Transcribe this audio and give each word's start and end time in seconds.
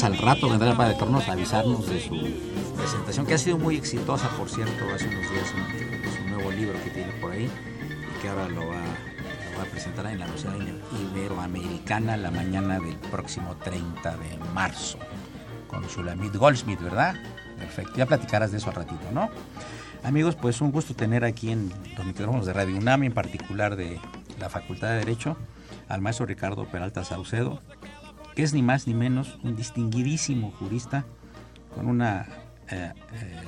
al 0.00 0.16
rato 0.16 0.48
vendrá 0.48 0.70
el 0.70 0.76
padre 0.76 0.96
Cronos 0.96 1.28
a 1.28 1.32
avisarnos 1.32 1.86
de 1.86 2.00
su 2.00 2.18
presentación, 2.78 3.26
que 3.26 3.34
ha 3.34 3.38
sido 3.38 3.58
muy 3.58 3.76
exitosa, 3.76 4.26
por 4.38 4.48
cierto, 4.48 4.86
hace 4.94 5.06
unos 5.06 5.30
días, 5.30 5.52
su 6.16 6.28
nuevo 6.30 6.50
libro 6.50 6.82
que 6.82 6.88
tiene 6.88 7.12
por 7.20 7.32
ahí, 7.32 7.44
y 7.44 8.22
que 8.22 8.28
ahora 8.30 8.48
lo 8.48 8.68
va, 8.68 8.80
a 9.60 9.64
presentar 9.70 10.06
en 10.06 10.18
la 10.18 10.24
Universidad 10.24 10.54
Iberoamericana 11.12 12.16
la 12.16 12.30
mañana 12.30 12.80
del 12.80 12.96
próximo 12.96 13.54
30 13.62 14.16
de 14.16 14.38
marzo, 14.54 14.98
con 15.68 15.86
Shulamit 15.86 16.36
Goldsmith, 16.36 16.80
¿verdad? 16.80 17.14
Perfecto, 17.58 17.92
ya 17.94 18.06
platicarás 18.06 18.50
de 18.50 18.58
eso 18.58 18.70
al 18.70 18.76
ratito, 18.76 19.12
¿no? 19.12 19.28
Amigos, 20.04 20.36
pues 20.36 20.62
un 20.62 20.72
gusto 20.72 20.94
tener 20.94 21.22
aquí 21.22 21.52
en 21.52 21.70
los 21.98 22.06
micrófonos 22.06 22.46
de 22.46 22.54
Radio 22.54 22.78
UNAM, 22.78 23.02
en 23.02 23.12
particular 23.12 23.76
de 23.76 24.00
la 24.40 24.48
Facultad 24.48 24.88
de 24.88 24.96
Derecho, 25.00 25.36
al 25.88 26.00
maestro 26.00 26.24
Ricardo 26.24 26.64
Peralta 26.64 27.04
Saucedo, 27.04 27.60
que 28.34 28.42
es 28.42 28.54
ni 28.54 28.62
más 28.62 28.86
ni 28.86 28.94
menos 28.94 29.38
un 29.42 29.56
distinguidísimo 29.56 30.50
jurista 30.52 31.04
con 31.74 31.88
una, 31.88 32.26
eh, 32.70 32.92
eh, 33.14 33.40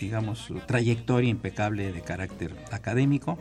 digamos, 0.00 0.52
trayectoria 0.66 1.30
impecable 1.30 1.92
de 1.92 2.00
carácter 2.02 2.56
académico 2.70 3.38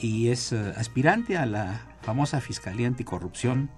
y 0.00 0.28
es 0.28 0.52
eh, 0.52 0.72
aspirante 0.76 1.36
a 1.36 1.46
la 1.46 1.96
famosa 2.02 2.40
Fiscalía 2.40 2.86
Anticorrupción, 2.86 3.70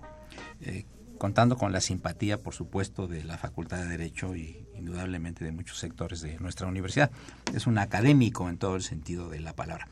contando 1.19 1.57
con 1.57 1.73
la 1.73 1.81
simpatía, 1.81 2.39
por 2.39 2.55
supuesto, 2.55 3.07
de 3.07 3.25
la 3.25 3.39
Facultad 3.39 3.79
de 3.79 3.89
Derecho 3.89 4.37
y 4.37 4.67
indudablemente 4.81 5.45
de 5.45 5.53
muchos 5.53 5.79
sectores 5.79 6.21
de 6.21 6.39
nuestra 6.39 6.67
universidad. 6.67 7.11
Es 7.55 7.67
un 7.67 7.79
académico 7.79 8.49
en 8.49 8.59
todo 8.59 8.77
el 8.77 8.83
sentido 8.83 9.29
de 9.29 9.41
la 9.41 9.55
palabra. 9.55 9.87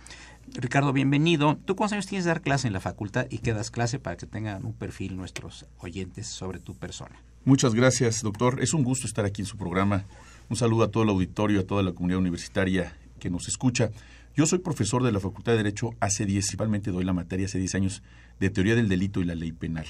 Ricardo, 0.55 0.92
bienvenido. 0.92 1.58
¿Tú 1.64 1.77
cuántos 1.77 1.92
años 1.92 2.06
tienes 2.06 2.25
de 2.25 2.30
dar 2.30 2.41
clase 2.41 2.67
en 2.67 2.72
la 2.72 2.80
facultad 2.80 3.27
y 3.30 3.39
qué 3.39 3.53
das 3.53 3.70
clase 3.70 3.98
para 3.98 4.17
que 4.17 4.27
tengan 4.27 4.64
un 4.64 4.72
perfil 4.72 5.17
nuestros 5.17 5.67
oyentes 5.78 6.27
sobre 6.27 6.58
tu 6.58 6.75
persona? 6.75 7.17
Muchas 7.45 7.75
gracias, 7.75 8.22
doctor. 8.22 8.62
Es 8.62 8.75
un 8.75 8.83
gusto 8.83 9.06
estar 9.06 9.25
aquí 9.25 9.42
en 9.42 9.47
su 9.47 9.56
programa. 9.56 10.05
Un 10.48 10.56
saludo 10.56 10.84
a 10.84 10.91
todo 10.91 11.02
el 11.02 11.11
auditorio, 11.11 11.61
a 11.61 11.64
toda 11.64 11.83
la 11.83 11.92
comunidad 11.92 12.19
universitaria 12.19 12.97
que 13.20 13.30
nos 13.30 13.48
escucha. 13.48 13.91
Yo 14.34 14.47
soy 14.47 14.61
profesor 14.61 15.02
de 15.02 15.12
la 15.12 15.20
Facultad 15.20 15.52
de 15.52 15.58
Derecho 15.58 15.91
hace 16.00 16.25
10, 16.25 16.45
principalmente 16.45 16.91
doy 16.91 17.05
la 17.05 17.12
materia 17.12 17.47
hace 17.47 17.58
10 17.58 17.75
años 17.75 18.02
de 18.41 18.50
teoría 18.50 18.75
del 18.75 18.89
delito 18.89 19.20
y 19.20 19.25
la 19.25 19.34
ley 19.34 19.52
penal. 19.52 19.86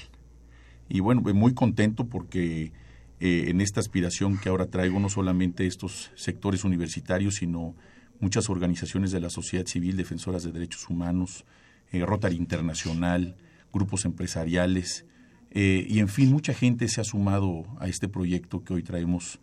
Y 0.89 1.01
bueno, 1.01 1.21
muy 1.21 1.53
contento 1.53 2.05
porque 2.05 2.71
eh, 3.19 3.45
en 3.47 3.59
esta 3.59 3.81
aspiración 3.81 4.37
que 4.37 4.47
ahora 4.47 4.67
traigo 4.67 4.99
no 4.99 5.09
solamente 5.09 5.67
estos 5.67 6.11
sectores 6.15 6.63
universitarios, 6.63 7.35
sino 7.35 7.75
muchas 8.21 8.49
organizaciones 8.49 9.11
de 9.11 9.19
la 9.19 9.29
sociedad 9.29 9.65
civil, 9.65 9.97
defensoras 9.97 10.43
de 10.43 10.53
derechos 10.53 10.89
humanos, 10.89 11.45
eh, 11.91 12.05
Rotary 12.05 12.37
Internacional, 12.37 13.35
grupos 13.73 14.05
empresariales, 14.05 15.05
eh, 15.51 15.85
y 15.89 15.99
en 15.99 16.07
fin, 16.07 16.31
mucha 16.31 16.53
gente 16.53 16.87
se 16.87 17.01
ha 17.01 17.03
sumado 17.03 17.65
a 17.79 17.87
este 17.89 18.07
proyecto 18.07 18.63
que 18.63 18.73
hoy 18.73 18.83
traemos, 18.83 19.39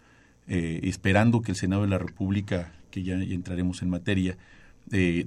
esperando 0.48 1.42
que 1.42 1.50
el 1.50 1.56
Senado 1.56 1.82
de 1.82 1.88
la 1.88 1.98
República, 1.98 2.72
que 2.92 3.02
ya, 3.02 3.14
entraremos 3.14 3.82
en 3.82 3.90
materia, 3.90 4.38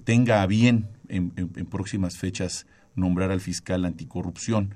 tenga 0.06 0.42
a 0.42 0.48
bien 0.48 0.88
en 1.10 1.66
próximas 1.66 2.18
fechas 2.18 2.66
nombrar 2.96 3.30
al 3.30 3.42
fiscal 3.42 3.84
anticorrupción 3.84 4.74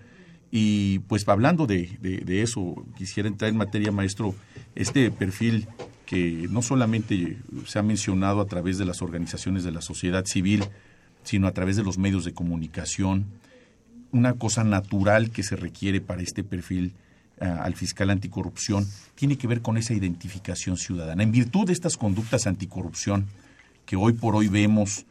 y 0.56 1.00
pues 1.08 1.28
hablando 1.28 1.66
de, 1.66 1.98
eso, 2.44 2.86
quisiera 2.96 3.28
entrar 3.28 3.50
en 3.50 3.58
materia, 3.58 3.92
maestro, 3.92 4.36
este 4.76 5.10
perfil 5.10 5.68
que 6.06 6.46
no 6.48 6.62
solamente 6.62 7.40
se 7.66 7.80
ha 7.80 7.82
mencionado 7.82 8.40
a 8.40 8.46
través 8.46 8.78
de 8.78 8.86
las 8.86 9.02
organizaciones 9.02 9.64
de 9.64 9.72
la 9.72 9.82
sociedad 9.82 10.26
civil, 10.26 10.64
sino 11.24 11.48
a 11.48 11.54
través 11.54 11.76
de 11.76 11.82
los 11.82 11.98
medios 11.98 12.24
de 12.24 12.34
comunicación, 12.34 13.26
una 14.12 14.34
cosa 14.34 14.64
natural 14.64 15.32
que 15.32 15.42
se 15.42 15.56
requiere 15.56 16.02
para 16.02 16.22
este 16.22 16.44
perfil 16.44 16.94
ah, 17.42 17.62
al 17.64 17.74
fiscal 17.74 18.12
anticorrupción, 18.12 18.88
tiene 19.16 19.40
que 19.40 19.48
ver 19.48 19.64
con 19.64 19.78
esa 19.78 19.96
identificación 19.96 20.78
ciudadana. 20.78 21.24
En 21.24 21.32
virtud 21.32 21.66
de 21.66 21.74
estas 21.74 21.98
conductas 21.98 22.46
anticorrupción 22.46 23.26
que 23.88 23.96
hoy 23.96 24.14
por 24.14 24.36
hoy 24.36 24.50
vemos 24.50 25.08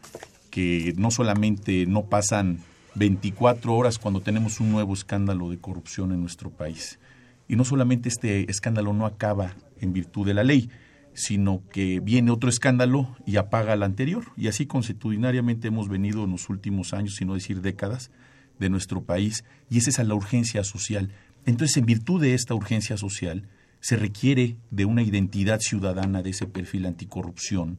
que 0.53 0.95
no 0.97 1.11
solamente 1.11 1.85
no 1.87 2.05
pasan 2.05 2.61
24 2.95 3.75
horas 3.75 3.99
cuando 3.99 4.21
tenemos 4.21 4.61
un 4.61 4.71
nuevo 4.71 4.95
escándalo 4.95 5.51
de 5.51 5.59
corrupción 5.59 6.13
en 6.13 6.21
nuestro 6.21 6.51
país. 6.51 6.99
Y 7.49 7.57
no 7.57 7.65
solamente 7.65 8.09
este 8.09 8.51
escándalo 8.51 8.93
no 8.93 9.07
acaba 9.07 9.57
en 9.81 9.93
virtud 9.93 10.27
de 10.27 10.35
la 10.35 10.45
ley, 10.45 10.71
sino 11.15 11.63
que 11.71 12.01
viene 12.01 12.31
otro 12.31 12.49
escándalo 12.49 13.17
y 13.27 13.37
apaga 13.37 13.73
al 13.73 13.83
anterior. 13.83 14.25
Y 14.37 14.49
así 14.49 14.67
constitucionariamente 14.67 15.69
hemos 15.69 15.89
venido 15.89 16.25
en 16.25 16.31
los 16.31 16.49
últimos 16.49 16.93
años, 16.93 17.15
si 17.17 17.25
no 17.25 17.35
decir 17.35 17.61
décadas, 17.61 18.11
de 18.59 18.71
nuestro 18.71 19.03
país, 19.03 19.45
y 19.71 19.79
esa 19.79 19.91
es 19.91 20.09
la 20.09 20.15
urgencia 20.15 20.63
social. 20.63 21.11
Entonces, 21.47 21.77
en 21.77 21.87
virtud 21.87 22.21
de 22.21 22.35
esta 22.35 22.55
urgencia 22.55 22.97
social, 22.97 23.49
se 23.81 23.97
requiere 23.97 24.57
de 24.71 24.85
una 24.85 25.03
identidad 25.03 25.59
ciudadana 25.59 26.23
de 26.23 26.31
ese 26.31 26.47
perfil 26.47 26.87
anticorrupción, 26.87 27.79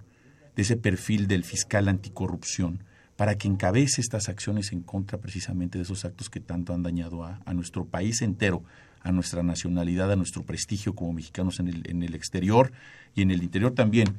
de 0.55 0.63
ese 0.63 0.75
perfil 0.75 1.27
del 1.27 1.45
fiscal 1.45 1.87
anticorrupción, 1.87 2.83
para 3.15 3.37
que 3.37 3.47
encabece 3.47 4.01
estas 4.01 4.29
acciones 4.29 4.71
en 4.71 4.81
contra 4.81 5.19
precisamente 5.19 5.77
de 5.77 5.83
esos 5.83 6.03
actos 6.05 6.29
que 6.29 6.39
tanto 6.39 6.73
han 6.73 6.83
dañado 6.83 7.23
a, 7.23 7.53
nuestro 7.53 7.85
país 7.85 8.21
entero, 8.21 8.63
a 9.01 9.11
nuestra 9.11 9.43
nacionalidad, 9.43 10.11
a 10.11 10.15
nuestro 10.15 10.43
prestigio 10.43 10.95
como 10.95 11.13
mexicanos 11.13 11.59
en 11.59 11.67
el, 11.67 11.89
en 11.89 12.03
el 12.03 12.15
exterior 12.15 12.71
y 13.15 13.21
en 13.21 13.31
el 13.31 13.43
interior 13.43 13.73
también. 13.73 14.15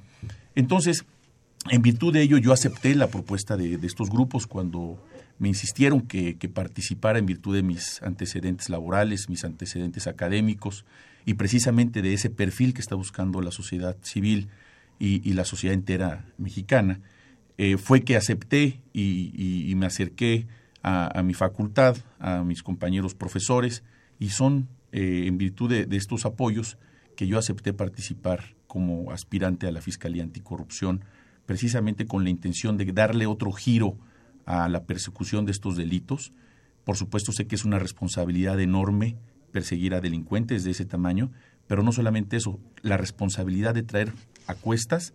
Entonces, 0.54 1.04
en 1.70 1.80
virtud 1.80 2.12
de 2.12 2.20
ello, 2.20 2.36
yo 2.38 2.52
acepté 2.52 2.94
la 2.94 3.08
propuesta 3.08 3.56
de, 3.56 3.78
estos 3.82 4.10
grupos 4.10 4.46
cuando 4.46 5.02
me 5.38 5.48
insistieron 5.48 6.02
que, 6.02 6.36
participara 6.52 7.18
en 7.18 7.26
virtud 7.26 7.54
de 7.54 7.62
mis 7.62 8.02
antecedentes 8.02 8.68
laborales, 8.68 9.28
mis 9.28 9.44
antecedentes 9.44 10.06
académicos 10.06 10.84
y 11.24 11.34
precisamente 11.34 12.02
de 12.02 12.12
ese 12.12 12.28
perfil 12.28 12.74
que 12.74 12.82
está 12.82 12.94
buscando 12.94 13.40
la 13.40 13.50
sociedad 13.50 13.96
civil 14.02 14.48
y 14.98 15.32
la 15.32 15.44
sociedad 15.44 15.74
entera 15.74 16.24
mexicana. 16.38 17.00
Eh, 17.56 17.76
fue 17.76 18.02
que 18.02 18.16
acepté 18.16 18.80
y, 18.92 19.72
me 19.76 19.86
acerqué 19.86 20.46
a, 20.82 21.22
mi 21.22 21.34
facultad, 21.34 21.96
a 22.18 22.42
mis 22.42 22.62
compañeros 22.62 23.14
profesores, 23.14 23.82
y 24.18 24.30
son 24.30 24.68
eh, 24.92 25.24
en 25.26 25.38
virtud 25.38 25.70
de, 25.70 25.96
estos 25.96 26.24
apoyos 26.26 26.78
que 27.16 27.26
yo 27.26 27.38
acepté 27.38 27.72
participar 27.72 28.54
como 28.66 29.12
aspirante 29.12 29.66
a 29.66 29.72
la 29.72 29.80
Fiscalía 29.80 30.22
Anticorrupción, 30.22 31.04
precisamente 31.46 32.06
con 32.06 32.24
la 32.24 32.30
intención 32.30 32.76
de 32.76 32.86
darle 32.86 33.26
otro 33.26 33.52
giro 33.52 33.96
a 34.46 34.68
la 34.68 34.84
persecución 34.84 35.46
de 35.46 35.52
estos 35.52 35.76
delitos. 35.76 36.32
Por 36.84 36.96
supuesto, 36.96 37.32
sé 37.32 37.46
que 37.46 37.54
es 37.54 37.64
una 37.64 37.78
responsabilidad 37.78 38.60
enorme 38.60 39.16
perseguir 39.52 39.94
a 39.94 40.00
delincuentes 40.00 40.64
de 40.64 40.72
ese 40.72 40.84
tamaño, 40.84 41.30
pero 41.66 41.82
no 41.82 41.92
solamente 41.92 42.36
eso, 42.36 42.58
la 42.82 42.96
responsabilidad 42.96 43.74
de 43.74 43.84
traer 43.84 44.12
a 44.48 44.54
cuestas 44.54 45.14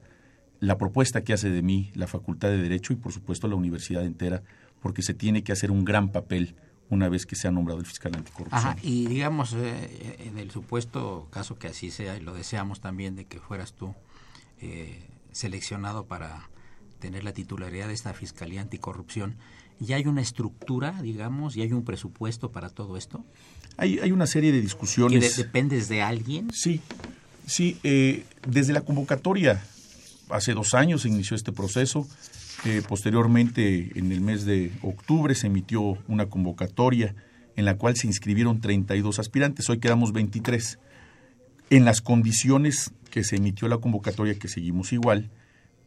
la 0.59 0.77
propuesta 0.77 1.23
que 1.23 1.33
hace 1.33 1.50
de 1.50 1.61
mí 1.61 1.91
la 1.95 2.07
Facultad 2.07 2.50
de 2.50 2.57
Derecho 2.57 2.94
y 2.94 2.97
por 2.97 3.11
supuesto 3.11 3.47
la 3.47 3.56
universidad 3.56 4.06
entera, 4.06 4.44
porque 4.81 5.01
se 5.01 5.13
tiene 5.13 5.44
que 5.44 5.51
hacer 5.51 5.71
un 5.71 5.85
gran 5.85 6.09
papel 6.09 6.56
una 6.89 7.07
vez 7.07 7.25
que 7.25 7.35
se 7.35 7.47
ha 7.47 7.51
nombrado 7.51 7.79
el 7.79 7.85
fiscal 7.85 8.13
anticorrupción. 8.15 8.59
Ajá, 8.59 8.75
y 8.81 9.06
digamos, 9.06 9.53
eh, 9.53 10.17
en 10.25 10.38
el 10.38 10.50
supuesto 10.51 11.27
caso 11.29 11.57
que 11.59 11.67
así 11.67 11.91
sea, 11.91 12.17
y 12.17 12.21
lo 12.21 12.33
deseamos 12.33 12.81
también 12.81 13.15
de 13.15 13.25
que 13.25 13.39
fueras 13.39 13.73
tú 13.73 13.94
eh, 14.59 15.00
seleccionado 15.31 16.06
para 16.06 16.50
tener 17.00 17.23
la 17.23 17.33
titularidad 17.33 17.88
de 17.88 17.94
esta 17.94 18.13
Fiscalía 18.13 18.61
Anticorrupción, 18.61 19.35
¿ya 19.79 19.97
hay 19.97 20.07
una 20.07 20.21
estructura, 20.21 21.00
digamos, 21.01 21.56
y 21.56 21.61
hay 21.61 21.71
un 21.73 21.83
presupuesto 21.83 22.51
para 22.51 22.69
todo 22.69 22.97
esto? 22.97 23.23
Hay, 23.77 24.00
hay 24.00 24.11
una 24.11 24.27
serie 24.27 24.51
de 24.51 24.59
discusiones. 24.59 25.38
¿Y 25.38 25.44
dependes 25.44 25.88
de 25.89 26.01
alguien? 26.01 26.50
Sí, 26.51 26.81
sí, 27.45 27.79
eh, 27.83 28.25
desde 28.47 28.73
la 28.73 28.81
convocatoria 28.81 29.63
hace 30.29 30.53
dos 30.53 30.73
años 30.73 31.01
se 31.01 31.09
inició 31.09 31.35
este 31.35 31.51
proceso. 31.51 32.07
Eh, 32.65 32.81
posteriormente, 32.87 33.91
en 33.95 34.11
el 34.11 34.21
mes 34.21 34.45
de 34.45 34.71
octubre, 34.81 35.33
se 35.35 35.47
emitió 35.47 35.97
una 36.07 36.27
convocatoria 36.27 37.15
en 37.55 37.65
la 37.65 37.75
cual 37.75 37.95
se 37.95 38.07
inscribieron 38.07 38.61
32 38.61 39.19
aspirantes. 39.19 39.69
Hoy 39.69 39.79
quedamos 39.79 40.13
23. 40.13 40.79
En 41.69 41.85
las 41.85 42.01
condiciones 42.01 42.91
que 43.11 43.23
se 43.23 43.37
emitió 43.37 43.67
la 43.67 43.77
convocatoria, 43.77 44.35
que 44.35 44.47
seguimos 44.47 44.93
igual, 44.93 45.29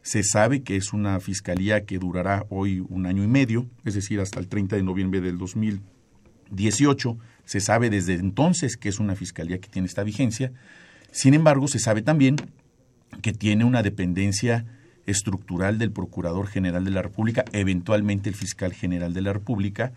se 0.01 0.23
sabe 0.23 0.63
que 0.63 0.75
es 0.75 0.93
una 0.93 1.19
fiscalía 1.19 1.85
que 1.85 1.97
durará 1.97 2.45
hoy 2.49 2.85
un 2.89 3.05
año 3.05 3.23
y 3.23 3.27
medio, 3.27 3.67
es 3.85 3.93
decir, 3.93 4.19
hasta 4.19 4.39
el 4.39 4.47
30 4.47 4.75
de 4.75 4.83
noviembre 4.83 5.21
del 5.21 5.37
2018. 5.37 7.17
Se 7.45 7.59
sabe 7.59 7.89
desde 7.89 8.15
entonces 8.15 8.77
que 8.77 8.89
es 8.89 8.99
una 8.99 9.15
fiscalía 9.15 9.59
que 9.59 9.69
tiene 9.69 9.87
esta 9.87 10.03
vigencia. 10.03 10.51
Sin 11.11 11.33
embargo, 11.33 11.67
se 11.67 11.79
sabe 11.79 12.01
también 12.01 12.35
que 13.21 13.33
tiene 13.33 13.65
una 13.65 13.83
dependencia 13.83 14.65
estructural 15.05 15.77
del 15.77 15.91
Procurador 15.91 16.47
General 16.47 16.83
de 16.85 16.91
la 16.91 17.01
República, 17.01 17.43
eventualmente 17.51 18.29
el 18.29 18.35
Fiscal 18.35 18.73
General 18.73 19.13
de 19.13 19.21
la 19.21 19.33
República, 19.33 19.91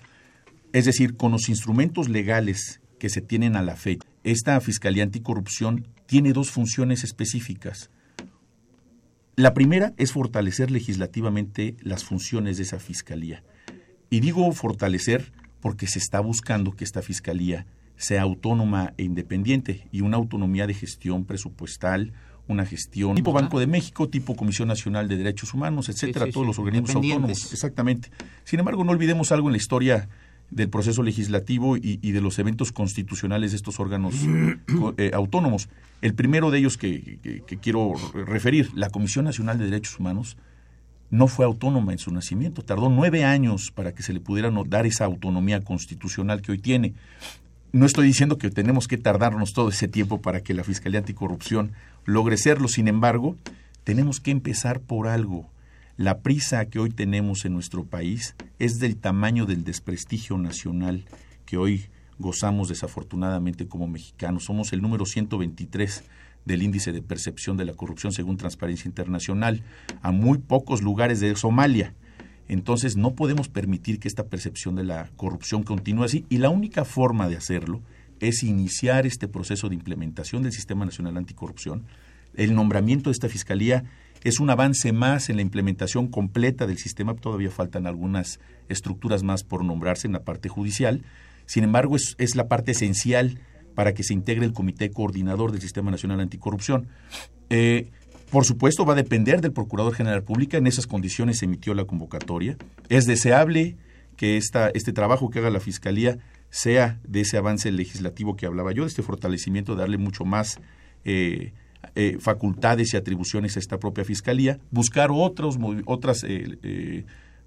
es 0.72 0.84
decir, 0.84 1.16
con 1.16 1.32
los 1.32 1.48
instrumentos 1.48 2.08
legales 2.08 2.80
que 2.98 3.08
se 3.08 3.20
tienen 3.20 3.56
a 3.56 3.62
la 3.62 3.76
fe. 3.76 3.98
Esta 4.24 4.60
Fiscalía 4.60 5.04
Anticorrupción 5.04 5.86
tiene 6.06 6.32
dos 6.32 6.50
funciones 6.50 7.04
específicas. 7.04 7.90
La 9.36 9.54
primera 9.54 9.92
es 9.96 10.12
fortalecer 10.12 10.70
legislativamente 10.70 11.76
las 11.80 12.04
funciones 12.04 12.56
de 12.56 12.62
esa 12.62 12.78
fiscalía. 12.78 13.42
Y 14.08 14.20
digo 14.20 14.50
fortalecer 14.52 15.32
porque 15.60 15.86
se 15.86 15.98
está 15.98 16.20
buscando 16.20 16.72
que 16.72 16.84
esta 16.84 17.02
fiscalía 17.02 17.66
sea 17.96 18.22
autónoma 18.22 18.94
e 18.96 19.04
independiente 19.04 19.88
y 19.90 20.00
una 20.00 20.16
autonomía 20.16 20.66
de 20.66 20.74
gestión 20.74 21.24
presupuestal, 21.24 22.12
una 22.48 22.64
gestión 22.64 23.14
tipo 23.16 23.32
Banco 23.32 23.58
de 23.58 23.66
México, 23.66 24.08
tipo 24.08 24.36
Comisión 24.36 24.68
Nacional 24.68 25.08
de 25.08 25.16
Derechos 25.16 25.52
Humanos, 25.54 25.88
etcétera, 25.88 26.26
todos 26.30 26.46
los 26.46 26.58
organismos 26.58 26.94
autónomos. 26.94 27.52
Exactamente. 27.52 28.10
Sin 28.44 28.60
embargo, 28.60 28.84
no 28.84 28.92
olvidemos 28.92 29.32
algo 29.32 29.48
en 29.48 29.52
la 29.52 29.58
historia 29.58 30.08
del 30.50 30.68
proceso 30.68 31.02
legislativo 31.02 31.76
y, 31.76 31.96
de 31.96 32.20
los 32.20 32.38
eventos 32.38 32.70
constitucionales 32.70 33.50
de 33.50 33.56
estos 33.56 33.80
órganos 33.80 34.14
eh, 34.96 35.10
autónomos. 35.12 35.68
El 36.02 36.14
primero 36.14 36.50
de 36.50 36.58
ellos 36.58 36.76
que, 36.76 37.18
quiero 37.60 37.94
referir, 38.14 38.70
la 38.74 38.90
Comisión 38.90 39.24
Nacional 39.24 39.58
de 39.58 39.64
Derechos 39.64 39.98
Humanos, 39.98 40.36
no 41.10 41.28
fue 41.28 41.44
autónoma 41.44 41.92
en 41.92 41.98
su 41.98 42.10
nacimiento. 42.10 42.62
Tardó 42.62 42.88
nueve 42.88 43.24
años 43.24 43.70
para 43.72 43.92
que 43.92 44.02
se 44.02 44.12
le 44.12 44.20
pudiera 44.20 44.52
dar 44.66 44.86
esa 44.86 45.04
autonomía 45.04 45.60
constitucional 45.60 46.42
que 46.42 46.52
hoy 46.52 46.58
tiene. 46.58 46.94
No 47.72 47.86
estoy 47.86 48.06
diciendo 48.06 48.38
que 48.38 48.50
tenemos 48.50 48.88
que 48.88 48.98
tardarnos 48.98 49.52
todo 49.52 49.68
ese 49.68 49.88
tiempo 49.88 50.20
para 50.20 50.40
que 50.40 50.54
la 50.54 50.64
Fiscalía 50.64 51.00
Anticorrupción 51.00 51.72
logre 52.06 52.38
serlo. 52.38 52.68
Sin 52.68 52.88
embargo, 52.88 53.36
tenemos 53.84 54.20
que 54.20 54.30
empezar 54.30 54.80
por 54.80 55.08
algo. 55.08 55.50
La 55.98 56.20
prisa 56.20 56.66
que 56.66 56.78
hoy 56.78 56.90
tenemos 56.90 57.44
en 57.44 57.52
nuestro 57.52 57.84
país 57.84 58.34
es 58.58 58.78
del 58.78 58.96
tamaño 58.96 59.46
del 59.46 59.64
desprestigio 59.64 60.38
nacional 60.38 61.04
que 61.44 61.56
hoy 61.56 61.86
gozamos 62.18 62.68
desafortunadamente 62.68 63.66
como 63.66 63.86
mexicanos. 63.86 64.44
Somos 64.44 64.72
el 64.72 64.82
número 64.82 65.06
123 65.06 66.04
del 66.44 66.62
índice 66.62 66.92
de 66.92 67.02
percepción 67.02 67.56
de 67.56 67.64
la 67.64 67.74
corrupción 67.74 68.12
según 68.12 68.36
Transparencia 68.36 68.88
Internacional, 68.88 69.62
a 70.02 70.12
muy 70.12 70.38
pocos 70.38 70.82
lugares 70.82 71.20
de 71.20 71.34
Somalia. 71.34 71.94
Entonces 72.48 72.96
no 72.96 73.14
podemos 73.14 73.48
permitir 73.48 73.98
que 73.98 74.08
esta 74.08 74.26
percepción 74.26 74.76
de 74.76 74.84
la 74.84 75.10
corrupción 75.16 75.64
continúe 75.64 76.04
así 76.04 76.24
y 76.28 76.38
la 76.38 76.50
única 76.50 76.84
forma 76.84 77.28
de 77.28 77.36
hacerlo 77.36 77.80
es 78.20 78.42
iniciar 78.42 79.06
este 79.06 79.28
proceso 79.28 79.68
de 79.68 79.74
implementación 79.74 80.42
del 80.42 80.52
Sistema 80.52 80.84
Nacional 80.84 81.16
Anticorrupción. 81.16 81.84
El 82.34 82.54
nombramiento 82.54 83.10
de 83.10 83.12
esta 83.12 83.28
Fiscalía 83.28 83.84
es 84.24 84.40
un 84.40 84.50
avance 84.50 84.92
más 84.92 85.30
en 85.30 85.36
la 85.36 85.42
implementación 85.42 86.08
completa 86.08 86.66
del 86.66 86.78
sistema. 86.78 87.14
Todavía 87.14 87.50
faltan 87.50 87.86
algunas 87.86 88.40
estructuras 88.68 89.22
más 89.22 89.44
por 89.44 89.64
nombrarse 89.64 90.06
en 90.06 90.12
la 90.12 90.24
parte 90.24 90.48
judicial. 90.48 91.02
Sin 91.46 91.64
embargo, 91.64 91.96
es, 91.96 92.16
es 92.18 92.34
la 92.34 92.48
parte 92.48 92.72
esencial 92.72 93.38
para 93.74 93.94
que 93.94 94.02
se 94.02 94.14
integre 94.14 94.46
el 94.46 94.52
Comité 94.52 94.90
Coordinador 94.90 95.52
del 95.52 95.60
Sistema 95.60 95.90
Nacional 95.90 96.20
Anticorrupción. 96.20 96.88
Eh, 97.50 97.88
por 98.30 98.44
supuesto, 98.44 98.84
va 98.84 98.94
a 98.94 98.96
depender 98.96 99.40
del 99.40 99.52
Procurador 99.52 99.94
General 99.94 100.22
Pública. 100.22 100.56
En 100.56 100.66
esas 100.66 100.86
condiciones 100.86 101.38
se 101.38 101.44
emitió 101.44 101.74
la 101.74 101.84
convocatoria. 101.84 102.56
Es 102.88 103.06
deseable 103.06 103.76
que 104.16 104.36
esta, 104.36 104.70
este 104.70 104.92
trabajo 104.92 105.30
que 105.30 105.38
haga 105.38 105.50
la 105.50 105.60
Fiscalía 105.60 106.18
sea 106.50 107.00
de 107.06 107.22
ese 107.22 107.36
avance 107.36 107.70
legislativo 107.70 108.36
que 108.36 108.46
hablaba 108.46 108.72
yo, 108.72 108.82
de 108.82 108.88
este 108.88 109.02
fortalecimiento, 109.02 109.74
darle 109.74 109.98
mucho 109.98 110.24
más 110.24 110.60
eh, 111.04 111.52
eh, 111.94 112.16
facultades 112.20 112.94
y 112.94 112.96
atribuciones 112.96 113.56
a 113.56 113.60
esta 113.60 113.78
propia 113.78 114.04
Fiscalía, 114.04 114.58
buscar 114.70 115.10
otras 115.12 115.58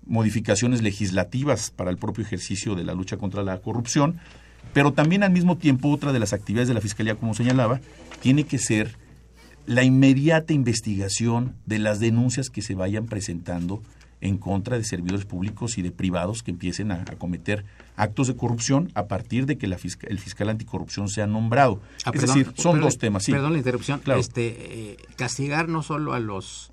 modificaciones 0.05 0.81
legislativas 0.81 1.71
para 1.71 1.91
el 1.91 1.97
propio 1.97 2.23
ejercicio 2.23 2.75
de 2.75 2.83
la 2.83 2.93
lucha 2.93 3.17
contra 3.17 3.43
la 3.43 3.59
corrupción 3.59 4.19
pero 4.73 4.93
también 4.93 5.23
al 5.23 5.31
mismo 5.31 5.57
tiempo 5.57 5.89
otra 5.89 6.13
de 6.13 6.19
las 6.19 6.33
actividades 6.33 6.67
de 6.67 6.73
la 6.73 6.81
Fiscalía, 6.81 7.15
como 7.15 7.33
señalaba, 7.33 7.79
tiene 8.21 8.43
que 8.43 8.59
ser 8.59 8.95
la 9.65 9.83
inmediata 9.83 10.53
investigación 10.53 11.55
de 11.65 11.79
las 11.79 11.99
denuncias 11.99 12.49
que 12.49 12.61
se 12.61 12.75
vayan 12.75 13.05
presentando 13.05 13.81
en 14.21 14.37
contra 14.37 14.77
de 14.77 14.83
servidores 14.83 15.25
públicos 15.25 15.77
y 15.77 15.81
de 15.81 15.91
privados 15.91 16.43
que 16.43 16.51
empiecen 16.51 16.91
a, 16.91 17.05
cometer 17.17 17.65
actos 17.95 18.27
de 18.27 18.35
corrupción 18.35 18.91
a 18.93 19.07
partir 19.07 19.45
de 19.45 19.57
que 19.57 19.67
la 19.67 19.77
el 20.07 20.19
fiscal 20.19 20.49
anticorrupción 20.49 21.09
sea 21.09 21.27
nombrado. 21.27 21.81
Ah, 22.05 22.11
es 22.13 22.21
decir, 22.21 22.51
son 22.55 22.81
dos 22.81 22.97
temas. 22.97 23.23
Sí. 23.23 23.31
Perdón 23.31 23.53
la 23.53 23.59
interrupción. 23.59 24.01
Este, 24.17 24.91
eh, 24.91 24.97
castigar 25.15 25.69
no 25.69 25.83
solo 25.83 26.13
a 26.13 26.19
los 26.19 26.71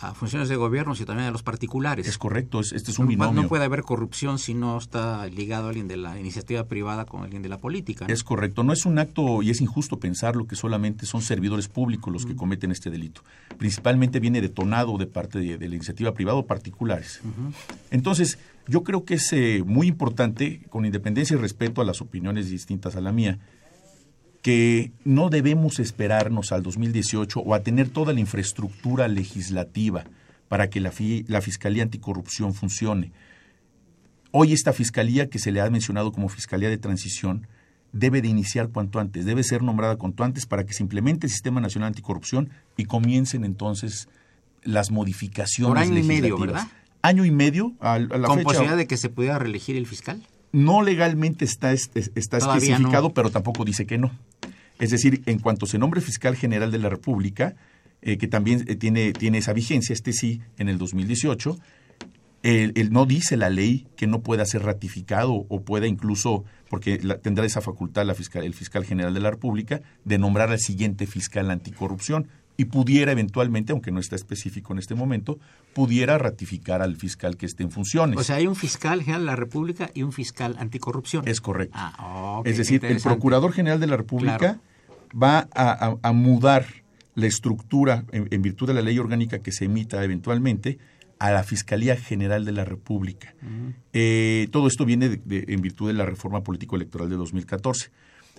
a 0.00 0.14
funciones 0.14 0.48
de 0.48 0.56
gobierno, 0.56 0.94
sino 0.94 1.06
también 1.06 1.28
a 1.28 1.30
los 1.30 1.42
particulares. 1.42 2.06
Es 2.06 2.18
correcto, 2.18 2.60
este 2.60 2.90
es 2.90 2.98
un 2.98 3.08
binomio. 3.08 3.42
No 3.42 3.48
puede 3.48 3.64
haber 3.64 3.82
corrupción 3.82 4.38
si 4.38 4.54
no 4.54 4.78
está 4.78 5.26
ligado 5.26 5.68
alguien 5.68 5.88
de 5.88 5.96
la 5.96 6.18
iniciativa 6.18 6.64
privada 6.64 7.04
con 7.04 7.22
alguien 7.22 7.42
de 7.42 7.48
la 7.48 7.58
política. 7.58 8.06
Es 8.08 8.22
correcto, 8.22 8.62
no 8.62 8.72
es 8.72 8.86
un 8.86 8.98
acto 8.98 9.42
y 9.42 9.50
es 9.50 9.60
injusto 9.60 9.98
pensarlo 9.98 10.46
que 10.46 10.56
solamente 10.56 11.06
son 11.06 11.22
servidores 11.22 11.68
públicos 11.68 12.12
los 12.12 12.26
que 12.26 12.36
cometen 12.36 12.70
este 12.70 12.90
delito. 12.90 13.22
Principalmente 13.58 14.20
viene 14.20 14.40
detonado 14.40 14.98
de 14.98 15.06
parte 15.06 15.40
de, 15.40 15.68
la 15.68 15.74
iniciativa 15.74 16.12
privada 16.14 16.38
o 16.38 16.46
particulares. 16.46 17.20
Entonces, 17.90 18.38
yo 18.68 18.84
creo 18.84 19.04
que 19.04 19.14
es 19.14 19.32
eh, 19.32 19.62
muy 19.66 19.88
importante, 19.88 20.60
con 20.68 20.84
independencia 20.84 21.36
y 21.36 21.40
respeto 21.40 21.80
a 21.80 21.84
las 21.84 22.00
opiniones 22.00 22.50
distintas 22.50 22.96
a 22.96 23.00
la 23.00 23.12
mía, 23.12 23.38
que 24.48 24.92
no 25.04 25.28
debemos 25.28 25.78
esperarnos 25.78 26.52
al 26.52 26.62
2018 26.62 27.40
o 27.40 27.52
a 27.52 27.62
tener 27.62 27.90
toda 27.90 28.14
la 28.14 28.20
infraestructura 28.20 29.06
legislativa 29.06 30.04
para 30.48 30.70
que 30.70 30.80
la, 30.80 30.90
la 31.26 31.42
Fiscalía 31.42 31.82
Anticorrupción 31.82 32.54
funcione. 32.54 33.12
Hoy 34.30 34.54
esta 34.54 34.72
Fiscalía, 34.72 35.28
que 35.28 35.38
se 35.38 35.52
le 35.52 35.60
ha 35.60 35.68
mencionado 35.68 36.12
como 36.12 36.30
Fiscalía 36.30 36.70
de 36.70 36.78
Transición, 36.78 37.46
debe 37.92 38.22
de 38.22 38.28
iniciar 38.28 38.70
cuanto 38.70 39.00
antes, 39.00 39.26
debe 39.26 39.42
ser 39.42 39.62
nombrada 39.62 39.96
cuanto 39.96 40.24
antes 40.24 40.46
para 40.46 40.64
que 40.64 40.72
se 40.72 40.82
implemente 40.82 41.26
el 41.26 41.30
Sistema 41.30 41.60
Nacional 41.60 41.88
Anticorrupción 41.88 42.48
y 42.78 42.86
comiencen 42.86 43.44
entonces 43.44 44.08
las 44.62 44.90
modificaciones 44.90 45.68
Por 45.68 45.76
año 45.76 45.98
y 45.98 46.04
medio, 46.04 46.38
¿verdad? 46.38 46.68
Año 47.02 47.26
y 47.26 47.30
medio 47.30 47.74
a, 47.80 47.98
la 47.98 48.26
¿Con 48.26 48.42
posibilidad 48.44 48.78
de 48.78 48.86
que 48.86 48.96
se 48.96 49.10
pudiera 49.10 49.38
reelegir 49.38 49.76
el 49.76 49.86
fiscal? 49.86 50.22
No 50.52 50.82
legalmente 50.82 51.44
está, 51.44 51.72
está 51.72 52.38
especificado, 52.38 53.12
pero 53.12 53.30
tampoco 53.30 53.64
dice 53.64 53.86
que 53.86 53.98
no. 53.98 54.10
Es 54.78 54.90
decir, 54.90 55.22
en 55.26 55.38
cuanto 55.40 55.66
se 55.66 55.78
nombre 55.78 56.00
fiscal 56.00 56.36
general 56.36 56.70
de 56.70 56.78
la 56.78 56.88
República, 56.88 57.56
eh, 58.00 58.16
que 58.16 58.28
también 58.28 58.64
eh, 58.68 58.76
tiene, 58.76 59.12
tiene 59.12 59.38
esa 59.38 59.52
vigencia, 59.52 59.92
este 59.92 60.12
sí, 60.12 60.40
en 60.56 60.68
el 60.68 60.78
2018, 60.78 61.58
él 62.44 62.92
no 62.92 63.04
dice 63.04 63.36
la 63.36 63.50
ley 63.50 63.88
que 63.96 64.06
no 64.06 64.22
pueda 64.22 64.46
ser 64.46 64.62
ratificado 64.62 65.44
o 65.48 65.62
pueda 65.62 65.86
incluso, 65.86 66.44
porque 66.70 66.96
tendrá 67.20 67.44
esa 67.44 67.60
facultad 67.60 68.06
la 68.06 68.14
fiscal, 68.14 68.44
el 68.44 68.54
fiscal 68.54 68.84
general 68.84 69.12
de 69.12 69.20
la 69.20 69.30
República, 69.30 69.82
de 70.04 70.18
nombrar 70.18 70.50
al 70.50 70.60
siguiente 70.60 71.06
fiscal 71.06 71.50
anticorrupción 71.50 72.28
y 72.60 72.64
pudiera 72.64 73.12
eventualmente, 73.12 73.70
aunque 73.72 73.92
no 73.92 74.00
está 74.00 74.16
específico 74.16 74.72
en 74.72 74.80
este 74.80 74.96
momento, 74.96 75.38
pudiera 75.74 76.18
ratificar 76.18 76.82
al 76.82 76.96
fiscal 76.96 77.36
que 77.36 77.46
esté 77.46 77.62
en 77.62 77.70
funciones. 77.70 78.18
O 78.18 78.24
sea, 78.24 78.36
hay 78.36 78.48
un 78.48 78.56
fiscal 78.56 79.00
general 79.00 79.22
de 79.22 79.26
la 79.26 79.36
República 79.36 79.90
y 79.94 80.02
un 80.02 80.12
fiscal 80.12 80.56
anticorrupción. 80.58 81.26
Es 81.28 81.40
correcto. 81.40 81.78
Ah, 81.78 82.42
es 82.44 82.58
decir, 82.58 82.84
el 82.84 83.00
Procurador 83.00 83.52
General 83.52 83.78
de 83.78 83.86
la 83.86 83.96
República 83.96 84.60
va 85.10 85.48
a, 85.54 86.12
mudar 86.12 86.66
la 87.14 87.28
estructura, 87.28 88.04
en, 88.10 88.42
virtud 88.42 88.66
de 88.66 88.74
la 88.74 88.82
ley 88.82 88.98
orgánica 88.98 89.38
que 89.38 89.52
se 89.52 89.66
emita 89.66 90.02
eventualmente, 90.02 90.78
a 91.20 91.30
la 91.30 91.44
Fiscalía 91.44 91.96
General 91.96 92.44
de 92.44 92.52
la 92.52 92.64
República. 92.64 93.34
Eh, 93.92 94.48
todo 94.50 94.66
esto 94.66 94.84
viene 94.84 95.20
en 95.28 95.60
virtud 95.60 95.86
de 95.86 95.94
la 95.94 96.06
reforma 96.06 96.42
político-electoral 96.42 97.08
de 97.08 97.16
2014. 97.16 97.90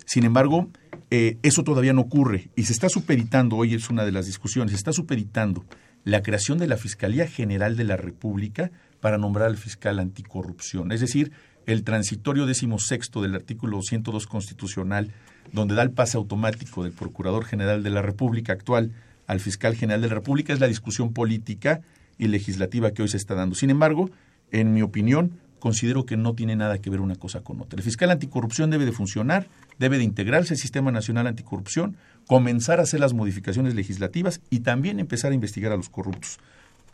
Sin 0.06 0.26
embargo, 0.26 0.70
eh, 1.12 1.38
eso 1.44 1.64
todavía 1.64 1.94
no 1.94 2.02
ocurre 2.02 2.50
y 2.56 2.64
se 2.64 2.74
está 2.74 2.90
superitando, 2.90 3.56
hoy 3.56 3.74
es 3.74 3.90
una 3.90 4.06
de 4.06 4.12
las 4.12 4.26
discusiones, 4.26 4.72
se 4.72 4.78
está 4.78 4.94
superitando 4.94 5.66
la 6.04 6.22
creación 6.22 6.58
de 6.58 6.68
la 6.68 6.78
Fiscalía 6.78 7.28
General 7.28 7.76
de 7.76 7.84
la 7.84 7.98
República 7.98 8.72
para 9.00 9.18
nombrar 9.18 9.48
al 9.48 9.58
fiscal 9.58 10.00
anticorrupción. 10.00 10.92
Es 10.92 11.02
decir, 11.02 11.32
el 11.66 11.84
transitorio 11.84 12.46
decimosexto 12.46 13.22
del 13.22 13.36
artículo 13.36 13.82
102 13.82 14.28
constitucional, 14.28 15.12
donde 15.52 15.76
da 15.76 15.84
el 15.84 15.92
pase 15.92 16.18
automático 16.18 16.84
del 16.84 16.94
Procurador 16.94 17.46
General 17.46 17.84
de 17.84 17.90
la 17.90 18.02
República 18.02 18.54
actual 18.54 18.92
al 19.28 19.40
Fiscal 19.40 19.76
General 19.76 20.02
de 20.02 20.08
la 20.08 20.16
República, 20.16 20.54
es 20.54 20.60
la 20.60 20.68
discusión 20.68 21.14
política 21.14 21.82
y 22.18 22.28
legislativa 22.28 22.92
que 22.92 23.04
hoy 23.04 23.08
se 23.08 23.18
está 23.18 23.36
dando. 23.36 23.56
Sin 23.56 23.70
embargo, 23.70 24.10
en 24.52 24.74
mi 24.74 24.82
opinión, 24.82 25.40
considero 25.60 26.06
que 26.06 26.18
no 26.18 26.34
tiene 26.34 26.56
nada 26.56 26.80
que 26.80 26.90
ver 26.90 27.02
una 27.02 27.16
cosa 27.16 27.42
con 27.42 27.62
otra. 27.62 27.78
El 27.78 27.84
fiscal 27.84 28.12
anticorrupción 28.12 28.70
debe 28.70 28.86
de 28.86 28.92
funcionar, 28.92 29.48
debe 29.78 29.98
de 29.98 30.04
integrarse 30.04 30.54
al 30.54 30.60
Sistema 30.60 30.92
Nacional 30.92 31.28
Anticorrupción, 31.28 31.98
comenzar 32.28 32.80
a 32.80 32.84
hacer 32.84 33.00
las 33.00 33.14
modificaciones 33.14 33.76
legislativas 33.76 34.42
y 34.50 34.62
también 34.62 35.00
empezar 35.00 35.32
a 35.32 35.36
investigar 35.36 35.72
a 35.72 35.78
los 35.78 35.90
corruptos. 35.90 36.40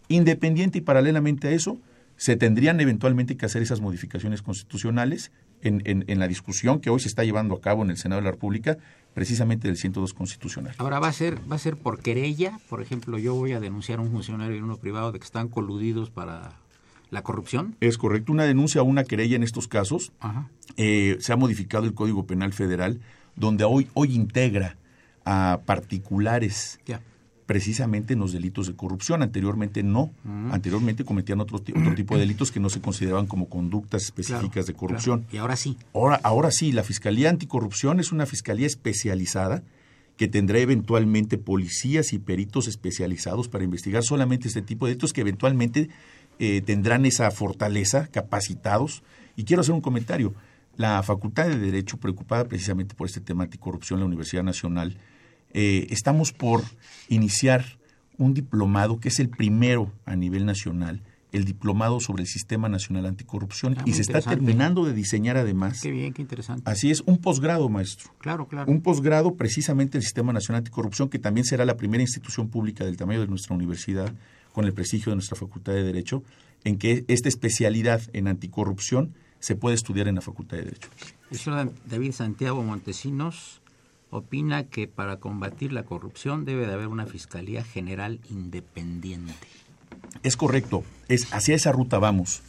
Independiente 0.08 0.80
y 0.80 0.82
paralelamente 0.82 1.48
a 1.48 1.52
eso, 1.52 1.80
se 2.18 2.36
tendrían 2.36 2.80
eventualmente 2.80 3.36
que 3.38 3.46
hacer 3.46 3.62
esas 3.62 3.82
modificaciones 3.82 4.42
constitucionales 4.42 5.32
en, 5.62 5.82
en, 5.86 6.20
la 6.20 6.28
discusión 6.28 6.80
que 6.80 6.90
hoy 6.90 7.00
se 7.00 7.08
está 7.08 7.24
llevando 7.24 7.56
a 7.56 7.62
cabo 7.62 7.84
en 7.84 7.90
el 7.90 7.98
Senado 7.98 8.22
de 8.22 8.26
la 8.26 8.32
República, 8.32 8.78
precisamente 9.14 9.68
del 9.68 9.78
102 9.78 10.14
constitucional. 10.14 10.76
Ahora 10.78 11.00
va 11.00 11.08
a 11.08 11.14
ser 11.14 11.40
va 11.52 11.56
a 11.56 11.60
ser 11.60 11.76
por 11.76 12.00
querella, 12.00 12.60
por 12.70 12.82
ejemplo, 12.82 13.18
yo 13.18 13.34
voy 13.34 13.54
a 13.54 13.60
denunciar 13.60 14.00
a 14.00 14.04
un 14.04 14.12
funcionario 14.12 14.58
en 14.58 14.64
uno 14.64 14.78
privado 14.78 15.12
de 15.12 15.20
que 15.20 15.26
están 15.26 15.48
coludidos 15.48 16.12
para 16.12 16.54
la 17.16 17.24
corrupción. 17.24 17.76
Es 17.82 17.98
correcto, 17.98 18.32
una 18.32 18.44
denuncia 18.44 18.82
o 18.82 18.86
una 18.86 19.04
querella 19.04 19.36
en 19.36 19.44
estos 19.44 19.68
casos. 19.68 20.12
Eh, 20.78 21.18
se 21.20 21.34
ha 21.34 21.36
modificado 21.36 21.86
el 21.86 21.96
Código 21.96 22.26
Penal 22.28 22.54
Federal, 22.54 23.02
donde 23.36 23.64
hoy, 23.64 23.88
hoy 23.96 24.14
integra 24.14 24.78
a 25.26 25.62
particulares 25.66 26.80
precisamente 27.46 28.14
en 28.14 28.20
los 28.20 28.34
delitos 28.34 28.68
de 28.68 28.76
corrupción. 28.76 29.22
Anteriormente 29.22 29.84
no. 29.84 30.12
Anteriormente 30.52 31.06
cometían 31.06 31.40
otro, 31.42 31.58
otro, 31.58 31.96
tipo 31.96 32.16
de 32.16 32.22
delitos 32.22 32.52
que 32.52 32.60
no 32.60 32.70
se 32.70 32.82
consideraban 32.82 33.28
como 33.28 33.50
conductas 33.50 34.04
específicas 34.04 34.66
de 34.66 34.74
corrupción. 34.74 35.26
Y 35.32 35.38
ahora 35.38 35.56
sí. 35.56 35.78
Ahora, 35.94 36.20
ahora 36.24 36.52
sí, 36.52 36.72
la 36.72 36.84
Fiscalía 36.84 37.30
Anticorrupción 37.30 38.00
es 38.00 38.12
una 38.12 38.26
fiscalía 38.26 38.68
especializada 38.68 39.64
que 40.18 40.28
tendrá 40.28 40.60
eventualmente 40.60 41.38
policías 41.38 42.14
y 42.14 42.20
peritos 42.20 42.68
especializados 42.68 43.50
para 43.50 43.64
investigar 43.64 44.04
solamente 44.04 44.48
este 44.48 44.62
tipo 44.62 44.86
de 44.86 44.92
delitos 44.92 45.14
que 45.14 45.22
eventualmente 45.22 45.90
eh, 46.40 46.62
tendrán 46.62 47.06
esa 47.06 47.30
fortaleza, 47.32 48.08
capacitados. 48.08 49.04
Y 49.36 49.44
quiero 49.44 49.62
hacer 49.62 49.74
un 49.74 49.82
comentario. 49.82 50.34
La 50.78 51.02
Facultad 51.04 51.48
de 51.48 51.58
Derecho, 51.58 51.98
preocupada 51.98 52.46
precisamente 52.46 52.96
por 52.96 53.08
este 53.08 53.22
tema 53.22 53.44
anticorrupción, 53.46 54.00
la 54.00 54.06
Universidad 54.06 54.44
Nacional, 54.44 54.98
eh, 55.54 55.88
estamos 55.90 56.34
por 56.34 56.64
iniciar 57.08 57.64
un 58.18 58.34
diplomado 58.34 59.00
que 59.00 59.08
es 59.10 59.20
el 59.20 59.30
primero 59.30 59.92
a 60.06 60.16
nivel 60.18 60.46
nacional, 60.46 61.02
el 61.32 61.46
diplomado 61.46 62.00
sobre 62.00 62.24
el 62.24 62.28
Sistema 62.28 62.70
Nacional 62.70 63.06
Anticorrupción, 63.06 63.76
Ah, 63.78 63.84
y 63.86 63.94
se 63.94 64.02
está 64.02 64.22
terminando 64.22 64.86
de 64.86 64.94
diseñar 64.94 65.38
además. 65.38 65.82
Qué 65.82 65.92
bien, 65.92 66.14
qué 66.14 66.22
interesante. 66.22 66.70
Así 66.70 66.92
es, 66.92 67.02
un 67.06 67.18
posgrado, 67.18 67.70
maestro. 67.70 68.12
Claro, 68.20 68.48
claro. 68.48 68.72
Un 68.72 68.82
posgrado 68.82 69.36
precisamente 69.36 69.98
del 69.98 70.04
Sistema 70.04 70.34
Nacional 70.34 70.60
Anticorrupción, 70.60 71.10
que 71.10 71.20
también 71.20 71.46
será 71.46 71.66
la 71.66 71.78
primera 71.78 72.02
institución 72.02 72.50
pública 72.50 72.86
del 72.86 72.98
tamaño 72.98 73.22
de 73.22 73.28
nuestra 73.28 73.56
universidad, 73.56 74.14
con 74.56 74.64
el 74.64 74.72
prestigio 74.72 75.10
de 75.10 75.18
nuestra 75.18 75.36
Facultad 75.36 75.74
de 75.74 75.84
Derecho, 75.84 76.24
en 76.64 76.78
que 76.78 77.04
esta 77.10 77.28
especialidad 77.28 78.02
en 78.14 78.30
anticorrupción 78.30 79.14
se 79.40 79.58
puede 79.58 79.76
estudiar 79.76 80.08
en 80.08 80.16
la 80.16 80.22
Facultad 80.22 80.56
de 80.56 80.64
Derecho. 80.64 80.88
El 81.30 81.38
señor 81.38 81.74
David 81.86 82.14
Santiago 82.14 82.64
Montesinos 82.64 83.60
opina 84.12 84.64
que 84.64 84.88
para 84.88 85.18
combatir 85.18 85.74
la 85.74 85.84
corrupción 85.84 86.46
debe 86.46 86.66
de 86.68 86.74
haber 86.74 86.88
una 86.88 87.06
Fiscalía 87.06 87.66
General 87.66 88.22
independiente. 88.30 89.34
Es 90.24 90.38
correcto, 90.38 90.86
es 91.10 91.34
hacia 91.34 91.54
esa 91.54 91.74
ruta 91.74 92.00
vamos. 92.00 92.42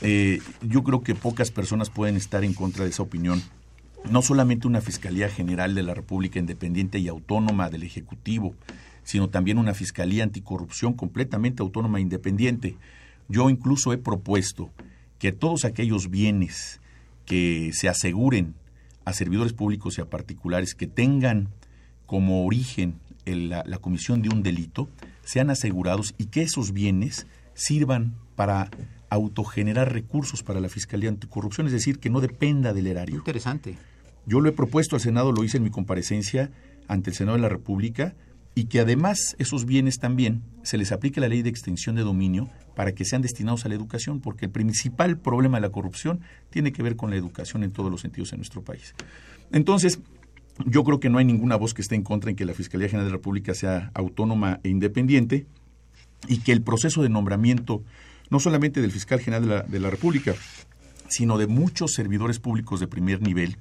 Eh, 0.00 0.40
yo 0.62 0.82
creo 0.82 1.02
que 1.02 1.14
pocas 1.14 1.50
personas 1.50 1.90
pueden 1.90 2.16
estar 2.16 2.44
en 2.44 2.54
contra 2.54 2.84
de 2.84 2.90
esa 2.90 3.02
opinión. 3.02 3.42
No 4.10 4.22
solamente 4.22 4.66
una 4.66 4.80
Fiscalía 4.80 5.28
General 5.28 5.74
de 5.74 5.82
la 5.82 5.92
República 5.92 6.38
independiente 6.38 6.98
y 6.98 7.08
autónoma 7.08 7.68
del 7.68 7.82
Ejecutivo, 7.82 8.54
sino 9.04 9.28
también 9.30 9.58
una 9.58 9.74
Fiscalía 9.74 10.24
Anticorrupción 10.24 10.92
completamente 10.94 11.62
autónoma 11.62 11.98
e 11.98 12.02
independiente. 12.02 12.76
Yo 13.28 13.50
incluso 13.50 13.92
he 13.92 13.98
propuesto 13.98 14.70
que 15.18 15.32
todos 15.32 15.64
aquellos 15.64 16.10
bienes 16.10 16.80
que 17.26 17.70
se 17.72 17.88
aseguren 17.88 18.54
a 19.04 19.12
servidores 19.12 19.52
públicos 19.52 19.98
y 19.98 20.00
a 20.00 20.10
particulares 20.10 20.74
que 20.74 20.86
tengan 20.86 21.48
como 22.06 22.44
origen 22.44 22.94
el- 23.24 23.48
la, 23.48 23.62
la 23.66 23.78
comisión 23.78 24.22
de 24.22 24.28
un 24.28 24.42
delito 24.42 24.88
sean 25.24 25.50
asegurados 25.50 26.14
y 26.18 26.26
que 26.26 26.42
esos 26.42 26.72
bienes 26.72 27.26
sirvan 27.54 28.14
para 28.34 28.70
autogenerar 29.08 29.92
recursos 29.92 30.42
para 30.42 30.58
la 30.60 30.68
Fiscalía 30.68 31.10
Anticorrupción, 31.10 31.66
es 31.66 31.72
decir, 31.72 31.98
que 31.98 32.10
no 32.10 32.20
dependa 32.20 32.72
del 32.72 32.86
erario. 32.86 33.16
Interesante. 33.16 33.76
Yo 34.26 34.40
lo 34.40 34.48
he 34.48 34.52
propuesto 34.52 34.96
al 34.96 35.02
Senado, 35.02 35.32
lo 35.32 35.44
hice 35.44 35.58
en 35.58 35.64
mi 35.64 35.70
comparecencia 35.70 36.50
ante 36.88 37.10
el 37.10 37.16
Senado 37.16 37.36
de 37.36 37.42
la 37.42 37.48
República, 37.48 38.14
y 38.54 38.64
que 38.64 38.80
además 38.80 39.34
esos 39.38 39.64
bienes 39.64 39.98
también 39.98 40.42
se 40.62 40.76
les 40.76 40.92
aplique 40.92 41.20
la 41.20 41.28
ley 41.28 41.42
de 41.42 41.48
extensión 41.48 41.96
de 41.96 42.02
dominio 42.02 42.50
para 42.74 42.92
que 42.92 43.04
sean 43.04 43.22
destinados 43.22 43.64
a 43.64 43.68
la 43.68 43.74
educación, 43.74 44.20
porque 44.20 44.46
el 44.46 44.50
principal 44.50 45.18
problema 45.18 45.56
de 45.58 45.62
la 45.62 45.70
corrupción 45.70 46.20
tiene 46.50 46.72
que 46.72 46.82
ver 46.82 46.96
con 46.96 47.10
la 47.10 47.16
educación 47.16 47.64
en 47.64 47.72
todos 47.72 47.90
los 47.90 48.02
sentidos 48.02 48.32
en 48.32 48.38
nuestro 48.38 48.62
país. 48.62 48.94
Entonces, 49.52 50.00
yo 50.66 50.84
creo 50.84 51.00
que 51.00 51.08
no 51.08 51.18
hay 51.18 51.24
ninguna 51.24 51.56
voz 51.56 51.72
que 51.74 51.82
esté 51.82 51.94
en 51.94 52.02
contra 52.02 52.30
en 52.30 52.36
que 52.36 52.44
la 52.44 52.54
Fiscalía 52.54 52.88
General 52.88 53.06
de 53.06 53.10
la 53.10 53.16
República 53.16 53.54
sea 53.54 53.90
autónoma 53.94 54.60
e 54.62 54.68
independiente 54.68 55.46
y 56.28 56.38
que 56.38 56.52
el 56.52 56.62
proceso 56.62 57.02
de 57.02 57.08
nombramiento, 57.08 57.82
no 58.30 58.38
solamente 58.38 58.80
del 58.80 58.92
fiscal 58.92 59.20
general 59.20 59.48
de 59.48 59.54
la, 59.54 59.62
de 59.62 59.80
la 59.80 59.90
República, 59.90 60.34
sino 61.08 61.38
de 61.38 61.46
muchos 61.46 61.92
servidores 61.92 62.38
públicos 62.38 62.80
de 62.80 62.86
primer 62.86 63.22
nivel, 63.22 63.56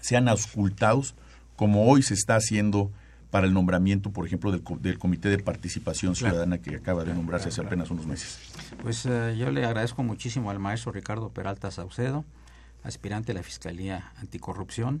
sean 0.00 0.28
auscultados 0.28 1.14
como 1.56 1.86
hoy 1.86 2.02
se 2.02 2.14
está 2.14 2.36
haciendo 2.36 2.90
para 3.32 3.46
el 3.46 3.54
nombramiento, 3.54 4.10
por 4.10 4.26
ejemplo, 4.26 4.52
del, 4.52 4.62
del 4.80 4.98
Comité 4.98 5.30
de 5.30 5.38
Participación 5.38 6.12
Claro. 6.12 6.34
Ciudadana 6.34 6.58
que 6.58 6.76
acaba 6.76 7.02
de 7.02 7.14
nombrarse 7.14 7.48
hace 7.48 7.62
apenas 7.62 7.90
unos 7.90 8.06
meses. 8.06 8.38
Pues 8.82 9.06
eh, 9.06 9.34
yo 9.38 9.50
le 9.50 9.64
agradezco 9.64 10.02
muchísimo 10.02 10.50
al 10.50 10.58
maestro 10.58 10.92
Ricardo 10.92 11.30
Peralta 11.30 11.70
Saucedo, 11.70 12.26
aspirante 12.84 13.32
a 13.32 13.34
la 13.34 13.42
Fiscalía 13.42 14.12
Anticorrupción, 14.20 15.00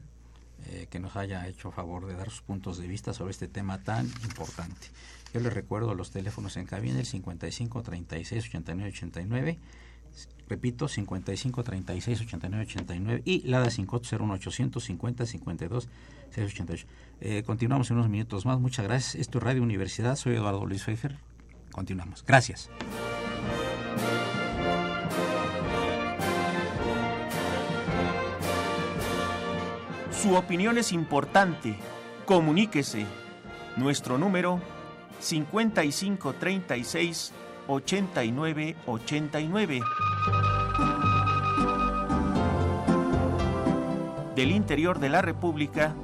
eh, 0.70 0.86
que 0.88 0.98
nos 0.98 1.14
haya 1.16 1.46
hecho 1.46 1.72
favor 1.72 2.06
de 2.06 2.14
dar 2.14 2.30
sus 2.30 2.40
puntos 2.40 2.78
de 2.78 2.88
vista 2.88 3.12
sobre 3.12 3.32
este 3.32 3.48
tema 3.48 3.82
tan 3.82 4.06
importante. 4.24 4.88
Yo 5.34 5.40
le 5.40 5.50
recuerdo 5.50 5.94
los 5.94 6.10
teléfonos 6.10 6.56
en 6.56 6.64
cabina, 6.64 7.00
el 7.00 7.06
55 7.06 7.82
36 7.82 8.46
89 8.46 8.92
89, 8.94 9.58
repito, 10.48 10.88
55 10.88 11.64
36 11.64 12.20
89 12.22 12.64
89 12.64 13.22
y 13.26 13.42
la 13.42 13.60
de 13.60 13.68
501 13.68 14.32
850 14.32 15.26
52 15.26 15.88
688. 16.30 16.86
Eh, 17.24 17.44
continuamos 17.44 17.88
en 17.88 17.98
unos 17.98 18.08
minutos 18.08 18.44
más. 18.44 18.58
Muchas 18.58 18.84
gracias. 18.84 19.14
Esto 19.14 19.38
es 19.38 19.44
Radio 19.44 19.62
Universidad. 19.62 20.16
Soy 20.16 20.34
Eduardo 20.34 20.66
Luis 20.66 20.82
Pfeiffer. 20.82 21.18
Continuamos. 21.70 22.24
Gracias. 22.26 22.68
Su 30.10 30.34
opinión 30.34 30.78
es 30.78 30.90
importante. 30.90 31.76
Comuníquese. 32.26 33.06
Nuestro 33.76 34.18
número 34.18 34.60
5536 35.20 37.32
8989. 37.68 39.80
Del 44.34 44.50
interior 44.50 44.98
de 44.98 45.08
la 45.08 45.22
República 45.22 45.94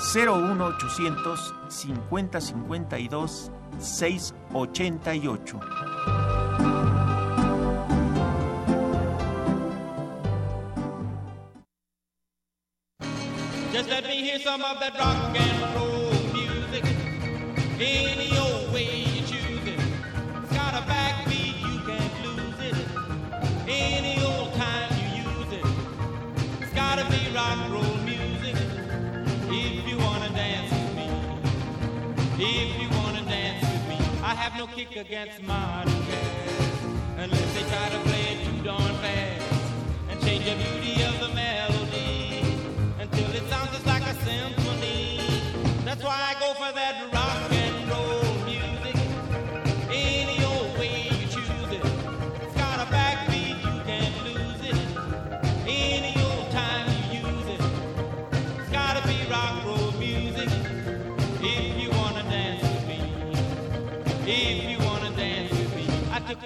01800 0.00 1.36
5052 1.70 3.50
688. 3.78 5.54
Just 13.72 13.88
let 13.88 14.04
me 14.04 14.22
hear 14.22 14.38
some 14.40 14.62
of 14.62 14.80
that 14.80 14.98
rock 14.98 15.36
and 15.38 15.74
roll 15.76 16.12
music. 16.32 16.84
If 32.42 32.80
you 32.80 32.88
wanna 32.96 33.22
dance 33.26 33.60
with 33.60 33.86
me. 33.86 33.98
I 34.22 34.34
have 34.34 34.56
no 34.56 34.66
kick 34.66 34.96
against 34.96 35.42
modern 35.42 35.92
jazz. 36.06 36.72
Unless 37.18 37.52
they 37.52 37.68
try 37.68 37.88
to 37.90 37.98
play 38.08 38.24
it 38.32 38.46
too 38.46 38.64
darn 38.64 38.94
fast. 39.04 39.44
And 40.08 40.18
change 40.22 40.46
the 40.46 40.56
beauty 40.56 41.02
of 41.02 41.20
the 41.20 41.28
melody 41.34 42.40
until 42.98 43.30
it 43.34 43.46
sounds 43.50 43.72
just 43.72 43.86
like 43.86 44.04
a 44.04 44.14
symphony. 44.24 45.20
That's 45.84 46.02
why 46.02 46.16
I 46.16 46.40
go 46.40 46.54
for 46.54 46.72
that 46.72 47.12
rock 47.12 47.59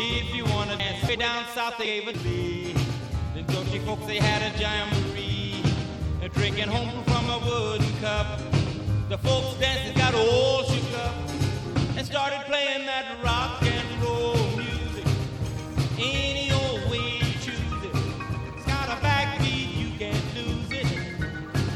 If 0.00 0.32
you 0.32 0.44
wanna 0.44 0.76
dance 0.76 1.08
way 1.08 1.16
down 1.16 1.44
south, 1.56 1.76
they 1.76 1.86
gave 1.86 2.06
it 2.06 2.24
me. 2.24 2.72
The 3.34 3.42
Dutchy 3.52 3.80
folks, 3.80 4.06
they 4.06 4.18
had 4.18 4.42
a 4.42 4.56
jamboree. 4.56 5.60
They're 6.20 6.28
drinking 6.28 6.68
home 6.68 7.02
from 7.02 7.28
a 7.28 7.38
wooden 7.44 7.92
cup. 7.98 8.38
The 9.08 9.18
folks 9.18 9.58
dancing 9.58 9.96
got 9.98 10.14
all 10.14 10.62
shook 10.62 10.98
up. 11.00 11.14
And 11.96 12.06
started 12.06 12.42
playing 12.46 12.86
that 12.86 13.06
rock 13.24 13.60
and 13.62 14.00
roll 14.00 14.36
music. 14.56 15.04
Any 15.98 16.52
old 16.52 16.88
way 16.92 17.18
you 17.18 17.32
choose 17.42 17.82
it. 17.82 17.96
It's 18.56 18.66
got 18.66 18.88
a 18.88 19.00
backbeat, 19.02 19.76
you 19.82 19.98
can't 19.98 20.24
lose 20.36 20.70
it. 20.70 20.86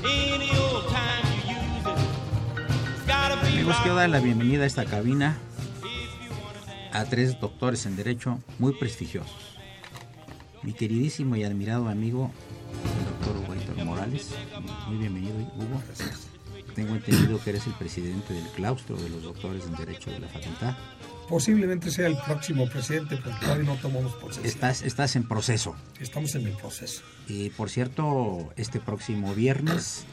Any 0.04 0.48
old 0.62 0.86
time 0.90 1.24
you 1.42 1.56
use 1.58 1.86
it. 1.86 1.98
It's 2.94 3.04
gotta 3.04 3.34
be 3.44 3.48
Amigos, 3.54 3.76
quiero 3.78 3.96
dar 3.96 4.04
rock. 4.06 4.12
la 4.12 4.20
bienvenida 4.20 4.62
a 4.62 4.66
esta 4.66 4.84
cabina 4.84 5.38
a 6.92 7.04
tres 7.04 7.40
doctores 7.40 7.86
en 7.86 7.96
Derecho 7.96 8.38
muy 8.58 8.74
prestigiosos. 8.74 9.58
Mi 10.62 10.72
queridísimo 10.72 11.36
y 11.36 11.44
admirado 11.44 11.88
amigo, 11.88 12.30
el 12.84 13.34
doctor 13.34 13.56
Héctor 13.56 13.84
Morales. 13.84 14.30
Muy 14.86 14.98
bienvenido, 14.98 15.34
Hugo. 15.56 15.82
Tengo 16.74 16.94
entendido 16.94 17.42
que 17.42 17.50
eres 17.50 17.66
el 17.66 17.74
presidente 17.74 18.32
del 18.32 18.46
claustro 18.48 18.96
de 18.96 19.08
los 19.08 19.22
doctores 19.22 19.64
en 19.66 19.74
Derecho 19.76 20.10
de 20.10 20.20
la 20.20 20.28
facultad. 20.28 20.76
Posiblemente 21.28 21.90
sea 21.90 22.06
el 22.06 22.16
próximo 22.16 22.68
presidente, 22.68 23.16
porque 23.16 23.38
todavía 23.40 23.64
no 23.64 23.76
tomamos 23.76 24.12
posesión. 24.14 24.46
Estás, 24.46 24.82
estás 24.82 25.16
en 25.16 25.26
proceso. 25.26 25.74
Estamos 26.00 26.34
en 26.34 26.46
el 26.46 26.52
proceso. 26.52 27.02
Y 27.26 27.50
por 27.50 27.70
cierto, 27.70 28.52
este 28.56 28.80
próximo 28.80 29.34
viernes 29.34 30.04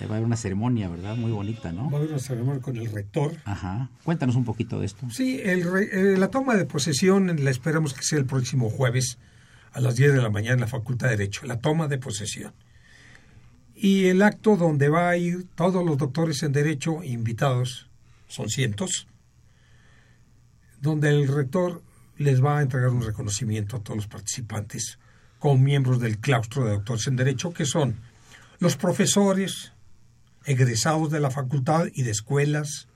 eh, 0.00 0.06
va 0.06 0.14
a 0.14 0.16
haber 0.16 0.26
una 0.26 0.36
ceremonia, 0.36 0.88
¿verdad? 0.88 1.16
Muy 1.16 1.30
bonita, 1.32 1.72
¿no? 1.72 1.90
Va 1.90 1.98
a 1.98 2.00
haber 2.00 2.10
una 2.10 2.18
ceremonia 2.20 2.60
con 2.62 2.76
el 2.76 2.90
rector. 2.90 3.34
Ajá. 3.44 3.90
Cuéntanos 4.04 4.36
un 4.36 4.44
poquito 4.44 4.78
de 4.80 4.86
esto. 4.86 5.08
Sí, 5.10 5.40
el 5.42 5.70
re- 5.70 6.14
eh, 6.14 6.16
la 6.18 6.28
toma 6.28 6.56
de 6.56 6.64
posesión 6.64 7.44
la 7.44 7.50
esperamos 7.50 7.94
que 7.94 8.02
sea 8.02 8.18
el 8.18 8.24
próximo 8.26 8.70
jueves 8.70 9.18
a 9.72 9.80
las 9.80 9.96
10 9.96 10.14
de 10.14 10.22
la 10.22 10.30
mañana 10.30 10.54
en 10.54 10.60
la 10.60 10.66
Facultad 10.66 11.08
de 11.08 11.16
Derecho. 11.16 11.46
La 11.46 11.58
toma 11.60 11.88
de 11.88 11.98
posesión. 11.98 12.52
Y 13.74 14.06
el 14.06 14.22
acto 14.22 14.56
donde 14.56 14.88
va 14.88 15.08
a 15.08 15.16
ir 15.16 15.46
todos 15.54 15.84
los 15.84 15.98
doctores 15.98 16.42
en 16.42 16.52
Derecho 16.52 17.02
invitados, 17.02 17.88
son 18.28 18.48
cientos, 18.48 19.06
donde 20.80 21.08
el 21.10 21.28
rector 21.28 21.82
les 22.18 22.42
va 22.44 22.58
a 22.58 22.62
entregar 22.62 22.90
un 22.90 23.02
reconocimiento 23.02 23.76
a 23.76 23.80
todos 23.80 23.96
los 23.96 24.06
participantes 24.06 24.98
como 25.38 25.58
miembros 25.58 26.00
del 26.00 26.18
claustro 26.18 26.64
de 26.64 26.72
doctores 26.72 27.06
en 27.08 27.16
Derecho, 27.16 27.52
que 27.52 27.64
son 27.64 27.96
los 28.60 28.76
profesores 28.76 29.72
egresados 30.44 31.10
de 31.10 31.20
la 31.20 31.30
facultad 31.30 31.86
y 31.92 32.02
de 32.02 32.10
escuelas 32.10 32.88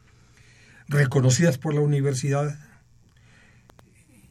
reconocidas 0.89 1.59
por 1.59 1.75
la 1.75 1.81
universidad 1.81 2.59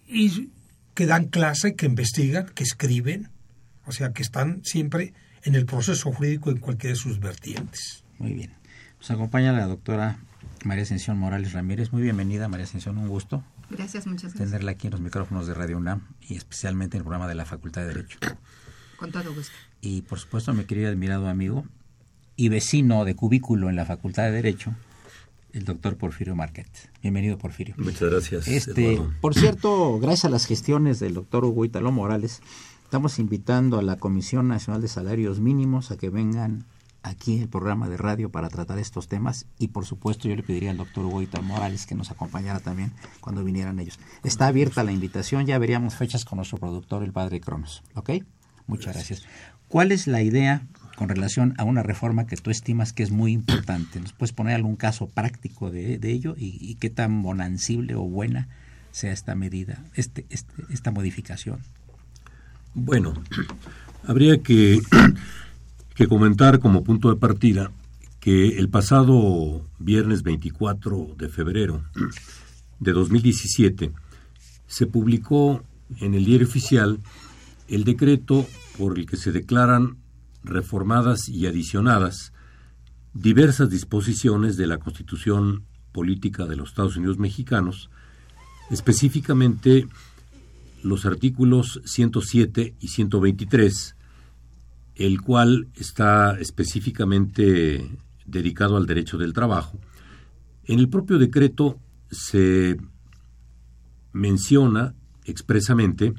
y 0.07 0.51
que 0.93 1.05
dan 1.05 1.25
clase, 1.25 1.75
que 1.75 1.85
investigan, 1.85 2.47
que 2.47 2.63
escriben, 2.63 3.29
o 3.85 3.91
sea, 3.91 4.13
que 4.13 4.23
están 4.23 4.63
siempre 4.63 5.13
en 5.43 5.55
el 5.55 5.65
proceso 5.65 6.11
jurídico 6.11 6.49
en 6.49 6.57
cualquiera 6.57 6.93
de 6.93 6.99
sus 6.99 7.19
vertientes. 7.19 8.03
Muy 8.17 8.33
bien. 8.33 8.53
Nos 8.99 9.11
acompaña 9.11 9.51
la 9.51 9.67
doctora 9.67 10.19
María 10.63 10.83
Ascensión 10.83 11.17
Morales 11.17 11.53
Ramírez. 11.53 11.91
Muy 11.91 12.01
bienvenida, 12.01 12.47
María 12.47 12.65
Ascensión. 12.65 12.97
Un 12.97 13.07
gusto 13.07 13.43
Gracias, 13.69 14.05
muchas 14.07 14.33
gracias. 14.33 14.49
tenerla 14.49 14.71
aquí 14.71 14.87
en 14.87 14.91
los 14.91 15.01
micrófonos 15.01 15.47
de 15.47 15.53
Radio 15.53 15.77
UNAM 15.77 16.07
y 16.21 16.35
especialmente 16.35 16.97
en 16.97 17.01
el 17.01 17.03
programa 17.03 17.27
de 17.27 17.35
la 17.35 17.45
Facultad 17.45 17.81
de 17.81 17.87
Derecho. 17.87 18.19
Con 18.97 19.11
todo 19.11 19.33
gusto. 19.33 19.53
Y 19.81 20.03
por 20.03 20.19
supuesto, 20.19 20.53
mi 20.53 20.65
querido 20.65 20.89
y 20.89 20.91
admirado 20.91 21.27
amigo 21.27 21.65
y 22.35 22.49
vecino 22.49 23.05
de 23.05 23.15
cubículo 23.15 23.69
en 23.69 23.75
la 23.75 23.85
Facultad 23.85 24.23
de 24.23 24.31
Derecho, 24.31 24.73
el 25.53 25.63
doctor 25.63 25.97
Porfirio 25.97 26.35
Marquet. 26.35 26.67
Bienvenido, 27.01 27.37
Porfirio. 27.37 27.75
Muchas 27.77 28.09
gracias. 28.09 28.47
Este, 28.47 28.93
Eduardo. 28.93 29.13
por 29.21 29.33
cierto, 29.33 29.99
gracias 29.99 30.25
a 30.25 30.29
las 30.29 30.45
gestiones 30.45 30.99
del 30.99 31.13
doctor 31.13 31.45
Hugo 31.45 31.65
Italo 31.65 31.91
Morales, 31.91 32.41
estamos 32.83 33.19
invitando 33.19 33.79
a 33.79 33.81
la 33.81 33.97
Comisión 33.97 34.47
Nacional 34.47 34.81
de 34.81 34.87
Salarios 34.87 35.39
Mínimos 35.39 35.91
a 35.91 35.97
que 35.97 36.09
vengan 36.09 36.65
aquí 37.03 37.41
al 37.41 37.47
programa 37.47 37.87
de 37.87 37.97
radio 37.97 38.29
para 38.31 38.49
tratar 38.49 38.79
estos 38.79 39.07
temas 39.07 39.45
y 39.59 39.67
por 39.67 39.85
supuesto 39.85 40.27
yo 40.27 40.35
le 40.35 40.43
pediría 40.43 40.71
al 40.71 40.77
doctor 40.77 41.05
Hugo 41.05 41.21
Italo 41.21 41.43
Morales 41.43 41.85
que 41.85 41.93
nos 41.93 42.09
acompañara 42.09 42.59
también 42.59 42.91
cuando 43.21 43.43
vinieran 43.43 43.79
ellos. 43.79 43.99
Está 44.23 44.47
abierta 44.47 44.83
la 44.83 44.91
invitación, 44.91 45.45
ya 45.45 45.57
veríamos 45.59 45.95
fechas 45.95 46.25
con 46.25 46.37
nuestro 46.37 46.57
productor, 46.57 47.03
el 47.03 47.13
padre 47.13 47.39
Cronos. 47.39 47.83
¿Ok? 47.93 48.11
Muchas 48.67 48.95
gracias. 48.95 49.23
¿Cuál 49.67 49.91
es 49.91 50.07
la 50.07 50.21
idea 50.21 50.65
con 50.95 51.09
relación 51.09 51.53
a 51.57 51.63
una 51.63 51.83
reforma 51.83 52.25
que 52.25 52.37
tú 52.37 52.49
estimas 52.49 52.93
que 52.93 53.03
es 53.03 53.11
muy 53.11 53.33
importante? 53.33 53.99
¿Nos 53.99 54.13
puedes 54.13 54.33
poner 54.33 54.55
algún 54.55 54.75
caso 54.75 55.07
práctico 55.07 55.69
de, 55.71 55.97
de 55.97 56.11
ello 56.11 56.35
y, 56.37 56.75
qué 56.75 56.89
tan 56.89 57.21
bonancible 57.21 57.95
o 57.95 58.01
buena 58.01 58.47
sea 58.91 59.11
esta 59.11 59.35
medida, 59.35 59.83
este, 59.93 60.25
este, 60.29 60.53
esta 60.69 60.91
modificación? 60.91 61.59
Bueno, 62.73 63.13
habría 64.03 64.41
que, 64.41 64.81
que 65.95 66.07
comentar 66.07 66.59
como 66.59 66.83
punto 66.83 67.09
de 67.09 67.17
partida 67.17 67.71
que 68.19 68.57
el 68.57 68.69
pasado 68.69 69.65
viernes 69.79 70.23
24 70.23 71.15
de 71.17 71.29
febrero 71.29 71.83
de 72.79 72.91
2017 72.91 73.91
se 74.67 74.87
publicó 74.87 75.63
en 75.99 76.15
el 76.15 76.25
diario 76.25 76.47
oficial 76.47 76.99
el 77.67 77.83
decreto 77.83 78.47
por 78.77 78.97
el 78.97 79.05
que 79.05 79.17
se 79.17 79.31
declaran 79.31 79.97
reformadas 80.45 81.27
y 81.27 81.47
adicionadas 81.47 82.33
diversas 83.13 83.69
disposiciones 83.69 84.57
de 84.57 84.67
la 84.67 84.77
Constitución 84.77 85.63
Política 85.91 86.45
de 86.45 86.57
los 86.57 86.69
Estados 86.69 86.97
Unidos 86.97 87.17
Mexicanos, 87.17 87.89
específicamente 88.69 89.87
los 90.83 91.05
artículos 91.05 91.81
107 91.85 92.75
y 92.79 92.87
123, 92.89 93.95
el 94.95 95.21
cual 95.21 95.67
está 95.75 96.37
específicamente 96.39 97.89
dedicado 98.25 98.77
al 98.77 98.85
derecho 98.85 99.17
del 99.17 99.33
trabajo. 99.33 99.79
En 100.65 100.79
el 100.79 100.89
propio 100.89 101.17
decreto 101.17 101.79
se 102.11 102.77
menciona 104.13 104.93
expresamente 105.25 106.13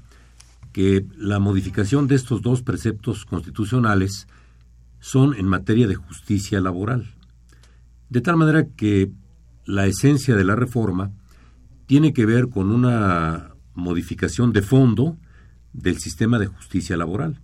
que 0.77 1.07
la 1.17 1.39
modificación 1.39 2.07
de 2.07 2.17
estos 2.17 2.43
dos 2.43 2.61
preceptos 2.61 3.25
constitucionales 3.25 4.27
son 5.01 5.35
en 5.35 5.47
materia 5.47 5.87
de 5.87 5.95
justicia 5.95 6.61
laboral. 6.61 7.15
De 8.11 8.21
tal 8.21 8.37
manera 8.37 8.67
que 8.77 9.11
la 9.65 9.87
esencia 9.87 10.37
de 10.37 10.45
la 10.45 10.55
reforma 10.55 11.13
tiene 11.87 12.13
que 12.13 12.27
ver 12.27 12.51
con 12.51 12.71
una 12.71 13.55
modificación 13.73 14.53
de 14.53 14.61
fondo 14.61 15.17
del 15.73 15.97
sistema 15.97 16.39
de 16.39 16.49
justicia 16.49 16.95
laboral. 16.99 17.41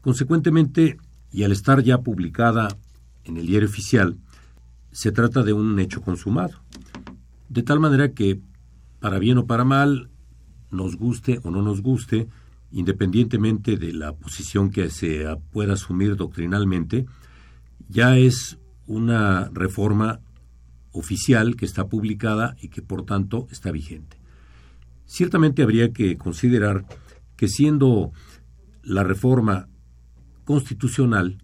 Consecuentemente, 0.00 0.98
y 1.30 1.44
al 1.44 1.52
estar 1.52 1.80
ya 1.84 1.98
publicada 1.98 2.76
en 3.22 3.36
el 3.36 3.46
diario 3.46 3.68
oficial, 3.68 4.16
se 4.90 5.12
trata 5.12 5.44
de 5.44 5.52
un 5.52 5.78
hecho 5.78 6.02
consumado. 6.02 6.60
De 7.48 7.62
tal 7.62 7.78
manera 7.78 8.14
que, 8.14 8.40
para 8.98 9.20
bien 9.20 9.38
o 9.38 9.46
para 9.46 9.64
mal, 9.64 10.10
nos 10.70 10.96
guste 10.96 11.40
o 11.42 11.50
no 11.50 11.62
nos 11.62 11.82
guste, 11.82 12.28
independientemente 12.70 13.76
de 13.76 13.92
la 13.92 14.12
posición 14.12 14.70
que 14.70 14.90
se 14.90 15.24
pueda 15.52 15.74
asumir 15.74 16.16
doctrinalmente, 16.16 17.06
ya 17.88 18.16
es 18.16 18.58
una 18.86 19.50
reforma 19.52 20.20
oficial 20.92 21.56
que 21.56 21.66
está 21.66 21.88
publicada 21.88 22.56
y 22.60 22.68
que 22.68 22.82
por 22.82 23.04
tanto 23.04 23.46
está 23.50 23.70
vigente. 23.70 24.16
Ciertamente 25.04 25.62
habría 25.62 25.92
que 25.92 26.16
considerar 26.16 26.84
que 27.36 27.48
siendo 27.48 28.12
la 28.82 29.04
reforma 29.04 29.68
constitucional 30.44 31.38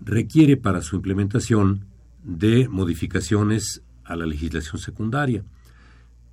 requiere 0.00 0.56
para 0.56 0.82
su 0.82 0.96
implementación 0.96 1.86
de 2.22 2.68
modificaciones 2.68 3.82
a 4.04 4.16
la 4.16 4.26
legislación 4.26 4.80
secundaria, 4.80 5.44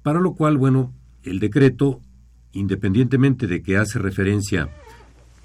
para 0.04 0.20
lo 0.20 0.34
cual, 0.34 0.58
bueno, 0.58 0.94
el 1.24 1.40
decreto, 1.40 2.02
independientemente 2.54 3.48
de 3.48 3.62
que 3.62 3.78
hace 3.78 4.00
referencia 4.00 4.70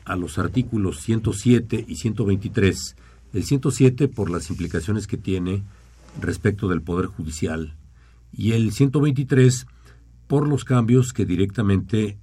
a 0.05 0.17
los 0.17 0.39
artículos 0.39 1.01
107 1.01 1.85
y 1.87 1.97
123, 1.97 2.97
el 3.33 3.45
107 3.45 4.09
por 4.09 4.31
las 4.31 4.51
implicaciones 4.51 5.07
que 5.07 5.17
tiene 5.17 5.63
respecto 6.21 6.69
del 6.69 6.83
Poder 6.83 7.07
Judicial 7.07 7.75
y 8.33 8.53
el 8.53 8.73
123 8.73 9.67
por 10.27 10.49
los 10.49 10.65
cambios 10.65 11.13
que 11.13 11.25
directamente 11.25 12.19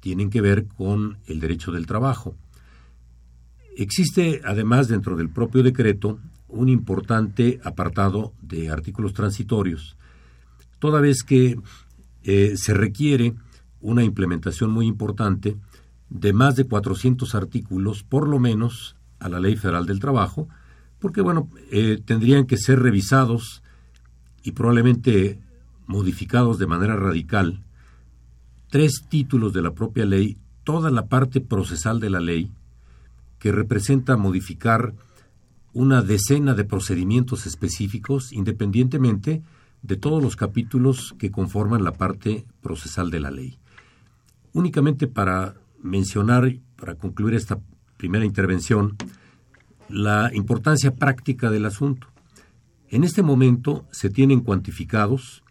tienen 0.00 0.30
que 0.30 0.40
ver 0.40 0.66
con 0.66 1.18
el 1.26 1.40
derecho 1.40 1.72
del 1.72 1.86
trabajo. 1.86 2.34
Existe 3.76 4.40
además 4.44 4.88
dentro 4.88 5.16
del 5.16 5.30
propio 5.30 5.62
decreto 5.62 6.18
un 6.48 6.68
importante 6.68 7.60
apartado 7.64 8.32
de 8.40 8.70
artículos 8.70 9.12
transitorios, 9.12 9.96
toda 10.78 11.00
vez 11.00 11.22
que 11.22 11.56
eh, 12.22 12.54
se 12.56 12.74
requiere 12.74 13.34
una 13.84 14.02
implementación 14.02 14.70
muy 14.70 14.86
importante 14.86 15.58
de 16.08 16.32
más 16.32 16.56
de 16.56 16.64
400 16.64 17.34
artículos, 17.34 18.02
por 18.02 18.26
lo 18.26 18.38
menos, 18.38 18.96
a 19.20 19.28
la 19.28 19.40
Ley 19.40 19.56
Federal 19.56 19.84
del 19.84 20.00
Trabajo, 20.00 20.48
porque, 20.98 21.20
bueno, 21.20 21.50
eh, 21.70 22.00
tendrían 22.02 22.46
que 22.46 22.56
ser 22.56 22.80
revisados 22.80 23.62
y 24.42 24.52
probablemente 24.52 25.38
modificados 25.86 26.58
de 26.58 26.66
manera 26.66 26.96
radical 26.96 27.62
tres 28.70 29.04
títulos 29.08 29.52
de 29.52 29.62
la 29.62 29.72
propia 29.72 30.06
ley, 30.06 30.38
toda 30.64 30.90
la 30.90 31.06
parte 31.06 31.42
procesal 31.42 32.00
de 32.00 32.10
la 32.10 32.20
ley, 32.20 32.50
que 33.38 33.52
representa 33.52 34.16
modificar 34.16 34.94
una 35.74 36.00
decena 36.00 36.54
de 36.54 36.64
procedimientos 36.64 37.46
específicos, 37.46 38.32
independientemente 38.32 39.42
de 39.82 39.96
todos 39.96 40.22
los 40.22 40.36
capítulos 40.36 41.14
que 41.18 41.30
conforman 41.30 41.84
la 41.84 41.92
parte 41.92 42.46
procesal 42.62 43.10
de 43.10 43.20
la 43.20 43.30
ley. 43.30 43.58
Únicamente 44.54 45.06
para 45.06 45.56
mencionar, 45.82 46.50
para 46.76 46.94
concluir 46.94 47.34
esta 47.34 47.60
primera 47.98 48.24
intervención, 48.24 48.96
la 49.90 50.30
importancia 50.32 50.94
práctica 50.94 51.50
del 51.50 51.66
asunto. 51.66 52.06
En 52.88 53.04
este 53.04 53.22
momento 53.22 53.86
se 53.92 54.08
tienen 54.08 54.40
cuantificados 54.40 55.44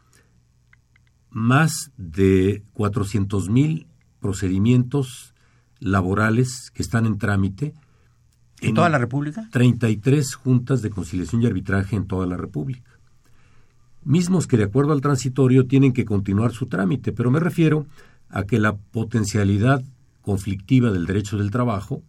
más 1.29 1.91
de 1.97 2.63
400.000 2.73 3.85
procedimientos 4.19 5.35
laborales 5.79 6.71
que 6.73 6.81
están 6.81 7.05
en 7.05 7.19
trámite 7.19 7.75
¿En 8.69 8.75
toda 8.75 8.89
la 8.89 8.97
República? 8.97 9.47
33 9.51 10.35
juntas 10.35 10.81
de 10.81 10.89
conciliación 10.89 11.41
y 11.41 11.45
arbitraje 11.45 11.95
en 11.95 12.07
toda 12.07 12.25
la 12.25 12.37
República. 12.37 12.91
Mismos 14.03 14.47
que 14.47 14.57
de 14.57 14.63
acuerdo 14.63 14.93
al 14.93 15.01
transitorio 15.01 15.65
tienen 15.65 15.93
que 15.93 16.05
continuar 16.05 16.51
su 16.51 16.67
trámite, 16.67 17.11
pero 17.11 17.31
me 17.31 17.39
refiero 17.39 17.85
a 18.33 18.43
que 18.43 18.59
la 18.59 18.75
potencialidad 18.75 19.81
conflictiva 20.21 20.91
del 20.91 21.05
derecho 21.05 21.37
del 21.37 21.51
trabajo 21.51 22.01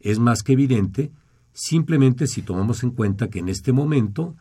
es 0.00 0.18
más 0.18 0.42
que 0.42 0.52
evidente 0.52 1.10
simplemente 1.52 2.26
si 2.26 2.42
tomamos 2.42 2.82
en 2.82 2.90
cuenta 2.90 3.28
que 3.28 3.38
en 3.40 3.48
este 3.48 3.72
momento 3.72 4.34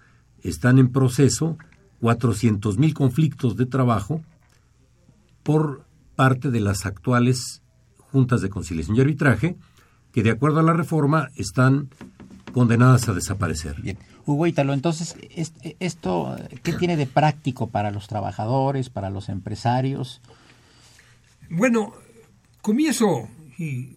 están 0.43 0.77
en 0.79 0.89
proceso 0.91 1.57
400.000 2.01 2.93
conflictos 2.93 3.55
de 3.55 3.65
trabajo 3.65 4.21
por 5.43 5.85
parte 6.15 6.51
de 6.51 6.59
las 6.59 6.85
actuales 6.85 7.61
juntas 8.11 8.41
de 8.41 8.49
conciliación 8.49 8.95
y 8.97 9.01
arbitraje, 9.01 9.55
que 10.11 10.23
de 10.23 10.31
acuerdo 10.31 10.59
a 10.59 10.63
la 10.63 10.73
reforma 10.73 11.29
están 11.35 11.89
condenadas 12.53 13.07
a 13.09 13.13
desaparecer. 13.13 13.81
Bien. 13.81 13.97
Hugo 14.25 14.45
Ítalo, 14.47 14.73
entonces, 14.73 15.15
est- 15.35 15.55
¿esto 15.79 16.35
qué 16.63 16.73
tiene 16.73 16.97
de 16.97 17.05
práctico 17.05 17.67
para 17.67 17.91
los 17.91 18.07
trabajadores, 18.07 18.89
para 18.89 19.09
los 19.09 19.29
empresarios? 19.29 20.21
Bueno, 21.49 21.93
comienzo 22.61 23.29
y 23.57 23.95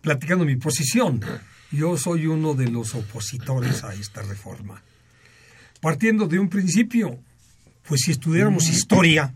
platicando 0.00 0.44
mi 0.44 0.56
posición. 0.56 1.20
Yo 1.70 1.96
soy 1.96 2.26
uno 2.26 2.54
de 2.54 2.68
los 2.68 2.94
opositores 2.94 3.82
a 3.84 3.94
esta 3.94 4.22
reforma. 4.22 4.82
Partiendo 5.80 6.28
de 6.28 6.38
un 6.38 6.48
principio, 6.48 7.18
pues 7.88 8.02
si 8.02 8.10
estudiáramos 8.12 8.68
historia, 8.68 9.34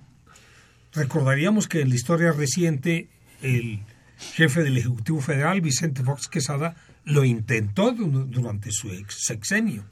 recordaríamos 0.92 1.66
que 1.66 1.80
en 1.80 1.88
la 1.88 1.94
historia 1.94 2.32
reciente 2.32 3.08
el 3.42 3.80
jefe 4.18 4.62
del 4.62 4.76
Ejecutivo 4.78 5.20
Federal, 5.20 5.60
Vicente 5.60 6.02
Fox 6.04 6.28
Quesada, 6.28 6.76
lo 7.04 7.24
intentó 7.24 7.92
du- 7.92 8.24
durante 8.26 8.70
su 8.70 8.90
ex 8.92 9.24
sexenio. 9.24 9.84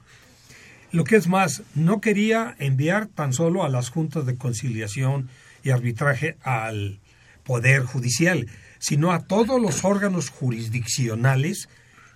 Lo 0.91 1.03
que 1.03 1.15
es 1.17 1.27
más, 1.27 1.63
no 1.73 1.99
quería 1.99 2.55
enviar 2.59 3.07
tan 3.07 3.33
solo 3.33 3.63
a 3.63 3.69
las 3.69 3.89
juntas 3.89 4.25
de 4.25 4.37
conciliación 4.37 5.29
y 5.63 5.71
arbitraje 5.71 6.37
al 6.43 6.99
Poder 7.45 7.83
Judicial, 7.83 8.47
sino 8.79 9.11
a 9.11 9.25
todos 9.25 9.61
los 9.61 9.85
órganos 9.85 10.29
jurisdiccionales 10.29 11.69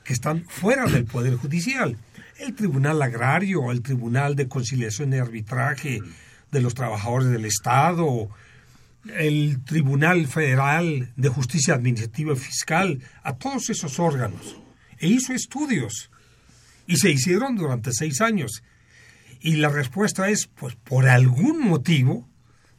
que 0.03 0.13
están 0.13 0.43
fuera 0.45 0.85
del 0.87 1.05
Poder 1.05 1.35
Judicial. 1.35 1.97
El 2.37 2.55
Tribunal 2.55 3.01
Agrario, 3.01 3.71
el 3.71 3.81
Tribunal 3.81 4.35
de 4.35 4.47
Conciliación 4.47 5.13
y 5.13 5.17
Arbitraje 5.17 6.01
de 6.51 6.61
los 6.61 6.73
Trabajadores 6.73 7.29
del 7.29 7.45
Estado, 7.45 8.29
el 9.17 9.63
Tribunal 9.63 10.27
Federal 10.27 11.11
de 11.15 11.29
Justicia 11.29 11.75
Administrativa 11.75 12.33
y 12.33 12.37
Fiscal, 12.37 13.01
a 13.23 13.35
todos 13.35 13.69
esos 13.69 13.99
órganos. 13.99 14.57
E 14.97 15.07
hizo 15.07 15.33
estudios 15.33 16.09
y 16.87 16.97
se 16.97 17.11
hicieron 17.11 17.55
durante 17.55 17.91
seis 17.93 18.19
años. 18.19 18.63
Y 19.41 19.57
la 19.57 19.69
respuesta 19.69 20.29
es, 20.29 20.47
pues 20.47 20.75
por 20.75 21.07
algún 21.07 21.61
motivo 21.61 22.27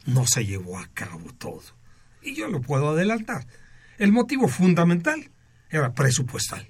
no 0.05 0.27
se 0.27 0.45
llevó 0.45 0.79
a 0.79 0.89
cabo 0.89 1.33
todo. 1.39 1.80
Y 2.23 2.35
yo 2.35 2.49
lo 2.49 2.61
puedo 2.61 2.91
adelantar. 2.91 3.47
El 3.99 4.13
motivo 4.13 4.49
fundamental 4.49 5.31
era 5.71 5.93
presupuestal. 5.93 6.69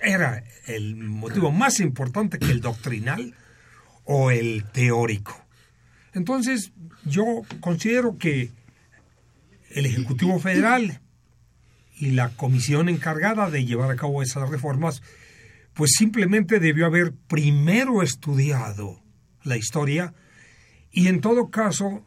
Era 0.00 0.44
el 0.66 0.96
motivo 0.96 1.50
más 1.50 1.80
importante 1.80 2.38
que 2.38 2.50
el 2.50 2.60
doctrinal 2.60 3.34
o 4.04 4.30
el 4.30 4.64
teórico. 4.72 5.44
Entonces, 6.14 6.72
yo 7.04 7.24
considero 7.60 8.16
que 8.16 8.50
el 9.70 9.86
Ejecutivo 9.86 10.38
Federal 10.38 11.00
y 11.96 12.12
la 12.12 12.30
comisión 12.30 12.88
encargada 12.88 13.50
de 13.50 13.64
llevar 13.64 13.90
a 13.90 13.96
cabo 13.96 14.22
esas 14.22 14.48
reformas, 14.48 15.02
pues 15.74 15.92
simplemente 15.96 16.60
debió 16.60 16.86
haber 16.86 17.12
primero 17.12 18.02
estudiado 18.02 19.02
la 19.42 19.56
historia 19.56 20.14
y 20.90 21.08
en 21.08 21.20
todo 21.20 21.50
caso 21.50 22.06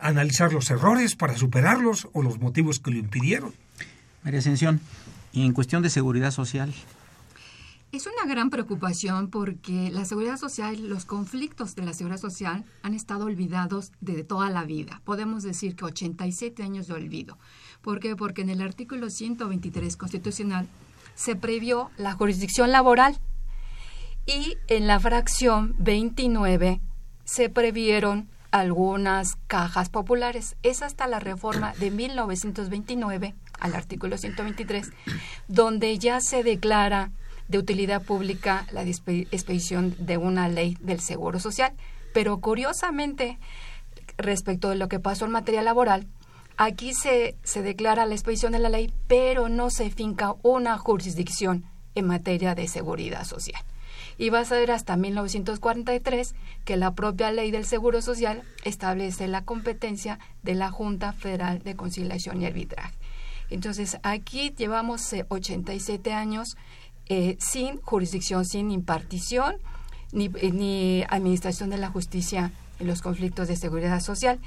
analizar 0.00 0.52
los 0.52 0.70
errores 0.70 1.16
para 1.16 1.36
superarlos 1.36 2.08
o 2.12 2.22
los 2.22 2.38
motivos 2.38 2.80
que 2.80 2.90
lo 2.90 2.98
impidieron. 2.98 3.54
María 4.22 4.40
Ascensión, 4.40 4.80
y 5.32 5.46
en 5.46 5.52
cuestión 5.52 5.82
de 5.82 5.90
seguridad 5.90 6.30
social, 6.30 6.72
Es 7.92 8.06
una 8.06 8.32
gran 8.32 8.50
preocupación 8.50 9.30
porque 9.30 9.90
la 9.90 10.04
seguridad 10.04 10.36
social, 10.36 10.88
los 10.88 11.04
conflictos 11.04 11.74
de 11.74 11.82
la 11.82 11.92
seguridad 11.92 12.20
social 12.20 12.64
han 12.84 12.94
estado 12.94 13.24
olvidados 13.24 13.90
de 14.00 14.22
toda 14.22 14.48
la 14.48 14.64
vida. 14.64 15.02
Podemos 15.04 15.42
decir 15.42 15.74
que 15.74 15.86
87 15.86 16.62
años 16.62 16.86
de 16.86 16.94
olvido. 16.94 17.36
¿Por 17.82 17.98
qué? 17.98 18.14
Porque 18.14 18.42
en 18.42 18.50
el 18.50 18.62
artículo 18.62 19.10
123 19.10 19.96
constitucional 19.96 20.68
se 21.16 21.34
previó 21.34 21.90
la 21.96 22.12
jurisdicción 22.12 22.70
laboral 22.70 23.18
y 24.24 24.56
en 24.68 24.86
la 24.86 25.00
fracción 25.00 25.74
29 25.80 26.80
se 27.24 27.48
previeron 27.48 28.28
algunas 28.50 29.36
cajas 29.46 29.88
populares. 29.88 30.56
Es 30.62 30.82
hasta 30.82 31.06
la 31.06 31.20
reforma 31.20 31.72
de 31.78 31.90
1929 31.90 33.34
al 33.58 33.74
artículo 33.74 34.16
123 34.16 34.90
donde 35.48 35.98
ya 35.98 36.20
se 36.20 36.42
declara 36.42 37.10
de 37.48 37.58
utilidad 37.58 38.02
pública 38.02 38.66
la 38.72 38.82
expedición 38.82 39.94
de 39.98 40.16
una 40.16 40.48
ley 40.48 40.76
del 40.80 41.00
Seguro 41.00 41.40
Social. 41.40 41.72
Pero 42.12 42.38
curiosamente, 42.38 43.38
respecto 44.16 44.70
de 44.70 44.76
lo 44.76 44.88
que 44.88 45.00
pasó 45.00 45.24
en 45.24 45.32
materia 45.32 45.62
laboral, 45.62 46.06
aquí 46.56 46.94
se, 46.94 47.36
se 47.42 47.62
declara 47.62 48.06
la 48.06 48.14
expedición 48.14 48.52
de 48.52 48.58
la 48.60 48.68
ley, 48.68 48.92
pero 49.06 49.48
no 49.48 49.70
se 49.70 49.90
finca 49.90 50.34
una 50.42 50.78
jurisdicción 50.78 51.64
en 51.94 52.06
materia 52.06 52.54
de 52.54 52.68
seguridad 52.68 53.24
social. 53.24 53.62
Y 54.20 54.28
va 54.28 54.40
a 54.40 54.44
ser 54.44 54.70
hasta 54.70 54.98
1943 54.98 56.34
que 56.66 56.76
la 56.76 56.94
propia 56.94 57.32
ley 57.32 57.50
del 57.50 57.64
Seguro 57.64 58.02
Social 58.02 58.42
establece 58.64 59.28
la 59.28 59.46
competencia 59.46 60.18
de 60.42 60.54
la 60.54 60.70
Junta 60.70 61.14
Federal 61.14 61.60
de 61.60 61.74
Conciliación 61.74 62.42
y 62.42 62.44
Arbitraje. 62.44 62.92
Entonces, 63.48 63.96
aquí 64.02 64.52
llevamos 64.58 65.10
eh, 65.14 65.24
87 65.26 66.12
años 66.12 66.58
eh, 67.06 67.38
sin 67.40 67.80
jurisdicción, 67.80 68.44
sin 68.44 68.70
impartición, 68.70 69.56
ni, 70.12 70.26
eh, 70.34 70.52
ni 70.52 71.02
administración 71.08 71.70
de 71.70 71.78
la 71.78 71.88
justicia 71.88 72.52
en 72.78 72.88
los 72.88 73.00
conflictos 73.00 73.48
de 73.48 73.56
seguridad 73.56 74.00
social. 74.00 74.38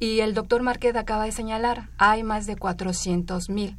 Y 0.00 0.20
el 0.20 0.32
doctor 0.32 0.62
Márquez 0.62 0.96
acaba 0.96 1.26
de 1.26 1.32
señalar, 1.32 1.90
hay 1.98 2.22
más 2.22 2.46
de 2.46 2.56
400 2.56 3.50
mil 3.50 3.76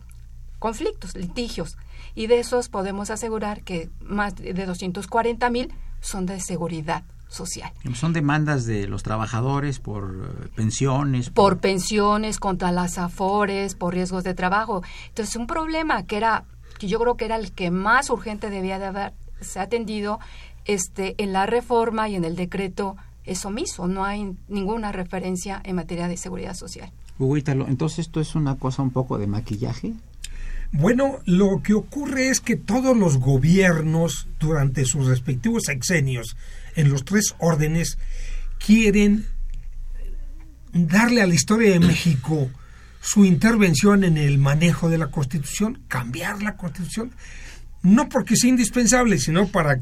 conflictos, 0.60 1.16
litigios, 1.16 1.78
y 2.16 2.28
de 2.28 2.40
esos 2.40 2.70
podemos 2.70 3.10
asegurar 3.10 3.64
que 3.64 3.90
más 4.02 4.36
de 4.36 4.66
240 4.66 5.50
mil 5.50 5.74
son 6.02 6.26
de 6.26 6.40
seguridad 6.40 7.04
social. 7.30 7.72
son 7.94 8.12
demandas 8.12 8.66
de 8.66 8.88
los 8.88 9.04
trabajadores 9.04 9.80
por 9.80 10.30
eh, 10.44 10.48
pensiones, 10.56 11.30
por 11.30 11.60
pensiones, 11.60 12.40
contra 12.40 12.72
las 12.72 12.98
afores, 12.98 13.76
por 13.76 13.94
riesgos 13.94 14.24
de 14.24 14.34
trabajo. 14.34 14.82
Entonces, 15.10 15.36
un 15.36 15.48
problema 15.48 16.04
que 16.04 16.18
era, 16.18 16.46
que 16.80 16.88
yo 16.88 17.00
creo 17.00 17.18
que 17.18 17.26
era 17.26 17.36
el 17.36 17.52
que 17.52 17.72
más 17.72 18.10
urgente 18.10 18.50
debía 18.50 18.80
de 18.80 18.86
haberse 18.86 19.60
atendido, 19.60 20.20
este, 20.66 21.16
en 21.18 21.34
la 21.34 21.46
reforma 21.46 22.10
y 22.10 22.16
en 22.16 22.26
el 22.26 22.36
decreto 22.36 22.96
es 23.26 23.46
omiso, 23.46 23.88
no 23.88 24.06
hay 24.06 24.36
ninguna 24.48 24.92
referencia 24.92 25.62
en 25.64 25.76
materia 25.76 26.08
de 26.08 26.18
seguridad 26.18 26.56
social. 26.56 26.92
Hugo 27.20 27.38
entonces 27.38 28.00
esto 28.00 28.22
es 28.22 28.34
una 28.34 28.56
cosa 28.56 28.82
un 28.82 28.92
poco 28.92 29.18
de 29.18 29.28
maquillaje. 29.28 29.94
Bueno, 30.72 31.20
lo 31.26 31.62
que 31.64 31.74
ocurre 31.74 32.30
es 32.30 32.42
que 32.42 32.56
todos 32.56 32.96
los 32.96 33.18
gobiernos 33.18 34.28
durante 34.40 34.86
sus 34.86 35.08
respectivos 35.08 35.64
sexenios 35.66 36.38
en 36.76 36.90
los 36.90 37.06
tres 37.06 37.36
órdenes 37.40 37.98
quieren 38.64 39.26
darle 40.72 41.22
a 41.22 41.28
la 41.28 41.34
historia 41.34 41.72
de 41.72 41.80
México 41.80 42.52
su 43.02 43.26
intervención 43.26 44.04
en 44.04 44.18
el 44.18 44.38
manejo 44.38 44.90
de 44.90 45.00
la 45.00 45.08
Constitución, 45.08 45.82
cambiar 45.88 46.44
la 46.44 46.56
Constitución, 46.56 47.12
no 47.82 48.10
porque 48.10 48.36
sea 48.36 48.50
indispensable, 48.50 49.18
sino 49.18 49.48
para 49.48 49.80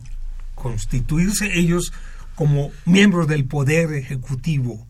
constituirse 0.55 1.57
ellos 1.59 1.91
como 2.35 2.71
miembros 2.85 3.27
del 3.27 3.45
poder 3.45 3.93
ejecutivo, 3.93 4.87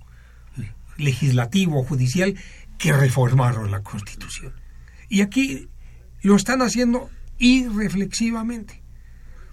legislativo, 0.97 1.83
judicial, 1.83 2.35
que 2.77 2.93
reformaron 2.93 3.71
la 3.71 3.81
Constitución. 3.81 4.53
Y 5.09 5.21
aquí 5.21 5.69
lo 6.21 6.35
están 6.35 6.61
haciendo 6.61 7.09
irreflexivamente. 7.37 8.81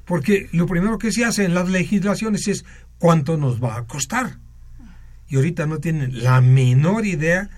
Porque 0.05 0.49
lo 0.53 0.67
primero 0.67 0.99
que 0.99 1.13
se 1.13 1.25
hace 1.25 1.45
en 1.45 1.55
las 1.55 1.69
legislaciones 1.69 2.49
es 2.49 2.65
cuánto 2.99 3.37
nos 3.37 3.63
va 3.63 3.77
a 3.77 3.87
costar 3.87 4.39
y 5.29 5.37
ahorita 5.37 5.67
no 5.67 5.79
tienen 5.79 6.23
la 6.23 6.41
menor 6.41 7.07
idea 7.07 7.51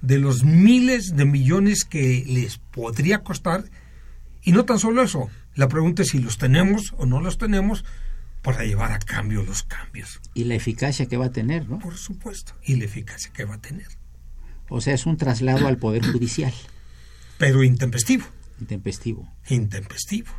de 0.00 0.18
los 0.18 0.44
miles 0.44 1.16
de 1.16 1.24
millones 1.24 1.84
que 1.84 2.24
les 2.26 2.58
podría 2.58 3.24
costar. 3.24 3.64
Y 4.42 4.52
no 4.52 4.64
tan 4.64 4.78
solo 4.78 5.02
eso, 5.02 5.28
la 5.54 5.68
pregunta 5.68 6.02
es 6.02 6.08
si 6.08 6.18
los 6.18 6.38
tenemos 6.38 6.94
o 6.98 7.06
no 7.06 7.20
los 7.20 7.38
tenemos 7.38 7.84
para 8.42 8.64
llevar 8.64 8.92
a 8.92 8.98
cambio 8.98 9.42
los 9.42 9.64
cambios. 9.64 10.20
Y 10.34 10.44
la 10.44 10.54
eficacia 10.54 11.06
que 11.06 11.16
va 11.16 11.26
a 11.26 11.32
tener, 11.32 11.68
¿no? 11.68 11.78
Por 11.78 11.96
supuesto, 11.96 12.52
y 12.62 12.76
la 12.76 12.84
eficacia 12.84 13.32
que 13.32 13.44
va 13.44 13.56
a 13.56 13.60
tener. 13.60 13.88
O 14.68 14.80
sea, 14.80 14.94
es 14.94 15.06
un 15.06 15.16
traslado 15.16 15.66
al 15.66 15.78
Poder 15.78 16.04
Judicial, 16.04 16.52
Pero 17.38 17.64
intempestivo, 17.64 18.24
intempestivo. 18.60 19.28
intempestivo. 19.48 20.30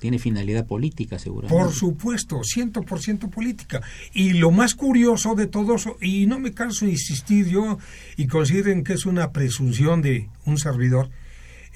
Tiene 0.00 0.18
finalidad 0.18 0.66
política, 0.66 1.18
seguramente. 1.18 1.62
Por 1.62 1.72
supuesto, 1.72 2.40
100% 2.40 3.30
política. 3.30 3.80
Y 4.12 4.34
lo 4.34 4.50
más 4.50 4.74
curioso 4.74 5.34
de 5.34 5.46
todo 5.46 5.76
eso, 5.76 5.96
y 6.00 6.26
no 6.26 6.38
me 6.38 6.52
canso 6.52 6.84
de 6.84 6.92
insistir 6.92 7.48
yo, 7.48 7.78
y 8.16 8.26
consideren 8.26 8.84
que 8.84 8.92
es 8.92 9.06
una 9.06 9.32
presunción 9.32 10.02
de 10.02 10.28
un 10.44 10.58
servidor, 10.58 11.10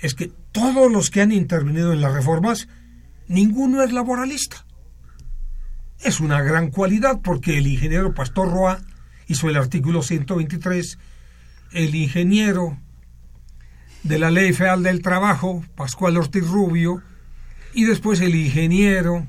es 0.02 0.14
que 0.14 0.30
todos 0.52 0.90
los 0.92 1.10
que 1.10 1.22
han 1.22 1.32
intervenido 1.32 1.92
en 1.92 2.02
las 2.02 2.12
reformas, 2.12 2.68
ninguno 3.26 3.82
es 3.82 3.92
laboralista. 3.92 4.66
Es 6.00 6.20
una 6.20 6.42
gran 6.42 6.70
cualidad 6.70 7.20
porque 7.22 7.58
el 7.58 7.66
ingeniero 7.66 8.14
Pastor 8.14 8.50
Roa 8.50 8.82
hizo 9.28 9.48
el 9.48 9.56
artículo 9.56 10.02
123, 10.02 10.98
el 11.72 11.94
ingeniero 11.94 12.78
de 14.02 14.18
la 14.18 14.30
Ley 14.30 14.52
Federal 14.52 14.82
del 14.82 15.02
Trabajo, 15.02 15.64
Pascual 15.76 16.16
Ortiz 16.16 16.46
Rubio, 16.46 17.02
y 17.74 17.84
después 17.84 18.20
el 18.20 18.34
ingeniero 18.34 19.26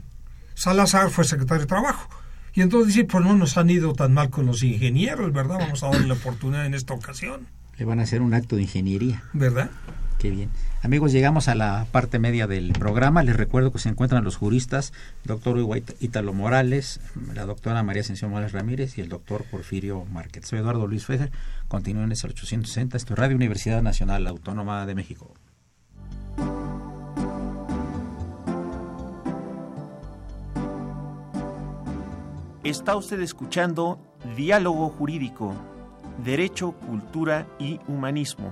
Salazar 0.53 1.09
fue 1.09 1.23
secretario 1.23 1.61
de 1.61 1.67
Trabajo. 1.67 2.09
Y 2.53 2.61
entonces 2.61 2.93
dice, 2.93 3.05
pues 3.05 3.23
no 3.23 3.35
nos 3.35 3.57
han 3.57 3.69
ido 3.69 3.93
tan 3.93 4.13
mal 4.13 4.29
con 4.29 4.45
los 4.45 4.61
ingenieros, 4.63 5.31
¿verdad? 5.31 5.57
Vamos 5.59 5.83
a 5.83 5.89
darle 5.89 6.07
la 6.07 6.15
oportunidad 6.15 6.65
en 6.65 6.73
esta 6.73 6.93
ocasión, 6.93 7.47
Le 7.77 7.85
van 7.85 7.99
a 7.99 8.03
hacer 8.03 8.21
un 8.21 8.33
acto 8.33 8.57
de 8.57 8.63
ingeniería. 8.63 9.23
¿verdad? 9.33 9.71
Qué 10.21 10.29
bien. 10.29 10.51
Amigos, 10.83 11.11
llegamos 11.11 11.47
a 11.47 11.55
la 11.55 11.87
parte 11.91 12.19
media 12.19 12.45
del 12.45 12.73
programa. 12.73 13.23
Les 13.23 13.35
recuerdo 13.35 13.71
que 13.71 13.79
se 13.79 13.89
encuentran 13.89 14.23
los 14.23 14.35
juristas, 14.35 14.93
doctor 15.23 15.57
Hugo 15.57 15.75
It- 15.75 15.95
Ítalo 15.99 16.31
Morales, 16.31 16.99
la 17.33 17.45
doctora 17.47 17.81
María 17.81 18.01
Ascensión 18.01 18.29
Morales 18.29 18.51
Ramírez 18.51 18.99
y 18.99 19.01
el 19.01 19.09
doctor 19.09 19.45
Porfirio 19.49 20.05
Márquez. 20.05 20.45
Soy 20.45 20.59
Eduardo 20.59 20.85
Luis 20.85 21.05
Fejer. 21.07 21.31
Continúen 21.67 22.05
en 22.05 22.11
el 22.11 22.17
860. 22.17 22.97
Esto 22.97 23.13
es 23.13 23.19
Radio 23.19 23.35
Universidad 23.35 23.81
Nacional 23.81 24.27
Autónoma 24.27 24.85
de 24.85 24.93
México. 24.93 25.33
Está 32.63 32.95
usted 32.95 33.19
escuchando 33.21 33.99
Diálogo 34.35 34.89
Jurídico, 34.89 35.53
Derecho, 36.23 36.73
Cultura 36.73 37.47
y 37.59 37.79
Humanismo. 37.87 38.51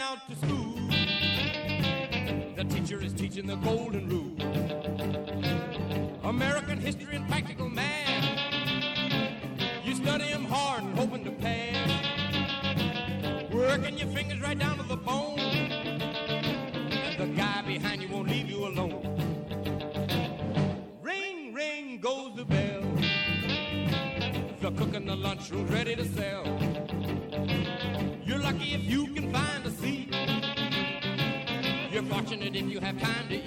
Out 0.00 0.18
to 0.28 0.36
school. 0.36 0.74
The 2.56 2.64
teacher 2.64 3.02
is 3.02 3.12
teaching 3.12 3.46
the 3.46 3.56
golden 3.56 4.08
rule. 4.08 4.34
American 6.22 6.78
history 6.78 7.16
and 7.16 7.28
practical 7.28 7.68
math. 7.68 8.24
You 9.84 9.94
study 9.94 10.32
'em 10.32 10.44
hard 10.44 10.84
and 10.84 10.98
hoping 10.98 11.24
to 11.24 11.32
pass. 11.32 11.90
Working 13.52 13.98
your 13.98 14.08
fingers 14.08 14.40
right 14.40 14.58
down 14.58 14.78
to 14.78 14.84
the 14.84 14.96
bone. 14.96 15.38
And 15.38 17.18
the 17.18 17.26
guy 17.36 17.62
behind 17.62 18.00
you 18.02 18.08
won't 18.08 18.28
leave 18.28 18.48
you 18.48 18.66
alone. 18.66 19.02
Ring, 21.02 21.52
ring 21.52 22.00
goes 22.00 22.34
the 22.36 22.46
bell. 22.46 22.82
The 24.60 24.70
cook 24.72 24.94
in 24.94 25.04
the 25.06 25.16
lunchroom's 25.16 25.70
ready 25.70 25.89
fortunate 32.30 32.54
if 32.54 32.70
you 32.70 32.78
have 32.78 32.96
time 33.00 33.28
to 33.28 33.39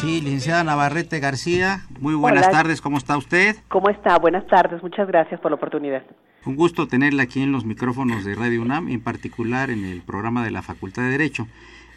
sí, 0.00 0.20
licenciada 0.20 0.64
Navarrete 0.64 1.20
García, 1.20 1.80
muy 2.00 2.14
buenas 2.14 2.46
Hola. 2.48 2.56
tardes, 2.58 2.80
¿cómo 2.80 2.96
está 2.98 3.16
usted? 3.16 3.56
¿Cómo 3.68 3.90
está? 3.90 4.18
Buenas 4.18 4.46
tardes, 4.46 4.82
muchas 4.82 5.06
gracias 5.08 5.40
por 5.40 5.50
la 5.50 5.56
oportunidad. 5.56 6.02
Un 6.46 6.56
gusto 6.56 6.86
tenerla 6.88 7.24
aquí 7.24 7.42
en 7.42 7.52
los 7.52 7.64
micrófonos 7.66 8.24
de 8.24 8.34
Radio 8.34 8.62
UNAM, 8.62 8.88
en 8.88 9.02
particular 9.02 9.70
en 9.70 9.84
el 9.84 10.00
programa 10.02 10.42
de 10.44 10.50
la 10.50 10.62
Facultad 10.62 11.02
de 11.02 11.10
Derecho. 11.10 11.46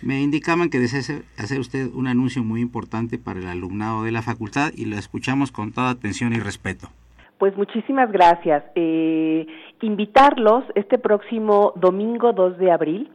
Me 0.01 0.21
indicaban 0.21 0.69
que 0.69 0.79
desea 0.79 0.99
hacer- 0.99 1.23
hacer 1.37 1.59
usted 1.59 1.87
un 1.93 2.07
anuncio 2.07 2.43
muy 2.43 2.59
importante 2.59 3.17
para 3.17 3.39
el 3.39 3.47
alumnado 3.47 4.03
de 4.03 4.11
la 4.11 4.21
facultad 4.21 4.71
y 4.75 4.85
lo 4.85 4.97
escuchamos 4.97 5.51
con 5.53 5.71
toda 5.71 5.91
atención 5.91 6.33
y 6.33 6.39
respeto. 6.39 6.89
Pues 7.37 7.55
muchísimas 7.55 8.11
gracias. 8.11 8.63
Eh, 8.75 9.47
invitarlos 9.81 10.65
este 10.75 10.97
próximo 10.97 11.71
domingo 11.77 12.33
2 12.33 12.57
de 12.57 12.71
abril. 12.71 13.11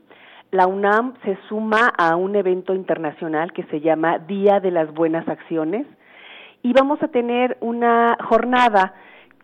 La 0.50 0.66
UNAM 0.66 1.12
se 1.24 1.36
suma 1.46 1.92
a 1.98 2.16
un 2.16 2.34
evento 2.34 2.74
internacional 2.74 3.52
que 3.52 3.64
se 3.64 3.82
llama 3.82 4.18
Día 4.18 4.60
de 4.60 4.70
las 4.70 4.94
Buenas 4.94 5.28
Acciones 5.28 5.86
y 6.62 6.72
vamos 6.72 7.02
a 7.02 7.08
tener 7.08 7.58
una 7.60 8.16
jornada 8.26 8.94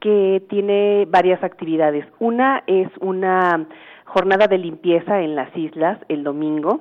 que 0.01 0.43
tiene 0.49 1.07
varias 1.11 1.45
actividades. 1.45 2.07
Una 2.21 2.63
es 2.67 2.89
una 3.03 3.67
jornada 4.07 4.47
de 4.47 4.57
limpieza 4.57 5.21
en 5.21 5.37
las 5.37 5.55
islas 5.55 5.99
el 6.09 6.25
domingo. 6.25 6.81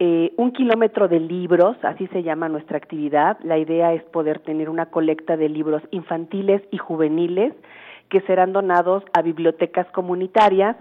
Eh, 0.00 0.32
un 0.36 0.50
kilómetro 0.50 1.06
de 1.06 1.20
libros, 1.20 1.76
así 1.84 2.08
se 2.08 2.24
llama 2.24 2.48
nuestra 2.48 2.78
actividad. 2.78 3.38
La 3.44 3.58
idea 3.58 3.92
es 3.92 4.02
poder 4.02 4.40
tener 4.40 4.68
una 4.68 4.86
colecta 4.86 5.36
de 5.36 5.48
libros 5.48 5.84
infantiles 5.92 6.62
y 6.72 6.78
juveniles 6.78 7.54
que 8.08 8.22
serán 8.22 8.52
donados 8.52 9.04
a 9.12 9.22
bibliotecas 9.22 9.86
comunitarias 9.92 10.76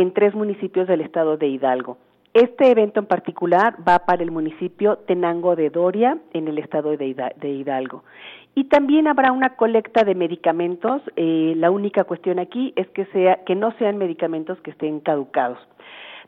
en 0.00 0.12
tres 0.12 0.34
municipios 0.34 0.88
del 0.88 1.00
estado 1.02 1.36
de 1.36 1.46
Hidalgo. 1.46 1.98
Este 2.32 2.68
evento 2.68 2.98
en 2.98 3.06
particular 3.06 3.76
va 3.88 4.00
para 4.00 4.24
el 4.24 4.32
municipio 4.32 4.96
Tenango 5.06 5.54
de 5.54 5.70
Doria, 5.70 6.18
en 6.32 6.48
el 6.48 6.58
estado 6.58 6.96
de 6.96 7.06
Hida- 7.06 7.32
de 7.36 7.50
Hidalgo. 7.50 8.02
Y 8.56 8.64
también 8.64 9.06
habrá 9.06 9.30
una 9.30 9.50
colecta 9.50 10.02
de 10.02 10.16
medicamentos. 10.16 11.00
eh, 11.14 11.54
la 11.56 11.70
única 11.70 12.02
cuestión 12.02 12.40
aquí 12.40 12.72
es 12.74 12.88
que, 12.88 13.04
sea, 13.06 13.44
que 13.44 13.54
no 13.54 13.70
sean 13.78 13.96
medicamentos 13.98 14.60
que 14.62 14.72
estén 14.72 14.98
caducados. 14.98 15.58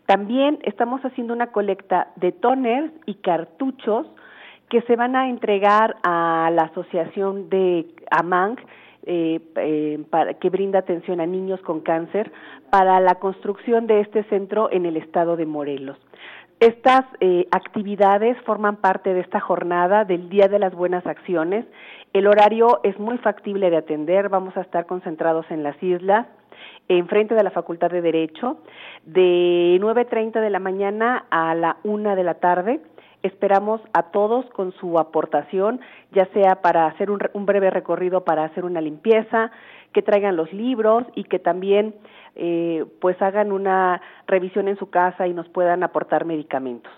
También 0.07 0.61
estamos 0.63 1.05
haciendo 1.05 1.35
una 1.35 1.49
colecta 1.49 2.13
de 2.15 2.31
toners 2.31 2.93
y 3.07 3.15
cartuchos 3.15 4.07
que 4.69 4.83
se 4.83 4.95
van 4.95 5.17
a 5.17 5.29
entregar 5.29 5.97
a 6.05 6.51
la 6.53 6.63
asociación 6.71 7.49
de 7.51 7.87
AMANG, 8.13 8.59
eh, 9.07 9.41
eh, 9.57 10.05
que 10.41 10.51
brinda 10.51 10.81
atención 10.81 11.21
a 11.21 11.27
niños 11.27 11.61
con 11.61 11.81
cáncer, 11.81 12.33
para 12.71 13.01
la 13.01 13.17
construcción 13.17 13.87
de 13.87 14.01
este 14.01 14.25
centro 14.25 14.69
en 14.73 14.85
el 14.85 14.97
estado 14.97 15.37
de 15.37 15.47
Morelos. 15.47 15.97
Estas 16.59 17.05
eh, 17.21 17.47
actividades 17.51 18.37
forman 18.47 18.77
parte 18.77 19.13
de 19.13 19.21
esta 19.21 19.41
jornada 19.41 20.05
del 20.05 20.29
Día 20.29 20.49
de 20.49 20.59
las 20.59 20.75
Buenas 20.75 21.07
Acciones. 21.07 21.67
El 22.15 22.27
horario 22.27 22.81
es 22.83 22.99
muy 22.99 23.19
factible 23.19 23.69
de 23.69 23.77
atender. 23.77 24.31
Vamos 24.31 24.57
a 24.57 24.63
estar 24.63 24.87
concentrados 24.87 25.45
en 25.51 25.63
las 25.63 25.81
islas, 25.83 26.27
enfrente 26.89 27.35
de 27.35 27.43
la 27.43 27.51
Facultad 27.51 27.91
de 27.91 28.01
Derecho, 28.01 28.57
de 29.05 29.79
9.30 29.83 30.41
de 30.41 30.51
la 30.51 30.59
mañana 30.59 31.27
a 31.31 31.55
la 31.55 31.77
1 31.85 32.17
de 32.17 32.25
la 32.25 32.35
tarde. 32.35 32.81
Esperamos 33.27 33.81
a 33.93 34.05
todos 34.05 34.47
con 34.51 34.73
su 34.73 34.99
aportación, 34.99 35.81
ya 36.13 36.27
sea 36.33 36.63
para 36.63 36.87
hacer 36.87 37.11
un, 37.11 37.21
un 37.33 37.47
breve 37.47 37.71
recorrido 37.71 38.25
para 38.25 38.45
hacer 38.45 38.65
una 38.65 38.81
limpieza, 38.81 39.51
que 39.93 40.03
traigan 40.03 40.37
los 40.37 40.53
libros 40.53 41.05
y 41.15 41.25
que 41.25 41.39
también 41.39 41.95
eh, 42.35 42.85
pues 43.01 43.21
hagan 43.23 43.51
una 43.51 44.01
revisión 44.27 44.69
en 44.69 44.77
su 44.77 44.91
casa 44.91 45.27
y 45.27 45.33
nos 45.33 45.49
puedan 45.49 45.83
aportar 45.83 46.27
medicamentos. 46.27 46.93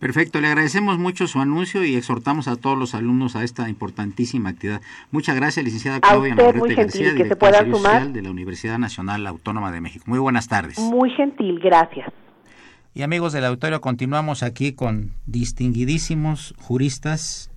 Perfecto, 0.00 0.40
le 0.40 0.48
agradecemos 0.48 0.98
mucho 0.98 1.26
su 1.26 1.40
anuncio 1.40 1.84
y 1.84 1.94
exhortamos 1.94 2.48
a 2.48 2.56
todos 2.56 2.76
los 2.76 2.94
alumnos 2.94 3.36
a 3.36 3.44
esta 3.44 3.68
importantísima 3.68 4.48
actividad. 4.48 4.80
Muchas 5.10 5.36
gracias, 5.36 5.64
licenciada 5.64 5.98
A 5.98 6.00
Claudia 6.00 6.30
usted, 6.30 6.36
Navarrete 6.36 6.58
muy 6.58 6.74
gentil, 6.74 6.84
García, 6.84 7.10
que 7.10 7.10
se 7.10 7.24
directora 7.24 7.38
pueda 7.38 7.64
de 7.64 7.70
Servicio 7.70 7.90
sumar. 7.90 8.08
De 8.08 8.22
la 8.22 8.30
Universidad 8.30 8.78
Nacional 8.78 9.26
Autónoma 9.26 9.70
de 9.70 9.80
México. 9.82 10.04
Muy 10.08 10.18
buenas 10.18 10.48
tardes. 10.48 10.78
Muy 10.78 11.10
gentil, 11.10 11.60
gracias. 11.60 12.10
Y 12.92 13.02
amigos 13.02 13.32
del 13.32 13.44
auditorio, 13.44 13.80
continuamos 13.80 14.42
aquí 14.42 14.72
con 14.72 15.12
distinguidísimos 15.26 16.54
juristas, 16.58 17.48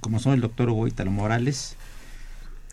como 0.00 0.20
son 0.20 0.34
el 0.34 0.40
doctor 0.40 0.70
Hugo 0.70 0.86
Ítalo 0.86 1.10
Morales, 1.10 1.76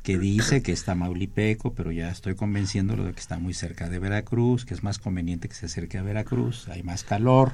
que 0.03 0.19
dice 0.19 0.61
que 0.61 0.71
está 0.71 0.93
Maulipeco, 0.93 1.73
pero 1.73 1.91
ya 1.91 2.11
estoy 2.11 2.35
convenciéndolo 2.35 3.03
de 3.03 3.13
que 3.13 3.19
está 3.19 3.39
muy 3.39 3.55
cerca 3.55 3.89
de 3.89 3.97
Veracruz, 3.97 4.63
que 4.63 4.75
es 4.75 4.83
más 4.83 4.99
conveniente 4.99 5.49
que 5.49 5.55
se 5.55 5.65
acerque 5.65 5.97
a 5.97 6.03
Veracruz, 6.03 6.67
hay 6.69 6.83
más 6.83 7.03
calor. 7.03 7.53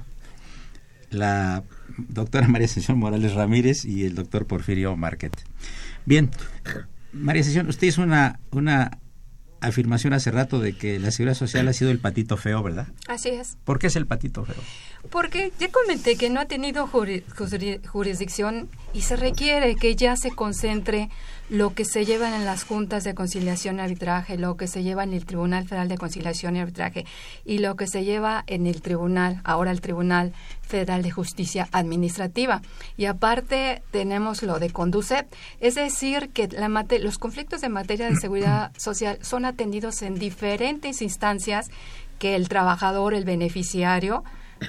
La 1.09 1.63
doctora 1.97 2.49
María 2.49 2.65
Ascensión 2.65 2.99
Morales 2.99 3.33
Ramírez 3.33 3.85
y 3.85 4.03
el 4.03 4.15
doctor 4.15 4.45
Porfirio 4.45 4.97
Marquet. 4.97 5.31
Bien, 6.05 6.29
María 7.13 7.43
Ascensión, 7.43 7.69
usted 7.69 7.87
hizo 7.87 8.01
una, 8.01 8.41
una 8.51 8.99
afirmación 9.61 10.13
hace 10.13 10.31
rato 10.31 10.59
de 10.59 10.73
que 10.73 10.99
la 10.99 11.11
seguridad 11.11 11.35
social 11.37 11.67
ha 11.67 11.73
sido 11.73 11.91
el 11.91 11.99
patito 11.99 12.35
feo, 12.37 12.61
¿verdad? 12.63 12.87
Así 13.07 13.29
es. 13.29 13.57
¿Por 13.63 13.79
qué 13.79 13.87
es 13.87 13.95
el 13.95 14.05
patito 14.07 14.43
feo? 14.45 14.55
Porque 15.09 15.51
ya 15.59 15.71
comenté 15.71 16.15
que 16.15 16.29
no 16.29 16.39
ha 16.39 16.45
tenido 16.45 16.87
juri- 16.87 17.23
juri- 17.35 17.79
jurisdicción 17.87 18.69
y 18.93 19.01
se 19.01 19.15
requiere 19.15 19.75
que 19.75 19.95
ya 19.95 20.15
se 20.15 20.31
concentre 20.31 21.09
lo 21.49 21.73
que 21.73 21.83
se 21.85 22.05
llevan 22.05 22.33
en 22.33 22.45
las 22.45 22.63
juntas 22.63 23.03
de 23.03 23.13
conciliación 23.13 23.77
y 23.77 23.81
arbitraje, 23.81 24.37
lo 24.37 24.55
que 24.55 24.67
se 24.67 24.83
lleva 24.83 25.03
en 25.03 25.13
el 25.13 25.25
Tribunal 25.25 25.65
Federal 25.67 25.87
de 25.89 25.97
Conciliación 25.97 26.55
y 26.55 26.59
Arbitraje 26.59 27.05
y 27.45 27.57
lo 27.59 27.75
que 27.75 27.87
se 27.87 28.03
lleva 28.05 28.43
en 28.47 28.67
el 28.67 28.81
Tribunal, 28.81 29.41
ahora 29.43 29.71
el 29.71 29.81
Tribunal 29.81 30.33
Federal 30.61 31.01
de 31.03 31.11
Justicia 31.11 31.67
Administrativa. 31.73 32.61
Y 32.97 33.05
aparte 33.05 33.81
tenemos 33.91 34.43
lo 34.43 34.59
de 34.59 34.69
Conducep, 34.69 35.27
es 35.59 35.75
decir, 35.75 36.29
que 36.29 36.47
la 36.47 36.69
mate- 36.69 36.99
los 36.99 37.17
conflictos 37.17 37.61
de 37.61 37.69
materia 37.69 38.09
de 38.09 38.15
seguridad 38.15 38.71
social 38.77 39.19
son 39.21 39.45
atendidos 39.45 40.01
en 40.01 40.15
diferentes 40.19 41.01
instancias 41.01 41.67
que 42.19 42.35
el 42.35 42.47
trabajador, 42.49 43.13
el 43.13 43.25
beneficiario, 43.25 44.23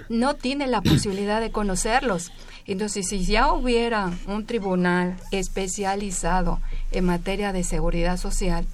no 0.09 0.35
tiene 0.35 0.67
la 0.67 0.81
posibilidad 0.81 1.41
de 1.41 1.51
conocerlos. 1.53 2.33
Entonces, 2.67 3.09
si 3.09 3.25
ya 3.25 3.53
hubiera 3.53 4.13
un 4.27 4.47
tribunal 4.47 5.17
especializado 5.31 6.61
en 6.91 7.05
materia 7.05 7.53
de 7.53 7.65
seguridad 7.65 8.17
social, 8.17 8.67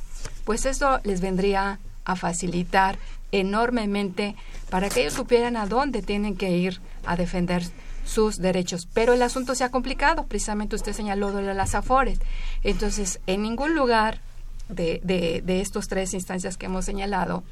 pues 0.45 0.67
eso 0.67 1.01
les 1.05 1.21
vendría 1.21 1.79
a 2.05 2.17
facilitar 2.17 2.99
enormemente 3.33 4.35
para 4.71 4.89
que 4.89 5.01
ellos 5.01 5.15
supieran 5.15 5.57
a 5.57 5.67
dónde 5.67 6.03
tienen 6.03 6.37
que 6.37 6.51
ir 6.51 6.81
a 7.05 7.17
defender 7.17 7.65
sus 8.05 8.37
derechos. 8.37 8.89
Pero 8.93 9.13
el 9.13 9.23
asunto 9.23 9.55
se 9.55 9.65
ha 9.65 9.71
complicado, 9.71 10.27
precisamente 10.27 10.77
usted 10.77 10.93
señaló 10.93 11.33
de 11.33 11.55
las 11.55 11.75
afores. 11.75 12.19
Entonces, 12.65 13.21
en 13.27 13.43
ningún 13.43 13.75
lugar 13.75 14.21
de, 14.69 15.01
de, 15.05 15.43
de 15.45 15.61
estos 15.61 15.89
tres 15.89 16.15
instancias 16.15 16.57
que 16.57 16.67
hemos 16.67 16.85
señalado, 16.85 17.45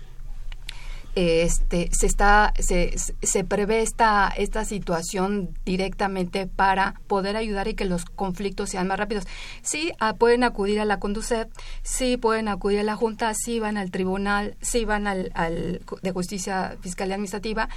este, 1.16 1.88
se 1.92 2.06
está 2.06 2.52
se, 2.58 2.94
se 3.22 3.44
prevé 3.44 3.80
esta 3.80 4.32
esta 4.36 4.66
situación 4.66 5.56
directamente 5.64 6.46
para 6.46 7.00
poder 7.06 7.36
ayudar 7.36 7.68
y 7.68 7.74
que 7.74 7.86
los 7.86 8.04
conflictos 8.04 8.70
sean 8.70 8.86
más 8.86 8.98
rápidos. 8.98 9.24
Sí 9.62 9.92
ah, 9.98 10.14
pueden 10.14 10.44
acudir 10.44 10.78
a 10.78 10.84
la 10.84 11.00
Conducep, 11.00 11.50
sí 11.82 12.18
pueden 12.18 12.48
acudir 12.48 12.80
a 12.80 12.84
la 12.84 12.96
Junta, 12.96 13.32
sí 13.34 13.60
van 13.60 13.78
al 13.78 13.90
tribunal, 13.90 14.56
sí 14.60 14.84
van 14.84 15.06
al, 15.06 15.32
al 15.34 15.80
de 16.02 16.12
Justicia 16.12 16.76
Fiscal 16.82 17.08
y 17.08 17.12
Administrativa, 17.12 17.70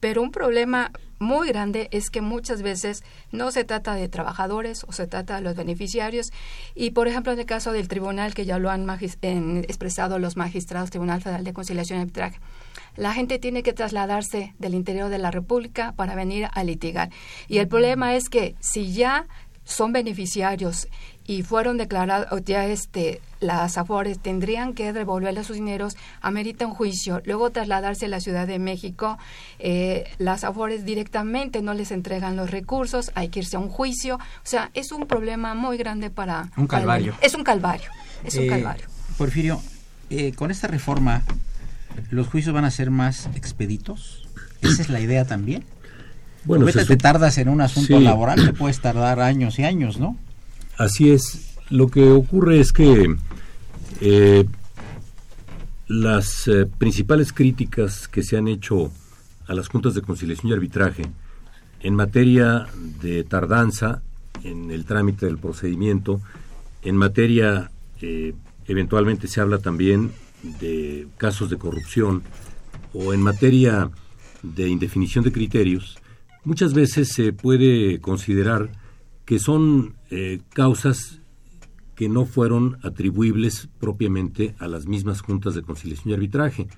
pero 0.00 0.22
un 0.22 0.30
problema 0.30 0.92
muy 1.18 1.48
grande 1.48 1.88
es 1.92 2.10
que 2.10 2.20
muchas 2.20 2.62
veces 2.62 3.02
no 3.32 3.50
se 3.50 3.64
trata 3.64 3.94
de 3.94 4.08
trabajadores 4.08 4.84
o 4.84 4.92
se 4.92 5.06
trata 5.06 5.36
de 5.36 5.40
los 5.40 5.56
beneficiarios 5.56 6.30
y 6.74 6.90
por 6.90 7.08
ejemplo 7.08 7.32
en 7.32 7.38
el 7.38 7.46
caso 7.46 7.72
del 7.72 7.88
tribunal 7.88 8.34
que 8.34 8.44
ya 8.44 8.58
lo 8.58 8.70
han 8.70 8.86
expresado 8.90 10.18
los 10.18 10.36
magistrados 10.36 10.90
Tribunal 10.90 11.22
Federal 11.22 11.44
de 11.44 11.52
Conciliación 11.52 11.98
y 11.98 12.02
Arbitraje 12.02 12.38
la 12.96 13.12
gente 13.12 13.38
tiene 13.38 13.62
que 13.62 13.72
trasladarse 13.72 14.54
del 14.58 14.74
interior 14.74 15.10
de 15.10 15.18
la 15.18 15.30
República 15.30 15.92
para 15.92 16.14
venir 16.14 16.48
a 16.52 16.64
litigar. 16.64 17.10
Y 17.46 17.58
el 17.58 17.68
problema 17.68 18.14
es 18.14 18.28
que 18.28 18.54
si 18.60 18.92
ya 18.92 19.26
son 19.66 19.92
beneficiarios 19.92 20.88
y 21.26 21.42
fueron 21.42 21.76
declarados, 21.76 22.28
ya 22.44 22.64
este, 22.66 23.20
las 23.40 23.76
AFORES 23.76 24.20
tendrían 24.20 24.74
que 24.74 24.92
devolverle 24.92 25.42
sus 25.42 25.56
dineros, 25.56 25.96
amerita 26.22 26.66
un 26.66 26.72
juicio, 26.72 27.20
luego 27.24 27.50
trasladarse 27.50 28.06
a 28.06 28.08
la 28.08 28.20
Ciudad 28.20 28.46
de 28.46 28.60
México, 28.60 29.18
eh, 29.58 30.04
las 30.18 30.44
AFORES 30.44 30.84
directamente 30.84 31.62
no 31.62 31.74
les 31.74 31.90
entregan 31.90 32.36
los 32.36 32.50
recursos, 32.52 33.10
hay 33.16 33.28
que 33.28 33.40
irse 33.40 33.56
a 33.56 33.58
un 33.58 33.68
juicio, 33.68 34.14
o 34.16 34.20
sea, 34.44 34.70
es 34.72 34.92
un 34.92 35.06
problema 35.06 35.54
muy 35.54 35.76
grande 35.76 36.10
para... 36.10 36.48
Un 36.56 36.68
para 36.68 36.80
calvario. 36.82 37.14
es 37.20 37.34
un 37.34 37.42
calvario, 37.42 37.90
es 38.24 38.36
un 38.36 38.44
Eh, 38.44 38.48
calvario. 38.48 38.86
Porfirio, 39.18 39.60
eh, 40.10 40.32
con 40.32 40.52
esta 40.52 40.68
reforma, 40.68 41.22
¿los 42.10 42.28
juicios 42.28 42.54
van 42.54 42.64
a 42.64 42.70
ser 42.70 42.90
más 42.92 43.26
expeditos? 43.34 44.28
Esa 44.62 44.80
es 44.82 44.88
la 44.90 45.00
idea 45.00 45.24
también. 45.24 45.64
Bueno, 46.46 46.66
se 46.68 46.84
te 46.84 46.96
tardas 46.96 47.38
en 47.38 47.48
un 47.48 47.60
asunto 47.60 47.98
Sí. 47.98 48.04
laboral, 48.04 48.44
te 48.44 48.52
puedes 48.52 48.80
tardar 48.80 49.20
años 49.20 49.58
y 49.58 49.64
años, 49.64 49.98
¿no? 49.98 50.16
Así 50.78 51.10
es. 51.10 51.54
Lo 51.70 51.88
que 51.88 52.08
ocurre 52.10 52.60
es 52.60 52.72
que 52.72 53.16
eh, 54.00 54.44
las 55.88 56.46
eh, 56.48 56.66
principales 56.78 57.32
críticas 57.32 58.08
que 58.08 58.22
se 58.22 58.36
han 58.36 58.48
hecho 58.48 58.90
a 59.46 59.54
las 59.54 59.68
juntas 59.68 59.94
de 59.94 60.02
conciliación 60.02 60.50
y 60.50 60.54
arbitraje 60.54 61.06
en 61.80 61.94
materia 61.94 62.66
de 63.02 63.24
tardanza 63.24 64.02
en 64.42 64.70
el 64.70 64.84
trámite 64.84 65.26
del 65.26 65.38
procedimiento, 65.38 66.20
en 66.82 66.96
materia, 66.96 67.70
eh, 68.00 68.34
eventualmente 68.66 69.28
se 69.28 69.40
habla 69.40 69.58
también 69.58 70.12
de 70.60 71.08
casos 71.16 71.50
de 71.50 71.56
corrupción 71.58 72.22
o 72.92 73.12
en 73.12 73.20
materia 73.20 73.90
de 74.42 74.68
indefinición 74.68 75.24
de 75.24 75.32
criterios, 75.32 75.98
muchas 76.46 76.74
veces 76.74 77.08
se 77.08 77.32
puede 77.32 78.00
considerar 78.00 78.70
que 79.24 79.40
son 79.40 79.96
eh, 80.10 80.40
causas 80.54 81.20
que 81.96 82.08
no 82.08 82.24
fueron 82.24 82.78
atribuibles 82.82 83.68
propiamente 83.80 84.54
a 84.60 84.68
las 84.68 84.86
mismas 84.86 85.22
juntas 85.22 85.54
de 85.54 85.62
conciliación 85.62 86.10
y 86.10 86.14
arbitraje, 86.14 86.68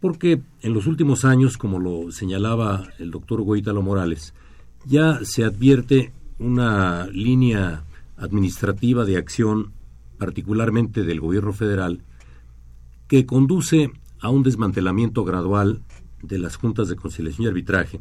porque 0.00 0.40
en 0.60 0.72
los 0.72 0.86
últimos 0.86 1.24
años, 1.24 1.58
como 1.58 1.80
lo 1.80 2.12
señalaba 2.12 2.84
el 2.98 3.10
doctor 3.10 3.42
Goítalo 3.42 3.82
Morales, 3.82 4.34
ya 4.86 5.18
se 5.24 5.44
advierte 5.44 6.12
una 6.38 7.08
línea 7.08 7.82
administrativa 8.16 9.04
de 9.04 9.16
acción, 9.16 9.72
particularmente 10.16 11.02
del 11.02 11.18
gobierno 11.18 11.52
federal, 11.52 12.02
que 13.08 13.26
conduce 13.26 13.90
a 14.20 14.28
un 14.28 14.44
desmantelamiento 14.44 15.24
gradual 15.24 15.82
de 16.22 16.38
las 16.38 16.54
juntas 16.54 16.88
de 16.88 16.94
conciliación 16.94 17.46
y 17.46 17.48
arbitraje, 17.48 18.00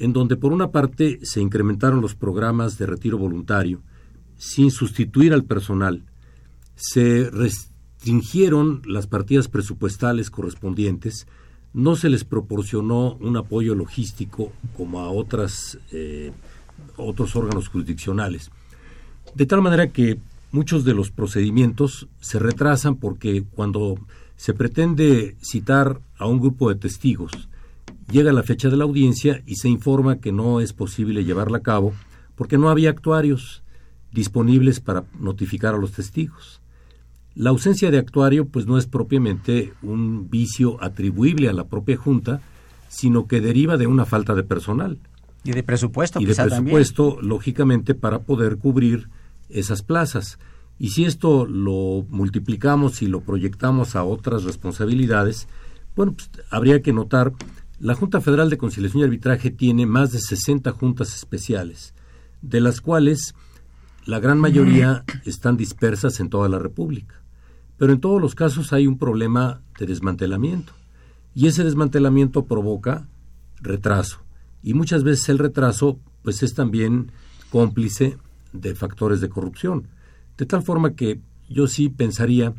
en 0.00 0.12
donde 0.12 0.36
por 0.36 0.52
una 0.52 0.70
parte 0.70 1.20
se 1.22 1.40
incrementaron 1.40 2.00
los 2.00 2.14
programas 2.14 2.78
de 2.78 2.86
retiro 2.86 3.18
voluntario 3.18 3.82
sin 4.36 4.70
sustituir 4.70 5.34
al 5.34 5.44
personal, 5.44 6.02
se 6.74 7.28
restringieron 7.30 8.80
las 8.86 9.06
partidas 9.06 9.48
presupuestales 9.48 10.30
correspondientes, 10.30 11.26
no 11.74 11.94
se 11.94 12.08
les 12.08 12.24
proporcionó 12.24 13.16
un 13.20 13.36
apoyo 13.36 13.74
logístico 13.74 14.50
como 14.76 15.00
a 15.00 15.10
otras, 15.10 15.78
eh, 15.92 16.32
otros 16.96 17.36
órganos 17.36 17.68
jurisdiccionales. 17.68 18.50
De 19.34 19.44
tal 19.44 19.60
manera 19.60 19.92
que 19.92 20.18
muchos 20.50 20.84
de 20.84 20.94
los 20.94 21.10
procedimientos 21.10 22.08
se 22.20 22.38
retrasan 22.38 22.96
porque 22.96 23.44
cuando 23.44 23.98
se 24.36 24.54
pretende 24.54 25.36
citar 25.42 26.00
a 26.16 26.26
un 26.26 26.40
grupo 26.40 26.70
de 26.70 26.76
testigos, 26.76 27.50
llega 28.10 28.32
la 28.32 28.42
fecha 28.42 28.68
de 28.68 28.76
la 28.76 28.84
audiencia 28.84 29.42
y 29.46 29.56
se 29.56 29.68
informa 29.68 30.18
que 30.18 30.32
no 30.32 30.60
es 30.60 30.72
posible 30.72 31.24
llevarla 31.24 31.58
a 31.58 31.62
cabo 31.62 31.92
porque 32.34 32.58
no 32.58 32.70
había 32.70 32.90
actuarios 32.90 33.62
disponibles 34.12 34.80
para 34.80 35.04
notificar 35.18 35.74
a 35.74 35.78
los 35.78 35.92
testigos. 35.92 36.60
La 37.34 37.50
ausencia 37.50 37.90
de 37.90 37.98
actuario 37.98 38.46
pues 38.46 38.66
no 38.66 38.76
es 38.78 38.86
propiamente 38.86 39.72
un 39.82 40.28
vicio 40.30 40.82
atribuible 40.82 41.48
a 41.48 41.52
la 41.52 41.68
propia 41.68 41.96
junta, 41.96 42.40
sino 42.88 43.26
que 43.26 43.40
deriva 43.40 43.76
de 43.76 43.86
una 43.86 44.04
falta 44.04 44.34
de 44.34 44.42
personal 44.42 44.98
Y 45.44 45.52
de 45.52 45.62
presupuesto, 45.62 46.20
y 46.20 46.24
de 46.24 46.34
también. 46.34 46.64
presupuesto, 46.64 47.18
lógicamente, 47.22 47.94
para 47.94 48.18
poder 48.20 48.58
cubrir 48.58 49.08
esas 49.48 49.82
plazas. 49.82 50.38
Y 50.78 50.90
si 50.90 51.04
esto 51.04 51.46
lo 51.46 52.04
multiplicamos 52.08 53.02
y 53.02 53.06
lo 53.06 53.20
proyectamos 53.20 53.94
a 53.94 54.02
otras 54.02 54.44
responsabilidades, 54.44 55.46
bueno, 55.94 56.14
pues, 56.14 56.30
habría 56.50 56.82
que 56.82 56.92
notar, 56.92 57.32
la 57.80 57.94
Junta 57.94 58.20
Federal 58.20 58.50
de 58.50 58.58
Conciliación 58.58 59.00
y 59.00 59.04
Arbitraje 59.04 59.50
tiene 59.50 59.86
más 59.86 60.12
de 60.12 60.20
60 60.20 60.70
juntas 60.72 61.14
especiales, 61.14 61.94
de 62.42 62.60
las 62.60 62.82
cuales 62.82 63.34
la 64.04 64.20
gran 64.20 64.38
mayoría 64.38 65.04
están 65.24 65.56
dispersas 65.56 66.20
en 66.20 66.28
toda 66.28 66.50
la 66.50 66.58
República. 66.58 67.22
Pero 67.78 67.94
en 67.94 68.00
todos 68.00 68.20
los 68.20 68.34
casos 68.34 68.74
hay 68.74 68.86
un 68.86 68.98
problema 68.98 69.62
de 69.78 69.86
desmantelamiento. 69.86 70.74
Y 71.34 71.46
ese 71.46 71.64
desmantelamiento 71.64 72.44
provoca 72.44 73.08
retraso. 73.62 74.18
Y 74.62 74.74
muchas 74.74 75.02
veces 75.02 75.30
el 75.30 75.38
retraso 75.38 75.98
pues 76.22 76.42
es 76.42 76.52
también 76.52 77.12
cómplice 77.48 78.18
de 78.52 78.74
factores 78.74 79.22
de 79.22 79.30
corrupción. 79.30 79.88
De 80.36 80.44
tal 80.44 80.62
forma 80.62 80.94
que 80.94 81.22
yo 81.48 81.66
sí 81.66 81.88
pensaría 81.88 82.52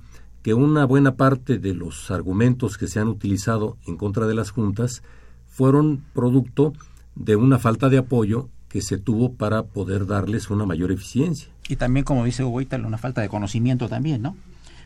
que 0.44 0.54
una 0.54 0.86
buena 0.86 1.16
parte 1.16 1.58
de 1.60 1.74
los 1.74 2.10
argumentos 2.12 2.78
que 2.78 2.88
se 2.88 3.00
han 3.00 3.08
utilizado 3.08 3.78
en 3.88 3.96
contra 3.98 4.26
de 4.28 4.34
las 4.36 4.52
juntas 4.52 5.04
fueron 5.48 6.04
producto 6.14 6.74
de 7.16 7.36
una 7.36 7.60
falta 7.60 7.90
de 7.90 7.98
apoyo 8.00 8.50
que 8.70 8.82
se 8.82 8.98
tuvo 8.98 9.34
para 9.34 9.64
poder 9.64 10.08
darles 10.08 10.50
una 10.50 10.66
mayor 10.66 10.92
eficiencia. 10.92 11.50
Y 11.68 11.76
también, 11.76 12.06
como 12.06 12.24
dice 12.26 12.44
Hugo 12.44 12.62
Ítalo, 12.62 12.88
una 12.88 12.98
falta 12.98 13.22
de 13.22 13.30
conocimiento 13.30 13.90
también, 13.90 14.22
¿no? 14.22 14.36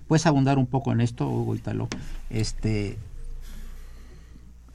¿Puedes 0.07 0.25
abundar 0.25 0.57
un 0.57 0.65
poco 0.67 0.91
en 0.91 1.01
esto, 1.01 1.27
Hugo 1.29 1.55
Ítalo? 1.55 1.87
Este, 2.29 2.97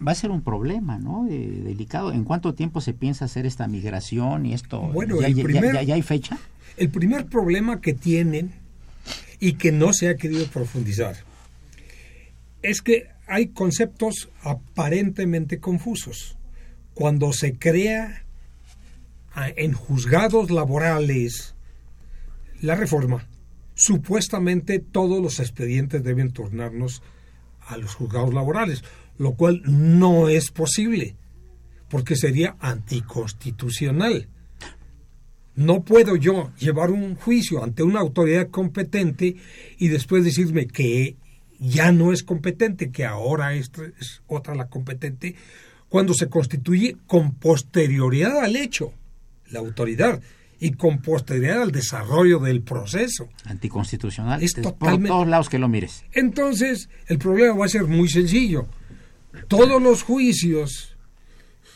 va 0.06 0.12
a 0.12 0.14
ser 0.14 0.30
un 0.30 0.42
problema, 0.42 0.98
¿no? 0.98 1.26
Eh, 1.28 1.60
delicado. 1.64 2.12
¿En 2.12 2.24
cuánto 2.24 2.54
tiempo 2.54 2.80
se 2.80 2.94
piensa 2.94 3.26
hacer 3.26 3.46
esta 3.46 3.66
migración 3.68 4.46
y 4.46 4.54
esto? 4.54 4.80
Bueno, 4.80 5.20
¿Ya, 5.20 5.26
el 5.26 5.34
ya- 5.72 5.82
ya 5.82 5.94
hay 5.94 6.02
fecha? 6.02 6.38
El 6.76 6.88
primer 6.88 7.26
problema 7.26 7.80
que 7.80 7.92
tienen 7.92 8.52
y 9.40 9.54
que 9.54 9.72
no 9.72 9.92
se 9.92 10.08
ha 10.08 10.16
querido 10.16 10.46
profundizar 10.46 11.16
es 12.62 12.82
que 12.82 13.08
hay 13.26 13.48
conceptos 13.48 14.28
aparentemente 14.42 15.60
confusos. 15.60 16.36
Cuando 16.94 17.32
se 17.32 17.58
crea 17.58 18.24
ah, 19.32 19.48
en 19.56 19.72
juzgados 19.72 20.50
laborales 20.50 21.54
la 22.60 22.74
reforma, 22.74 23.26
supuestamente 23.74 24.78
todos 24.78 25.22
los 25.22 25.40
expedientes 25.40 26.02
deben 26.04 26.32
tornarnos 26.32 27.02
a 27.66 27.78
los 27.78 27.94
juzgados 27.94 28.34
laborales, 28.34 28.84
lo 29.16 29.34
cual 29.34 29.62
no 29.64 30.28
es 30.28 30.50
posible, 30.50 31.14
porque 31.88 32.16
sería 32.16 32.56
anticonstitucional. 32.60 34.28
No 35.60 35.82
puedo 35.82 36.16
yo 36.16 36.52
llevar 36.58 36.90
un 36.90 37.16
juicio 37.16 37.62
ante 37.62 37.82
una 37.82 38.00
autoridad 38.00 38.48
competente 38.48 39.36
y 39.76 39.88
después 39.88 40.24
decirme 40.24 40.66
que 40.66 41.16
ya 41.58 41.92
no 41.92 42.14
es 42.14 42.22
competente, 42.22 42.90
que 42.90 43.04
ahora 43.04 43.52
es, 43.52 43.70
es 44.00 44.22
otra 44.26 44.54
la 44.54 44.68
competente, 44.68 45.34
cuando 45.90 46.14
se 46.14 46.30
constituye 46.30 46.96
con 47.06 47.34
posterioridad 47.34 48.38
al 48.38 48.56
hecho, 48.56 48.94
la 49.50 49.58
autoridad, 49.58 50.22
y 50.60 50.70
con 50.70 51.02
posterioridad 51.02 51.60
al 51.60 51.72
desarrollo 51.72 52.38
del 52.38 52.62
proceso. 52.62 53.28
Anticonstitucional. 53.44 54.42
Es 54.42 54.54
por 54.54 55.02
todos 55.02 55.28
lados 55.28 55.50
que 55.50 55.58
lo 55.58 55.68
mires. 55.68 56.04
Entonces, 56.12 56.88
el 57.06 57.18
problema 57.18 57.54
va 57.54 57.66
a 57.66 57.68
ser 57.68 57.84
muy 57.84 58.08
sencillo. 58.08 58.66
Todos 59.46 59.82
los 59.82 60.04
juicios 60.04 60.96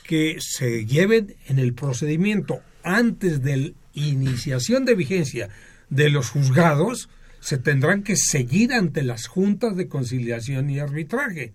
que 0.04 0.38
se 0.40 0.86
lleven 0.86 1.36
en 1.48 1.58
el 1.58 1.74
procedimiento 1.74 2.62
antes 2.84 3.42
de 3.42 3.56
la 3.56 3.70
iniciación 3.94 4.84
de 4.84 4.94
vigencia 4.94 5.48
de 5.90 6.10
los 6.10 6.30
juzgados 6.30 7.08
se 7.40 7.58
tendrán 7.58 8.02
que 8.02 8.16
seguir 8.16 8.72
ante 8.72 9.02
las 9.02 9.26
juntas 9.26 9.76
de 9.76 9.88
conciliación 9.88 10.70
y 10.70 10.78
arbitraje 10.78 11.52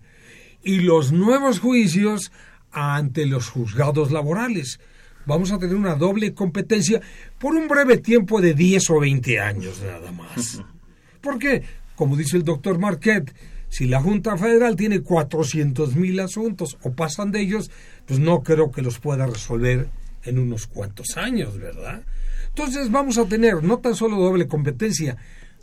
y 0.62 0.80
los 0.80 1.12
nuevos 1.12 1.60
juicios 1.60 2.32
ante 2.70 3.26
los 3.26 3.48
juzgados 3.48 4.10
laborales. 4.10 4.78
Vamos 5.26 5.52
a 5.52 5.58
tener 5.58 5.76
una 5.76 5.94
doble 5.94 6.34
competencia 6.34 7.00
por 7.38 7.54
un 7.54 7.68
breve 7.68 7.98
tiempo 7.98 8.40
de 8.40 8.54
10 8.54 8.90
o 8.90 9.00
20 9.00 9.40
años 9.40 9.82
nada 9.82 10.12
más. 10.12 10.62
Porque, 11.20 11.62
como 11.94 12.16
dice 12.16 12.36
el 12.36 12.44
doctor 12.44 12.78
Marquette, 12.78 13.34
si 13.68 13.86
la 13.86 14.00
Junta 14.00 14.36
Federal 14.36 14.76
tiene 14.76 15.00
400 15.00 15.94
mil 15.94 16.18
asuntos 16.20 16.78
o 16.82 16.92
pasan 16.92 17.30
de 17.30 17.40
ellos, 17.40 17.70
pues 18.06 18.18
no 18.18 18.42
creo 18.42 18.70
que 18.70 18.82
los 18.82 18.98
pueda 18.98 19.26
resolver 19.26 19.88
en 20.24 20.38
unos 20.38 20.66
cuantos 20.66 21.16
años, 21.16 21.58
¿verdad? 21.58 22.02
Entonces 22.48 22.90
vamos 22.90 23.18
a 23.18 23.26
tener 23.26 23.62
no 23.62 23.78
tan 23.78 23.94
solo 23.94 24.16
doble 24.16 24.48
competencia, 24.48 25.16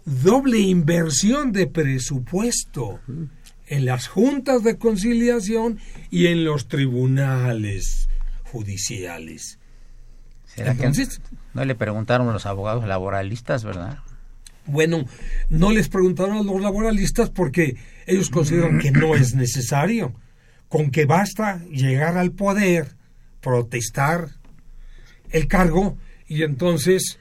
doble 0.06 0.60
inversión 0.60 1.52
de 1.52 1.68
presupuesto 1.68 3.00
en 3.68 3.86
las 3.86 4.08
juntas 4.08 4.64
de 4.64 4.78
conciliación 4.78 5.80
y 6.10 6.28
en 6.28 6.46
los 6.46 6.68
tribunales 6.68 8.08
judiciales. 8.52 9.60
¿Será 10.46 10.74
que 10.74 10.86
Entonces- 10.86 11.22
no 11.54 11.66
le 11.66 11.76
preguntaron 11.76 12.30
a 12.30 12.34
los 12.34 12.46
abogados 12.46 12.88
laboralistas, 12.88 13.64
verdad? 13.64 14.00
Bueno, 14.66 15.06
no 15.50 15.72
les 15.72 15.88
preguntaron 15.90 16.38
a 16.38 16.44
los 16.44 16.62
laboralistas 16.62 17.30
porque 17.30 17.76
ellos 18.06 18.30
consideran 18.30 18.80
que 18.80 18.92
no 18.92 19.16
es 19.16 19.34
necesario, 19.36 20.14
con 20.68 20.92
que 20.92 21.06
basta 21.06 21.60
llegar 21.66 22.18
al 22.18 22.32
poder, 22.32 22.96
protestar 23.42 24.30
el 25.32 25.48
cargo 25.48 25.98
y 26.28 26.44
entonces 26.44 27.20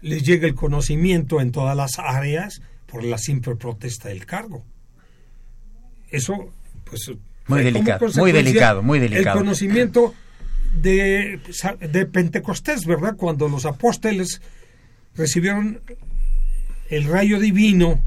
les 0.00 0.22
llega 0.22 0.46
el 0.46 0.54
conocimiento 0.54 1.40
en 1.40 1.50
todas 1.50 1.76
las 1.76 1.98
áreas 1.98 2.60
por 2.86 3.02
la 3.04 3.18
simple 3.18 3.56
protesta 3.56 4.08
del 4.08 4.26
cargo. 4.26 4.64
Eso, 6.10 6.52
pues, 6.84 7.10
Muy 7.48 7.62
delicado, 7.62 8.06
muy 8.16 8.32
delicado, 8.32 8.82
muy 8.82 8.98
delicado. 8.98 9.38
El 9.38 9.44
conocimiento 9.44 10.14
de, 10.74 11.40
de 11.90 12.06
Pentecostés, 12.06 12.86
¿verdad? 12.86 13.16
Cuando 13.16 13.48
los 13.48 13.64
apóstoles 13.64 14.40
recibieron 15.16 15.80
el 16.90 17.04
rayo 17.04 17.40
divino 17.40 18.02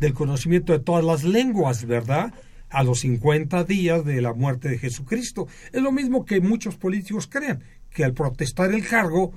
del 0.00 0.14
conocimiento 0.14 0.72
de 0.72 0.80
todas 0.80 1.04
las 1.04 1.22
lenguas, 1.22 1.84
¿verdad? 1.84 2.32
A 2.70 2.82
los 2.82 3.00
50 3.00 3.64
días 3.64 4.04
de 4.04 4.20
la 4.20 4.32
muerte 4.32 4.68
de 4.68 4.78
Jesucristo. 4.78 5.46
Es 5.72 5.82
lo 5.82 5.92
mismo 5.92 6.24
que 6.24 6.40
muchos 6.40 6.76
políticos 6.76 7.28
creen, 7.30 7.62
que 7.94 8.04
al 8.04 8.12
protestar 8.14 8.72
el 8.72 8.86
cargo, 8.86 9.32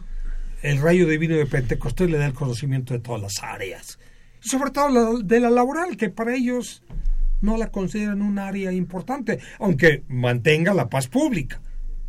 el 0.61 0.79
rayo 0.81 1.07
divino 1.07 1.35
de 1.35 1.45
Pentecostés 1.45 2.09
le 2.09 2.17
da 2.17 2.25
el 2.25 2.33
conocimiento 2.33 2.93
de 2.93 2.99
todas 2.99 3.21
las 3.21 3.33
áreas. 3.43 3.99
Sobre 4.39 4.71
todo 4.71 4.89
la- 4.89 5.19
de 5.23 5.39
la 5.39 5.49
laboral, 5.49 5.97
que 5.97 6.09
para 6.09 6.33
ellos 6.35 6.83
no 7.41 7.57
la 7.57 7.69
consideran 7.71 8.21
un 8.21 8.39
área 8.39 8.71
importante, 8.71 9.39
aunque 9.59 10.03
mantenga 10.07 10.73
la 10.73 10.89
paz 10.89 11.07
pública, 11.07 11.61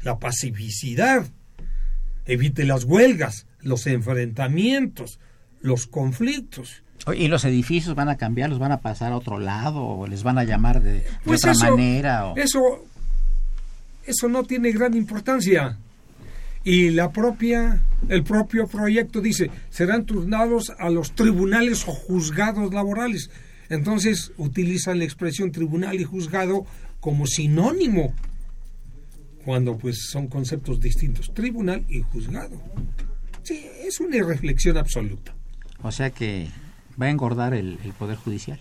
la 0.03 0.19
pacificidad, 0.19 1.27
evite 2.25 2.65
las 2.65 2.85
huelgas, 2.85 3.47
los 3.61 3.87
enfrentamientos, 3.87 5.19
los 5.61 5.87
conflictos. 5.87 6.83
¿Y 7.15 7.29
los 7.29 7.45
edificios 7.45 7.95
van 7.95 8.09
a 8.09 8.17
cambiar? 8.17 8.51
¿Los 8.51 8.59
van 8.59 8.73
a 8.73 8.81
pasar 8.81 9.13
a 9.13 9.17
otro 9.17 9.39
lado? 9.39 9.83
¿O 9.85 10.07
les 10.07 10.23
van 10.23 10.39
a 10.39 10.45
llamar 10.45 10.83
de, 10.83 10.95
de 10.95 11.07
Pues 11.25 11.41
otra 11.41 11.53
eso, 11.53 11.71
manera? 11.71 12.27
o- 12.27 12.37
eso, 12.37 12.85
eso 14.07 14.29
no 14.29 14.45
tiene 14.45 14.73
gran 14.73 14.95
importancia. 14.95 15.79
Y 16.67 16.91
la 16.91 17.13
propia, 17.13 17.81
el 18.09 18.25
propio 18.25 18.67
proyecto 18.67 19.21
dice, 19.21 19.53
serán 19.71 20.05
turnados 20.05 20.73
a 20.81 20.91
los 20.91 21.13
tribunales 21.13 21.87
o 21.87 21.93
juzgados 21.93 22.75
laborales. 22.75 23.31
Entonces 23.69 24.33
utilizan 24.37 24.99
la 24.99 25.05
expresión 25.05 25.53
tribunal 25.53 26.01
y 26.01 26.03
juzgado 26.03 26.67
como 26.99 27.29
sinónimo, 27.29 28.13
cuando 29.45 29.79
pues 29.79 30.09
son 30.11 30.27
conceptos 30.27 30.81
distintos, 30.81 31.33
tribunal 31.33 31.85
y 31.89 32.03
juzgado. 32.03 32.61
Sí, 33.45 33.65
es 33.85 34.01
una 34.01 34.17
irreflexión 34.17 34.77
absoluta. 34.77 35.37
O 35.83 35.93
sea 35.93 36.11
que 36.11 36.49
va 37.01 37.07
a 37.07 37.11
engordar 37.11 37.55
el, 37.55 37.79
el 37.85 37.93
Poder 37.93 38.17
Judicial. 38.17 38.61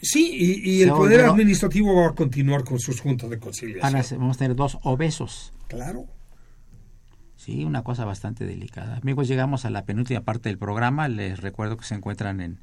Sí, 0.00 0.62
y, 0.64 0.80
el 0.80 0.88
poder 0.88 1.20
administrativo 1.26 1.94
va 1.94 2.08
a 2.08 2.14
continuar 2.14 2.64
con 2.64 2.78
sus 2.78 3.00
juntas 3.00 3.28
de 3.28 3.38
conciliación. 3.38 4.18
vamos 4.18 4.36
a 4.36 4.38
tener 4.38 4.56
dos 4.56 4.78
obesos. 4.82 5.52
Claro. 5.68 6.06
Sí, 7.44 7.64
una 7.66 7.82
cosa 7.82 8.06
bastante 8.06 8.46
delicada. 8.46 8.96
Amigos, 8.96 9.28
llegamos 9.28 9.66
a 9.66 9.70
la 9.70 9.84
penúltima 9.84 10.22
parte 10.22 10.48
del 10.48 10.56
programa. 10.56 11.08
Les 11.08 11.42
recuerdo 11.42 11.76
que 11.76 11.84
se 11.84 11.94
encuentran 11.94 12.40
en, 12.40 12.58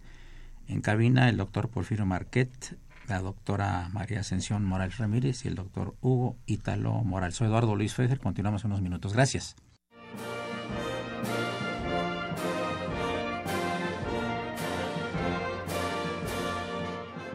en 0.68 0.82
cabina 0.82 1.30
el 1.30 1.38
doctor 1.38 1.70
Porfirio 1.70 2.08
Marquet, 2.08 2.80
la 3.08 3.20
doctora 3.20 3.90
María 3.94 4.22
Ascensión 4.22 4.66
Morales 4.66 4.98
Ramírez 4.98 5.46
y 5.46 5.50
el 5.50 5.54
doctor 5.54 5.94
Hugo 6.02 6.36
Ítalo 6.48 6.94
Morales. 7.04 7.36
Soy 7.36 7.46
Eduardo 7.46 7.76
Luis 7.76 7.94
Fejer. 7.94 8.20
Continuamos 8.20 8.64
unos 8.64 8.82
minutos. 8.82 9.14
Gracias. 9.14 9.56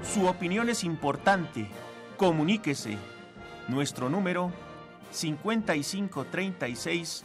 Su 0.03 0.27
opinión 0.27 0.69
es 0.69 0.83
importante. 0.83 1.69
Comuníquese. 2.17 2.99
Nuestro 3.69 4.11
número 4.11 4.51
5536 5.13 7.25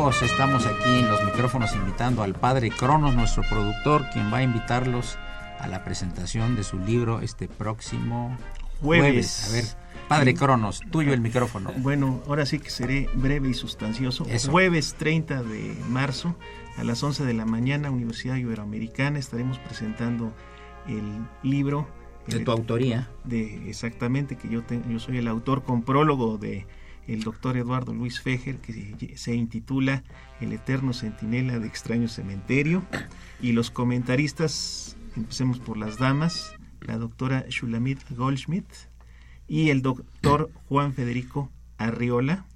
Amigos, 0.00 0.22
estamos 0.22 0.64
aquí 0.64 1.00
en 1.00 1.10
los 1.10 1.22
micrófonos 1.26 1.74
invitando 1.74 2.22
al 2.22 2.32
padre 2.32 2.70
Cronos, 2.70 3.14
nuestro 3.14 3.42
productor, 3.50 4.08
quien 4.14 4.32
va 4.32 4.38
a 4.38 4.42
invitarlos 4.42 5.18
a 5.58 5.68
la 5.68 5.84
presentación 5.84 6.56
de 6.56 6.64
su 6.64 6.78
libro 6.78 7.20
este 7.20 7.48
próximo 7.48 8.34
Jueves. 8.80 9.50
A 9.50 9.52
ver, 9.52 9.64
padre 10.08 10.32
Cronos, 10.32 10.80
tuyo 10.90 11.12
el 11.12 11.20
micrófono. 11.20 11.70
Bueno, 11.76 12.22
ahora 12.26 12.46
sí 12.46 12.60
que 12.60 12.70
seré 12.70 13.10
breve 13.12 13.50
y 13.50 13.54
sustancioso. 13.54 14.24
Eso. 14.30 14.50
Jueves 14.50 14.94
30 14.94 15.42
de 15.42 15.76
marzo 15.90 16.34
a 16.78 16.82
las 16.82 17.02
11 17.02 17.26
de 17.26 17.34
la 17.34 17.44
mañana, 17.44 17.90
Universidad 17.90 18.36
Iberoamericana, 18.36 19.18
estaremos 19.18 19.58
presentando 19.58 20.32
el 20.88 21.02
libro. 21.42 21.86
De 22.26 22.38
eh, 22.38 22.40
tu 22.40 22.52
autoría. 22.52 23.10
De, 23.24 23.68
exactamente, 23.68 24.36
que 24.36 24.48
yo, 24.48 24.62
te- 24.62 24.80
yo 24.88 24.98
soy 24.98 25.18
el 25.18 25.28
autor 25.28 25.62
con 25.62 25.82
prólogo 25.82 26.38
de 26.38 26.66
el 27.12 27.22
doctor 27.22 27.56
Eduardo 27.56 27.92
Luis 27.92 28.20
Fejer, 28.20 28.58
que 28.58 29.16
se, 29.16 29.34
intitula 29.34 30.04
El 30.40 30.52
eterno 30.52 30.92
centinela 30.92 31.58
de 31.58 31.66
extraño 31.66 32.08
cementerio. 32.08 32.84
Y 33.40 33.52
los 33.52 33.70
comentaristas, 33.70 34.96
empecemos 35.16 35.58
por 35.58 35.76
las 35.76 35.98
damas, 35.98 36.54
la 36.80 36.98
doctora 36.98 37.44
Shulamit 37.48 37.98
Goldschmidt 38.10 38.66
y 39.48 39.70
el 39.70 39.82
doctor 39.82 40.50
Juan 40.68 40.94
Federico 40.94 41.50
Arriola. 41.78 42.46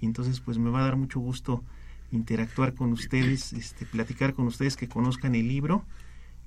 Y 0.00 0.06
entonces 0.06 0.40
pues 0.40 0.56
me 0.58 0.70
va 0.70 0.80
a 0.80 0.84
dar 0.84 0.96
mucho 0.96 1.20
gusto 1.20 1.62
interactuar 2.10 2.74
con 2.74 2.92
ustedes, 2.92 3.52
este, 3.52 3.84
platicar 3.84 4.32
con 4.32 4.46
ustedes 4.46 4.76
que 4.76 4.88
conozcan 4.88 5.34
el 5.34 5.48
libro 5.48 5.84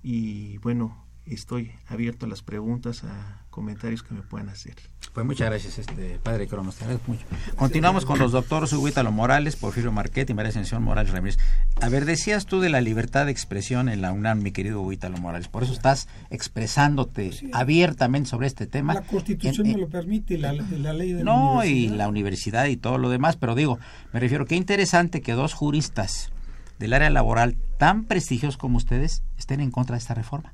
y 0.01 0.57
bueno, 0.57 1.05
estoy 1.26 1.72
abierto 1.88 2.26
a 2.26 2.30
las 2.30 2.41
preguntas, 2.41 3.03
a 3.03 3.41
comentarios 3.49 4.01
que 4.03 4.13
me 4.13 4.22
puedan 4.22 4.49
hacer. 4.49 4.76
Pues 5.13 5.26
muchas 5.26 5.49
gracias, 5.49 5.78
este 5.78 6.19
padre 6.24 6.47
Cronos, 6.47 6.76
te 6.76 6.86
agradezco 6.86 7.11
mucho. 7.11 7.26
Continuamos 7.57 8.05
con 8.05 8.17
los 8.17 8.32
doctores 8.32 8.72
Hugo 8.72 8.88
Ítalo 8.88 9.11
Morales, 9.11 9.57
Porfirio 9.57 9.91
Marquet 9.91 10.30
y 10.30 10.34
María 10.34 10.49
Ascensión 10.49 10.82
Morales 10.84 11.11
Ramírez. 11.11 11.38
A 11.82 11.89
ver, 11.89 12.05
decías 12.05 12.45
tú 12.45 12.61
de 12.61 12.69
la 12.69 12.80
libertad 12.80 13.26
de 13.26 13.32
expresión 13.34 13.89
en 13.89 14.01
la 14.01 14.13
UNAM, 14.13 14.41
mi 14.41 14.51
querido 14.51 14.80
Hugo 14.82 14.93
Ítalo 14.93 15.17
Morales, 15.17 15.49
por 15.49 15.63
eso 15.63 15.74
estás 15.74 16.07
expresándote 16.30 17.32
abiertamente 17.53 18.30
sobre 18.30 18.47
este 18.47 18.67
tema. 18.67 18.93
La 18.93 19.01
Constitución 19.01 19.65
En- 19.65 19.74
no 19.74 19.80
lo 19.80 19.89
permite, 19.89 20.38
la, 20.38 20.53
la 20.53 20.93
ley 20.93 21.11
de 21.13 21.24
la 21.24 21.32
No, 21.32 21.63
y 21.65 21.69
universidad. 21.69 21.95
la 21.97 22.07
universidad 22.07 22.65
y 22.67 22.78
todo 22.78 22.97
lo 22.97 23.09
demás, 23.09 23.36
pero 23.36 23.55
digo, 23.55 23.80
me 24.13 24.19
refiero, 24.19 24.45
qué 24.45 24.55
interesante 24.55 25.22
que 25.22 25.34
dos 25.34 25.53
juristas 25.53 26.32
del 26.80 26.93
área 26.93 27.09
laboral 27.09 27.57
tan 27.78 28.05
prestigiosos 28.05 28.57
como 28.57 28.78
ustedes 28.78 29.24
estén 29.38 29.59
en 29.59 29.72
contra 29.72 29.95
de 29.95 29.99
esta 29.99 30.13
reforma. 30.13 30.53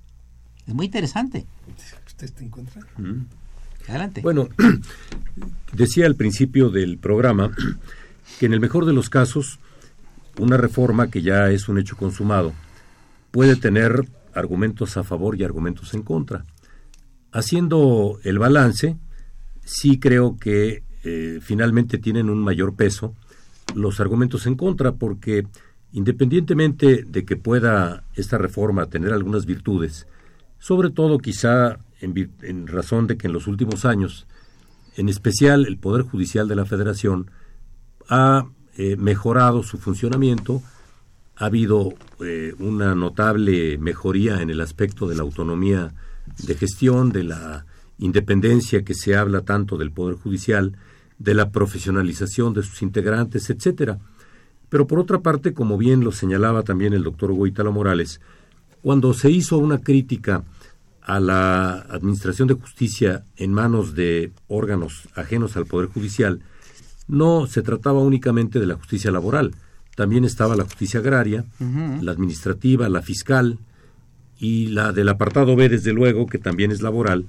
Es 0.68 0.74
muy 0.74 0.88
interesante. 0.88 1.46
¿Usted 2.06 2.26
está 2.26 2.44
en 2.44 2.50
contra? 2.50 2.82
Adelante. 3.88 4.22
Bueno, 4.22 4.50
decía 5.74 6.06
al 6.06 6.16
principio 6.16 6.70
del 6.70 6.98
programa 6.98 7.52
que 8.40 8.46
en 8.46 8.54
el 8.54 8.60
mejor 8.60 8.86
de 8.86 8.94
los 8.94 9.10
casos, 9.10 9.60
una 10.38 10.58
reforma 10.58 11.10
que 11.10 11.22
ya 11.22 11.50
es 11.50 11.70
un 11.70 11.80
hecho 11.80 11.96
consumado 11.96 12.54
puede 13.32 13.56
tener 13.56 14.06
argumentos 14.34 14.98
a 14.98 15.04
favor 15.04 15.40
y 15.40 15.44
argumentos 15.44 15.94
en 15.94 16.04
contra. 16.04 16.46
Haciendo 17.32 18.20
el 18.24 18.40
balance, 18.40 18.98
sí 19.64 20.00
creo 20.00 20.38
que 20.38 20.84
eh, 21.04 21.40
finalmente 21.42 21.98
tienen 21.98 22.30
un 22.30 22.40
mayor 22.40 22.76
peso 22.76 23.16
los 23.76 24.00
argumentos 24.00 24.46
en 24.48 24.56
contra, 24.56 24.94
porque 24.94 25.46
independientemente 25.92 27.04
de 27.04 27.26
que 27.26 27.36
pueda 27.36 28.04
esta 28.16 28.38
reforma 28.38 28.88
tener 28.88 29.14
algunas 29.14 29.46
virtudes, 29.46 30.08
sobre 30.60 30.90
todo 30.90 31.20
quizá 31.20 31.80
en, 32.02 32.32
en 32.42 32.68
razón 32.68 33.08
de 33.08 33.18
que 33.18 33.28
en 33.28 33.34
los 33.34 33.48
últimos 33.48 33.86
años, 33.86 34.28
en 34.96 35.10
especial 35.10 35.66
el 35.66 35.78
Poder 35.78 36.04
Judicial 36.04 36.48
de 36.48 36.56
la 36.56 36.66
Federación, 36.66 37.32
ha 38.10 38.48
eh, 38.78 38.96
mejorado 38.96 39.64
su 39.64 39.78
funcionamiento 39.78 40.62
ha 41.38 41.46
habido 41.46 41.94
eh, 42.20 42.54
una 42.60 42.96
notable 42.96 43.78
mejoría 43.78 44.42
en 44.42 44.50
el 44.50 44.60
aspecto 44.60 45.08
de 45.08 45.16
la 45.16 45.22
autonomía 45.22 45.94
de 46.44 46.56
gestión, 46.56 47.12
de 47.12 47.24
la 47.24 47.66
independencia 48.00 48.84
que 48.84 48.96
se 48.96 49.16
habla 49.16 49.42
tanto 49.42 49.78
del 49.78 49.92
Poder 49.92 50.16
Judicial, 50.16 50.76
de 51.20 51.34
la 51.34 51.52
profesionalización 51.52 52.54
de 52.54 52.64
sus 52.64 52.82
integrantes, 52.82 53.50
etcétera. 53.50 54.00
Pero 54.70 54.88
por 54.88 55.00
otra 55.00 55.20
parte, 55.20 55.54
como 55.54 55.78
bien 55.78 56.04
lo 56.04 56.12
señalaba 56.12 56.64
también 56.64 56.94
el 56.94 57.04
doctor 57.04 57.32
Hugo 57.32 57.72
Morales, 57.72 58.20
cuando 58.82 59.14
se 59.14 59.30
hizo 59.30 59.58
una 59.58 59.80
crítica 59.80 60.44
a 61.02 61.20
la 61.20 61.80
Administración 61.90 62.48
de 62.48 62.56
Justicia 62.56 63.24
en 63.38 63.54
manos 63.54 63.96
de 63.96 64.32
órganos 64.48 65.08
ajenos 65.16 65.56
al 65.56 65.66
Poder 65.66 65.90
Judicial, 65.90 66.42
no 67.08 67.48
se 67.48 67.62
trataba 67.62 68.00
únicamente 68.00 68.60
de 68.60 68.68
la 68.68 68.76
justicia 68.76 69.12
laboral, 69.12 69.56
también 69.96 70.26
estaba 70.26 70.56
la 70.56 70.66
justicia 70.66 71.00
agraria, 71.00 71.46
la 72.02 72.12
administrativa, 72.12 72.90
la 72.90 73.02
fiscal 73.02 73.58
y 74.38 74.68
la 74.68 74.92
del 74.92 75.10
apartado 75.10 75.56
B, 75.56 75.70
desde 75.70 75.94
luego, 75.94 76.28
que 76.28 76.38
también 76.38 76.72
es 76.72 76.82
laboral, 76.82 77.26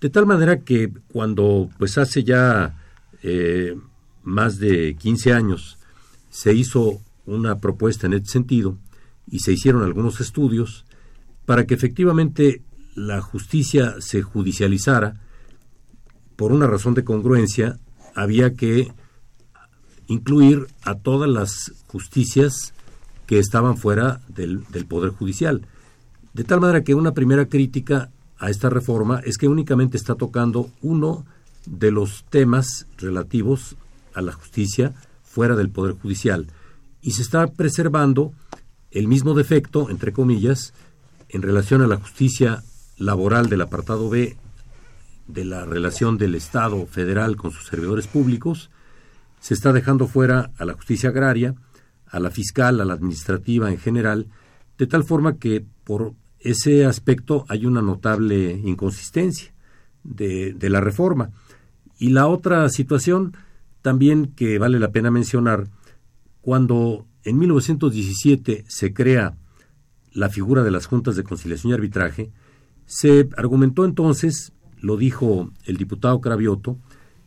de 0.00 0.10
tal 0.10 0.24
manera 0.24 0.60
que 0.60 0.92
cuando, 1.12 1.68
pues 1.76 1.98
hace 1.98 2.22
ya 2.22 2.76
eh, 3.22 3.76
más 4.22 4.58
de 4.58 4.94
15 4.94 5.32
años, 5.32 5.78
se 6.30 6.54
hizo 6.54 7.00
una 7.26 7.58
propuesta 7.58 8.06
en 8.06 8.14
este 8.14 8.30
sentido 8.30 8.78
y 9.30 9.40
se 9.40 9.52
hicieron 9.52 9.82
algunos 9.82 10.20
estudios 10.20 10.84
para 11.46 11.66
que 11.66 11.74
efectivamente 11.74 12.62
la 12.94 13.20
justicia 13.20 13.96
se 14.00 14.22
judicializara, 14.22 15.20
por 16.36 16.52
una 16.52 16.66
razón 16.66 16.94
de 16.94 17.04
congruencia, 17.04 17.78
había 18.14 18.54
que 18.54 18.92
incluir 20.06 20.66
a 20.82 20.94
todas 20.96 21.28
las 21.28 21.72
justicias 21.86 22.74
que 23.26 23.38
estaban 23.38 23.76
fuera 23.76 24.20
del, 24.28 24.64
del, 24.70 24.86
Poder 24.86 25.10
Judicial. 25.10 25.66
De 26.32 26.44
tal 26.44 26.60
manera 26.60 26.82
que 26.82 26.94
una 26.94 27.12
primera 27.12 27.46
crítica 27.46 28.10
a 28.38 28.50
esta 28.50 28.70
reforma 28.70 29.20
es 29.24 29.36
que 29.36 29.48
únicamente 29.48 29.96
está 29.96 30.14
tocando 30.14 30.70
uno 30.82 31.26
de 31.66 31.90
los 31.90 32.24
temas 32.30 32.86
relativos 32.96 33.76
a 34.14 34.22
la 34.22 34.32
justicia 34.32 34.94
fuera 35.22 35.56
del 35.56 35.70
Poder 35.70 35.94
Judicial 35.94 36.46
y 37.02 37.12
se 37.12 37.22
está 37.22 37.46
preservando 37.46 38.32
el 38.90 39.08
mismo 39.08 39.34
defecto, 39.34 39.90
entre 39.90 40.12
comillas, 40.12 40.72
en 41.28 41.42
relación 41.42 41.82
a 41.82 41.86
la 41.86 41.96
justicia 41.96 42.62
laboral 42.96 43.48
del 43.48 43.60
apartado 43.60 44.08
B 44.08 44.36
de 45.26 45.44
la 45.44 45.64
relación 45.64 46.16
del 46.16 46.34
Estado 46.34 46.86
federal 46.86 47.36
con 47.36 47.50
sus 47.50 47.66
servidores 47.66 48.06
públicos, 48.06 48.70
se 49.40 49.54
está 49.54 49.72
dejando 49.72 50.06
fuera 50.06 50.50
a 50.58 50.64
la 50.64 50.72
justicia 50.72 51.10
agraria, 51.10 51.54
a 52.06 52.18
la 52.18 52.30
fiscal, 52.30 52.80
a 52.80 52.84
la 52.84 52.94
administrativa 52.94 53.70
en 53.70 53.78
general, 53.78 54.26
de 54.78 54.86
tal 54.86 55.04
forma 55.04 55.36
que 55.36 55.64
por 55.84 56.14
ese 56.40 56.86
aspecto 56.86 57.44
hay 57.48 57.66
una 57.66 57.82
notable 57.82 58.52
inconsistencia 58.64 59.52
de, 60.02 60.54
de 60.54 60.70
la 60.70 60.80
reforma. 60.80 61.30
Y 61.98 62.10
la 62.10 62.26
otra 62.26 62.68
situación 62.70 63.36
también 63.82 64.32
que 64.34 64.58
vale 64.58 64.78
la 64.78 64.92
pena 64.92 65.10
mencionar, 65.10 65.68
cuando 66.40 67.07
en 67.24 67.38
1917 67.38 68.64
se 68.68 68.92
crea 68.92 69.36
la 70.12 70.28
figura 70.28 70.62
de 70.62 70.70
las 70.70 70.86
juntas 70.86 71.16
de 71.16 71.24
conciliación 71.24 71.70
y 71.70 71.74
arbitraje, 71.74 72.32
se 72.86 73.28
argumentó 73.36 73.84
entonces, 73.84 74.52
lo 74.80 74.96
dijo 74.96 75.50
el 75.64 75.76
diputado 75.76 76.20
Cravioto, 76.20 76.78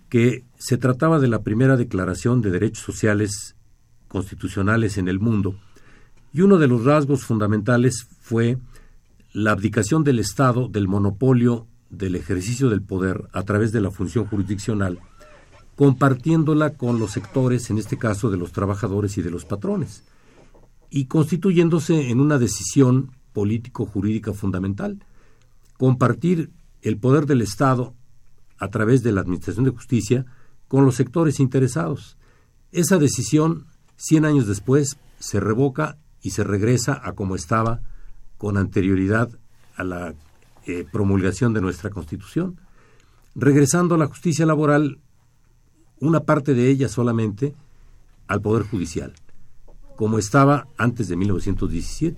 que 0.10 0.44
se 0.58 0.78
trataba 0.78 1.20
de 1.20 1.28
la 1.28 1.44
primera 1.44 1.78
declaración 1.78 2.42
de 2.42 2.52
derechos 2.52 2.84
sociales 2.84 3.56
constitucionales 4.08 4.98
en 4.98 5.08
el 5.08 5.20
mundo, 5.20 5.56
y 6.34 6.42
uno 6.42 6.58
de 6.58 6.68
los 6.68 6.84
rasgos 6.84 7.24
fundamentales 7.24 8.08
fue 8.22 8.58
la 9.34 9.52
abdicación 9.52 10.04
del 10.04 10.20
Estado 10.20 10.68
del 10.68 10.88
monopolio 10.88 11.68
del 11.90 12.16
ejercicio 12.16 12.70
del 12.70 12.82
poder 12.82 13.28
a 13.34 13.44
través 13.44 13.72
de 13.72 13.82
la 13.82 13.92
función 13.92 14.26
jurisdiccional, 14.26 15.00
compartiéndola 15.82 16.76
con 16.76 17.00
los 17.00 17.10
sectores, 17.10 17.72
en 17.72 17.80
este 17.80 17.98
caso 17.98 18.30
de 18.30 18.38
los 18.38 18.52
trabajadores 18.52 19.18
y 19.18 19.24
de 19.24 19.32
los 19.32 19.46
patrones, 19.46 20.04
y 20.92 21.06
constituyéndose 21.06 22.12
en 22.12 22.20
una 22.20 22.38
decisión 22.38 23.14
político-jurídica 23.34 24.32
fundamental, 24.32 25.04
compartir 25.80 26.52
el 26.84 26.98
poder 26.98 27.26
del 27.26 27.42
Estado 27.42 27.96
a 28.60 28.68
través 28.68 29.02
de 29.02 29.12
la 29.12 29.22
Administración 29.22 29.66
de 29.66 29.72
Justicia 29.72 30.28
con 30.68 30.86
los 30.86 30.94
sectores 30.94 31.40
interesados. 31.40 32.16
Esa 32.72 33.00
decisión, 33.00 33.66
100 33.96 34.26
años 34.26 34.46
después, 34.46 34.98
se 35.18 35.40
revoca 35.40 35.98
y 36.22 36.30
se 36.30 36.44
regresa 36.44 37.02
a 37.04 37.14
como 37.14 37.34
estaba 37.34 37.82
con 38.38 38.58
anterioridad 38.58 39.32
a 39.76 39.84
la 39.84 40.14
eh, 40.68 40.86
promulgación 40.92 41.54
de 41.54 41.62
nuestra 41.62 41.90
Constitución. 41.90 42.60
Regresando 43.34 43.96
a 43.96 43.98
la 43.98 44.06
justicia 44.06 44.46
laboral, 44.46 45.00
una 46.02 46.22
parte 46.22 46.54
de 46.54 46.70
ella 46.70 46.90
solamente 46.90 47.54
al 48.28 48.42
Poder 48.42 48.64
Judicial, 48.64 49.14
como 49.96 50.18
estaba 50.18 50.68
antes 50.78 51.08
de 51.08 51.16
1917. 51.16 52.18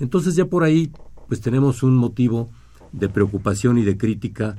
Entonces 0.00 0.34
ya 0.34 0.46
por 0.46 0.64
ahí 0.64 0.90
pues 1.28 1.40
tenemos 1.40 1.84
un 1.84 1.94
motivo 1.94 2.50
de 2.90 3.08
preocupación 3.08 3.78
y 3.78 3.84
de 3.84 3.96
crítica 3.96 4.56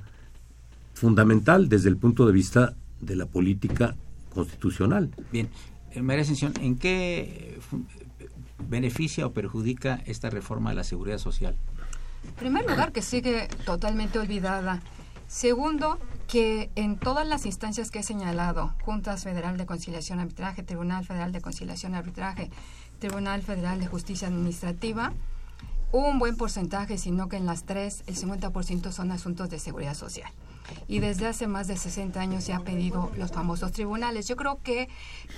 fundamental 0.93 1.67
desde 1.67 1.89
el 1.89 1.97
punto 1.97 2.25
de 2.25 2.31
vista 2.31 2.75
de 3.01 3.15
la 3.15 3.25
política 3.25 3.95
constitucional. 4.33 5.11
Bien, 5.31 5.49
eh, 5.91 6.01
María 6.01 6.21
Ascensión, 6.21 6.53
¿en 6.61 6.77
qué 6.77 7.59
beneficia 8.69 9.25
o 9.25 9.33
perjudica 9.33 10.01
esta 10.05 10.29
reforma 10.29 10.69
de 10.69 10.77
la 10.77 10.83
seguridad 10.83 11.17
social? 11.17 11.55
En 12.25 12.33
primer 12.35 12.69
lugar, 12.69 12.91
que 12.91 13.01
sigue 13.01 13.47
totalmente 13.65 14.19
olvidada. 14.19 14.81
Segundo, 15.27 15.97
que 16.31 16.71
en 16.77 16.97
todas 16.97 17.27
las 17.27 17.45
instancias 17.45 17.91
que 17.91 17.99
he 17.99 18.03
señalado, 18.03 18.73
Juntas 18.85 19.25
Federal 19.25 19.57
de 19.57 19.65
Conciliación 19.65 20.21
Arbitraje, 20.21 20.63
Tribunal 20.63 21.05
Federal 21.05 21.33
de 21.33 21.41
Conciliación 21.41 21.93
Arbitraje, 21.93 22.49
Tribunal 22.99 23.41
Federal 23.41 23.81
de 23.81 23.87
Justicia 23.87 24.29
Administrativa, 24.29 25.11
un 25.91 26.19
buen 26.19 26.37
porcentaje, 26.37 26.97
sino 26.97 27.27
que 27.27 27.35
en 27.35 27.45
las 27.45 27.65
tres, 27.65 28.05
el 28.07 28.15
50% 28.15 28.93
son 28.93 29.11
asuntos 29.11 29.49
de 29.49 29.59
seguridad 29.59 29.93
social. 29.93 30.31
Y 30.87 31.01
desde 31.01 31.27
hace 31.27 31.47
más 31.47 31.67
de 31.67 31.75
60 31.75 32.21
años 32.21 32.45
se 32.45 32.53
ha 32.53 32.61
pedido 32.61 33.11
los 33.17 33.33
famosos 33.33 33.73
tribunales. 33.73 34.25
Yo 34.29 34.37
creo 34.37 34.61
que 34.63 34.87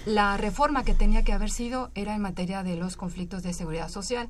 la 0.05 0.37
reforma 0.37 0.83
que 0.83 0.93
tenía 0.93 1.23
que 1.23 1.33
haber 1.33 1.49
sido 1.49 1.89
era 1.95 2.13
en 2.13 2.21
materia 2.21 2.61
de 2.61 2.75
los 2.75 2.97
conflictos 2.97 3.41
de 3.41 3.53
seguridad 3.53 3.89
social. 3.89 4.29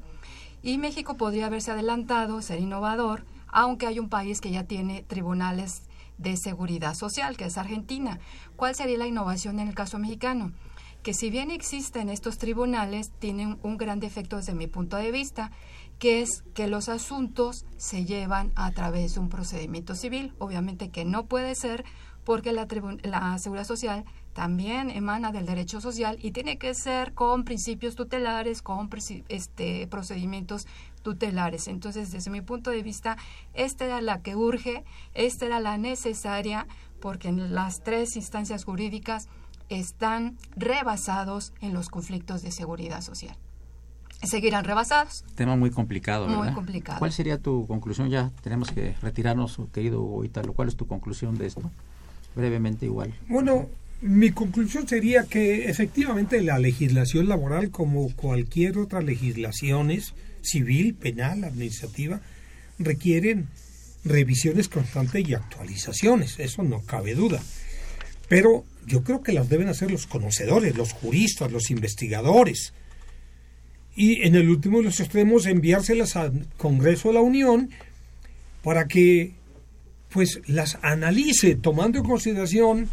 Y 0.62 0.78
México 0.78 1.18
podría 1.18 1.48
haberse 1.48 1.72
adelantado, 1.72 2.42
ser 2.42 2.62
innovador, 2.62 3.26
aunque 3.50 3.86
hay 3.86 4.00
un 4.00 4.08
país 4.08 4.40
que 4.40 4.52
ya 4.52 4.64
tiene 4.64 5.04
tribunales 5.04 5.82
de 6.24 6.38
seguridad 6.38 6.96
social, 6.96 7.38
que 7.38 7.46
es 7.46 7.58
Argentina. 7.58 8.20
¿Cuál 8.56 8.74
sería 8.74 8.98
la 8.98 9.08
innovación 9.08 9.60
en 9.60 9.68
el 9.68 9.76
caso 9.76 10.00
mexicano? 10.00 10.52
Que 11.04 11.14
si 11.14 11.30
bien 11.30 11.52
existen 11.52 12.10
estos 12.10 12.38
tribunales, 12.38 13.12
tienen 13.20 13.60
un 13.62 13.78
gran 13.78 14.00
defecto 14.00 14.38
desde 14.38 14.56
mi 14.56 14.68
punto 14.68 14.98
de 14.98 15.12
vista, 15.12 15.52
que 16.00 16.22
es 16.22 16.44
que 16.54 16.68
los 16.68 16.90
asuntos 16.90 17.66
se 17.78 18.06
llevan 18.06 18.52
a 18.56 18.72
través 18.72 19.14
de 19.14 19.20
un 19.20 19.30
procedimiento 19.30 19.96
civil. 19.96 20.34
Obviamente 20.40 20.90
que 20.90 21.06
no 21.06 21.26
puede 21.26 21.56
ser 21.56 21.84
porque 22.24 22.54
la, 22.54 22.68
la 23.04 23.38
seguridad 23.38 23.68
social 23.68 24.06
también 24.34 24.90
emana 24.90 25.32
del 25.32 25.46
derecho 25.46 25.80
social 25.82 26.18
y 26.22 26.32
tiene 26.32 26.58
que 26.58 26.74
ser 26.74 27.14
con 27.14 27.44
principios 27.44 27.96
tutelares, 27.96 28.62
con 28.62 28.90
este, 29.30 29.88
procedimientos 29.88 30.68
tutelares. 31.04 31.68
Entonces, 31.68 32.12
desde 32.12 32.32
mi 32.32 32.42
punto 32.42 32.72
de 32.72 32.84
vista, 32.84 33.18
esta 33.54 33.86
era 33.86 34.02
la 34.02 34.22
que 34.22 34.36
urge, 34.36 34.84
esta 35.14 35.46
era 35.46 35.60
la 35.60 35.78
necesaria, 35.78 36.68
porque 37.00 37.30
en 37.30 37.54
las 37.54 37.84
tres 37.84 38.16
instancias 38.16 38.66
jurídicas 38.66 39.28
están 39.70 40.38
rebasados 40.56 41.54
en 41.62 41.74
los 41.74 41.90
conflictos 41.90 42.42
de 42.42 42.52
seguridad 42.52 43.02
social 43.02 43.38
seguirán 44.28 44.64
rebasados. 44.64 45.26
Tema 45.36 45.56
muy 45.56 45.70
complicado, 45.70 46.28
¿verdad? 46.28 46.44
Muy 46.44 46.54
complicado. 46.54 47.00
¿Cuál 47.00 47.12
sería 47.12 47.38
tu 47.38 47.68
conclusión? 47.68 48.10
Ya 48.10 48.32
tenemos 48.42 48.72
que 48.72 48.96
retirarnos, 49.02 49.60
querido 49.72 50.24
Italo. 50.24 50.54
¿Cuál 50.54 50.70
es 50.70 50.76
tu 50.76 50.88
conclusión 50.88 51.38
de 51.38 51.48
esto? 51.48 51.70
Brevemente 52.36 52.86
igual. 52.86 53.14
Bueno, 53.28 53.68
mi 54.04 54.32
conclusión 54.32 54.86
sería 54.86 55.24
que 55.24 55.70
efectivamente 55.70 56.42
la 56.42 56.60
legislación 56.60 57.30
laboral, 57.30 57.72
como 57.72 58.14
cualquier 58.14 58.78
otra 58.78 59.02
legislaciones, 59.02 60.14
civil, 60.42 60.94
penal, 60.94 61.46
administrativa, 61.46 62.20
requieren 62.80 63.48
revisiones 64.04 64.68
constantes 64.68 65.26
y 65.28 65.34
actualizaciones, 65.34 66.38
eso 66.40 66.64
no 66.64 66.82
cabe 66.82 67.16
duda. 67.16 67.42
Pero 68.28 68.66
yo 68.86 69.06
creo 69.06 69.24
que 69.24 69.32
las 69.32 69.48
deben 69.48 69.70
hacer 69.70 69.90
los 69.90 70.06
conocedores, 70.06 70.76
los 70.76 70.92
juristas, 70.92 71.50
los 71.50 71.72
investigadores, 71.72 72.74
y 73.96 74.24
en 74.24 74.36
el 74.36 74.50
último 74.50 74.80
de 74.80 74.86
los 74.86 75.00
extremos 75.00 75.46
enviárselas 75.46 76.18
al 76.18 76.46
Congreso 76.58 77.08
de 77.08 77.14
la 77.14 77.22
Unión 77.22 77.70
para 78.64 78.86
que 78.90 79.32
pues 80.10 80.42
las 80.46 80.78
analice 80.82 81.56
tomando 81.56 82.00
en 82.00 82.04
consideración 82.04 82.90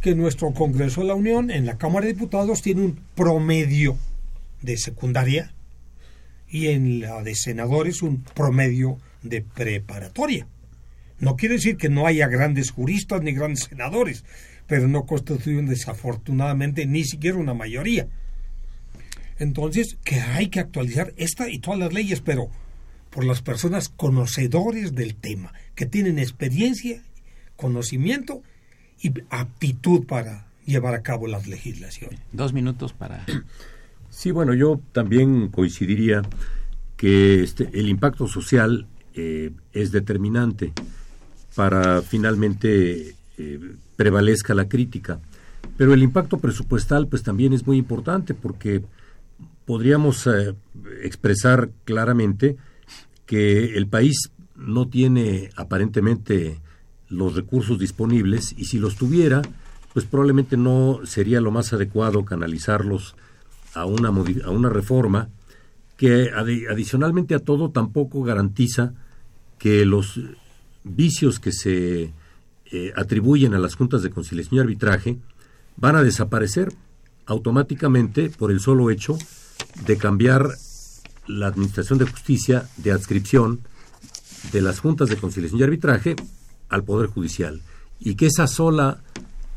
que 0.00 0.14
nuestro 0.14 0.52
Congreso 0.52 1.00
de 1.00 1.08
la 1.08 1.14
Unión 1.14 1.50
en 1.50 1.66
la 1.66 1.76
Cámara 1.76 2.06
de 2.06 2.12
Diputados 2.12 2.62
tiene 2.62 2.82
un 2.82 3.00
promedio 3.14 3.96
de 4.62 4.76
secundaria 4.76 5.52
y 6.48 6.68
en 6.68 7.00
la 7.00 7.22
de 7.22 7.34
senadores 7.34 8.02
un 8.02 8.22
promedio 8.22 8.98
de 9.22 9.42
preparatoria. 9.42 10.46
No 11.18 11.36
quiere 11.36 11.56
decir 11.56 11.76
que 11.76 11.88
no 11.88 12.06
haya 12.06 12.28
grandes 12.28 12.70
juristas 12.70 13.22
ni 13.22 13.32
grandes 13.32 13.64
senadores, 13.64 14.24
pero 14.66 14.86
no 14.86 15.04
constituyen 15.04 15.66
desafortunadamente 15.66 16.86
ni 16.86 17.04
siquiera 17.04 17.38
una 17.38 17.54
mayoría. 17.54 18.06
Entonces, 19.38 19.96
que 20.04 20.20
hay 20.20 20.48
que 20.48 20.60
actualizar 20.60 21.12
esta 21.16 21.48
y 21.48 21.58
todas 21.58 21.78
las 21.78 21.92
leyes, 21.92 22.20
pero 22.20 22.50
por 23.10 23.24
las 23.24 23.42
personas 23.42 23.88
conocedores 23.88 24.94
del 24.94 25.16
tema, 25.16 25.52
que 25.74 25.86
tienen 25.86 26.18
experiencia, 26.18 27.02
conocimiento 27.56 28.42
y 29.02 29.12
aptitud 29.30 30.06
para 30.06 30.46
llevar 30.64 30.94
a 30.94 31.02
cabo 31.02 31.26
las 31.26 31.46
legislaciones. 31.46 32.20
Dos 32.32 32.52
minutos 32.52 32.92
para... 32.92 33.24
Sí, 34.10 34.30
bueno, 34.30 34.54
yo 34.54 34.80
también 34.92 35.48
coincidiría 35.48 36.22
que 36.96 37.42
este, 37.42 37.70
el 37.78 37.88
impacto 37.88 38.26
social 38.26 38.86
eh, 39.14 39.52
es 39.72 39.92
determinante 39.92 40.72
para 41.54 42.02
finalmente 42.02 43.14
eh, 43.36 43.74
prevalezca 43.96 44.54
la 44.54 44.68
crítica. 44.68 45.20
Pero 45.76 45.94
el 45.94 46.02
impacto 46.02 46.38
presupuestal 46.38 47.06
pues 47.06 47.22
también 47.22 47.52
es 47.52 47.66
muy 47.66 47.76
importante 47.76 48.34
porque 48.34 48.82
podríamos 49.64 50.26
eh, 50.26 50.54
expresar 51.02 51.70
claramente 51.84 52.56
que 53.26 53.76
el 53.76 53.86
país 53.86 54.30
no 54.56 54.88
tiene 54.88 55.50
aparentemente 55.56 56.60
los 57.08 57.34
recursos 57.34 57.78
disponibles 57.78 58.54
y 58.56 58.66
si 58.66 58.78
los 58.78 58.96
tuviera, 58.96 59.42
pues 59.92 60.04
probablemente 60.04 60.56
no 60.56 61.00
sería 61.04 61.40
lo 61.40 61.50
más 61.50 61.72
adecuado 61.72 62.24
canalizarlos 62.24 63.16
a 63.74 63.84
una, 63.84 64.08
a 64.08 64.50
una 64.50 64.68
reforma 64.68 65.28
que 65.96 66.30
adicionalmente 66.30 67.34
a 67.34 67.40
todo 67.40 67.70
tampoco 67.70 68.22
garantiza 68.22 68.94
que 69.58 69.84
los 69.84 70.20
vicios 70.84 71.40
que 71.40 71.52
se 71.52 72.12
eh, 72.70 72.92
atribuyen 72.96 73.54
a 73.54 73.58
las 73.58 73.74
juntas 73.74 74.02
de 74.02 74.10
conciliación 74.10 74.56
y 74.56 74.60
arbitraje 74.60 75.18
van 75.76 75.96
a 75.96 76.02
desaparecer 76.02 76.72
automáticamente 77.26 78.30
por 78.30 78.50
el 78.50 78.60
solo 78.60 78.90
hecho 78.90 79.18
de 79.86 79.96
cambiar 79.96 80.48
la 81.26 81.48
Administración 81.48 81.98
de 81.98 82.06
Justicia 82.06 82.68
de 82.76 82.92
adscripción 82.92 83.60
de 84.52 84.62
las 84.62 84.80
juntas 84.80 85.08
de 85.08 85.16
conciliación 85.16 85.60
y 85.60 85.64
arbitraje 85.64 86.16
al 86.68 86.84
Poder 86.84 87.08
Judicial 87.08 87.62
y 87.98 88.14
que 88.14 88.26
esa 88.26 88.46
sola 88.46 89.02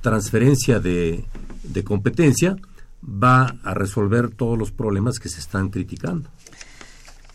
transferencia 0.02 0.80
de, 0.80 1.26
de 1.64 1.84
competencia 1.84 2.56
va 3.04 3.56
a 3.64 3.74
resolver 3.74 4.30
todos 4.30 4.58
los 4.58 4.72
problemas 4.72 5.20
que 5.20 5.30
se 5.30 5.40
están 5.40 5.70
criticando. 5.70 6.30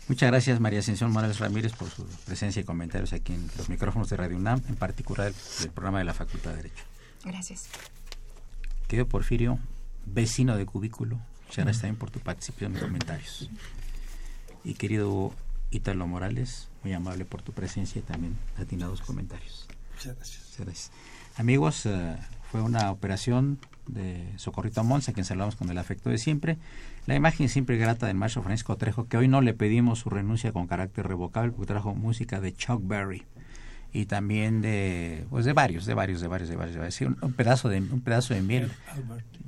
Muchas 0.07 0.31
gracias 0.31 0.59
María 0.61 0.79
Ascensión 0.79 1.11
Morales 1.11 1.39
Ramírez 1.39 1.73
por 1.73 1.89
su 1.89 2.05
presencia 2.25 2.61
y 2.61 2.65
comentarios 2.65 3.11
aquí 3.11 3.33
en 3.33 3.49
los 3.57 3.67
micrófonos 3.67 4.09
de 4.09 4.15
Radio 4.15 4.37
UNAM, 4.37 4.61
en 4.69 4.75
particular 4.75 5.33
del 5.59 5.71
programa 5.71 5.99
de 5.99 6.05
la 6.05 6.13
Facultad 6.13 6.51
de 6.51 6.57
Derecho. 6.57 6.83
Gracias. 7.25 7.67
Querido 8.87 9.05
Porfirio, 9.05 9.59
vecino 10.05 10.55
de 10.55 10.65
cubículo, 10.65 11.19
muchas 11.47 11.65
gracias 11.65 11.81
también 11.81 11.97
por 11.97 12.09
tu 12.09 12.19
participación 12.19 12.77
y 12.77 12.79
comentarios. 12.79 13.49
Y 14.63 14.75
querido 14.75 15.33
Ítalo 15.71 16.07
Morales, 16.07 16.69
muy 16.83 16.93
amable 16.93 17.25
por 17.25 17.41
tu 17.41 17.51
presencia 17.51 17.99
y 17.99 18.03
también 18.03 18.37
atinados 18.57 19.01
comentarios. 19.01 19.66
Muchas 19.97 20.15
gracias. 20.15 20.45
Muchas 20.49 20.65
gracias. 20.65 20.91
Amigos, 21.37 21.85
eh, 21.85 22.15
fue 22.51 22.61
una 22.61 22.91
operación 22.91 23.59
de 23.87 24.31
Socorrito 24.37 24.83
Monza, 24.83 25.11
a 25.11 25.13
quien 25.13 25.25
saludamos 25.25 25.55
con 25.55 25.69
el 25.69 25.77
afecto 25.77 26.09
de 26.09 26.17
siempre. 26.17 26.57
La 27.05 27.15
imagen 27.15 27.49
siempre 27.49 27.77
grata 27.77 28.05
del 28.05 28.15
maestro 28.15 28.43
Francisco 28.43 28.75
Trejo, 28.75 29.07
que 29.07 29.17
hoy 29.17 29.27
no 29.27 29.41
le 29.41 29.53
pedimos 29.53 29.99
su 29.99 30.09
renuncia 30.09 30.51
con 30.51 30.67
carácter 30.67 31.07
revocable, 31.07 31.51
porque 31.51 31.67
trajo 31.67 31.95
música 31.95 32.39
de 32.41 32.53
Chuck 32.53 32.85
Berry 32.85 33.23
y 33.93 34.05
también 34.05 34.61
de 34.61 35.25
pues 35.29 35.45
de 35.45 35.53
varios, 35.53 35.85
de 35.85 35.93
varios, 35.93 36.19
de 36.19 36.27
varios, 36.27 36.49
de 36.49 36.57
varios, 36.57 36.73
de 36.73 36.79
varios. 36.79 36.95
Sí, 36.95 37.05
un, 37.05 37.17
un 37.21 37.33
pedazo 37.33 37.69
de 37.69 37.79
un 37.79 38.01
pedazo 38.01 38.33
de 38.33 38.41
miel, 38.41 38.71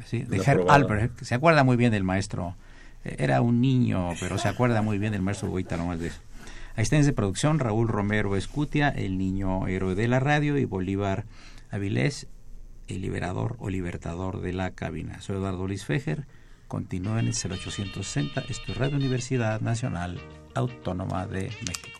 sí, 0.06 0.24
de 0.24 0.38
Herb. 0.38 0.70
Albert, 0.72 1.16
que 1.16 1.26
se 1.26 1.36
acuerda 1.36 1.64
muy 1.64 1.78
bien 1.78 1.91
del 1.91 2.04
maestro. 2.04 2.56
Eh, 3.04 3.18
Era 3.20 3.41
un 3.41 3.62
niño, 3.62 4.12
pero 4.20 4.38
se 4.38 4.47
acuerda 4.47 4.82
muy 4.82 4.97
bien 4.97 5.12
del 5.12 5.22
maestro 5.22 5.50
Goita, 5.50 5.78
nomás 5.78 6.00
de 6.00 6.08
eso. 6.08 6.22
Asistentes 6.80 7.07
de 7.07 7.13
producción, 7.13 7.59
Raúl 7.59 7.89
Romero 7.89 8.38
Escutia, 8.38 8.88
el 8.88 9.17
niño 9.17 9.67
héroe 9.67 9.95
de 9.95 10.07
la 10.07 10.21
radio, 10.21 10.57
y 10.57 10.63
Bolívar 10.63 11.25
Avilés, 11.71 12.27
el 12.88 13.01
liberador 13.01 13.57
o 13.59 13.69
libertador 13.69 14.39
de 14.39 14.53
la 14.53 14.71
cabina. 14.71 15.19
Soy 15.19 15.36
Eduardo 15.36 15.67
Luis 15.67 15.84
Fejer, 15.84 16.25
continúen 16.69 17.19
en 17.19 17.27
el 17.27 17.34
0860, 17.34 18.45
esto 18.47 18.71
es 18.71 18.77
Radio 18.77 18.95
Universidad 18.95 19.59
Nacional 19.59 20.21
Autónoma 20.55 21.27
de 21.27 21.51
México. 21.67 21.99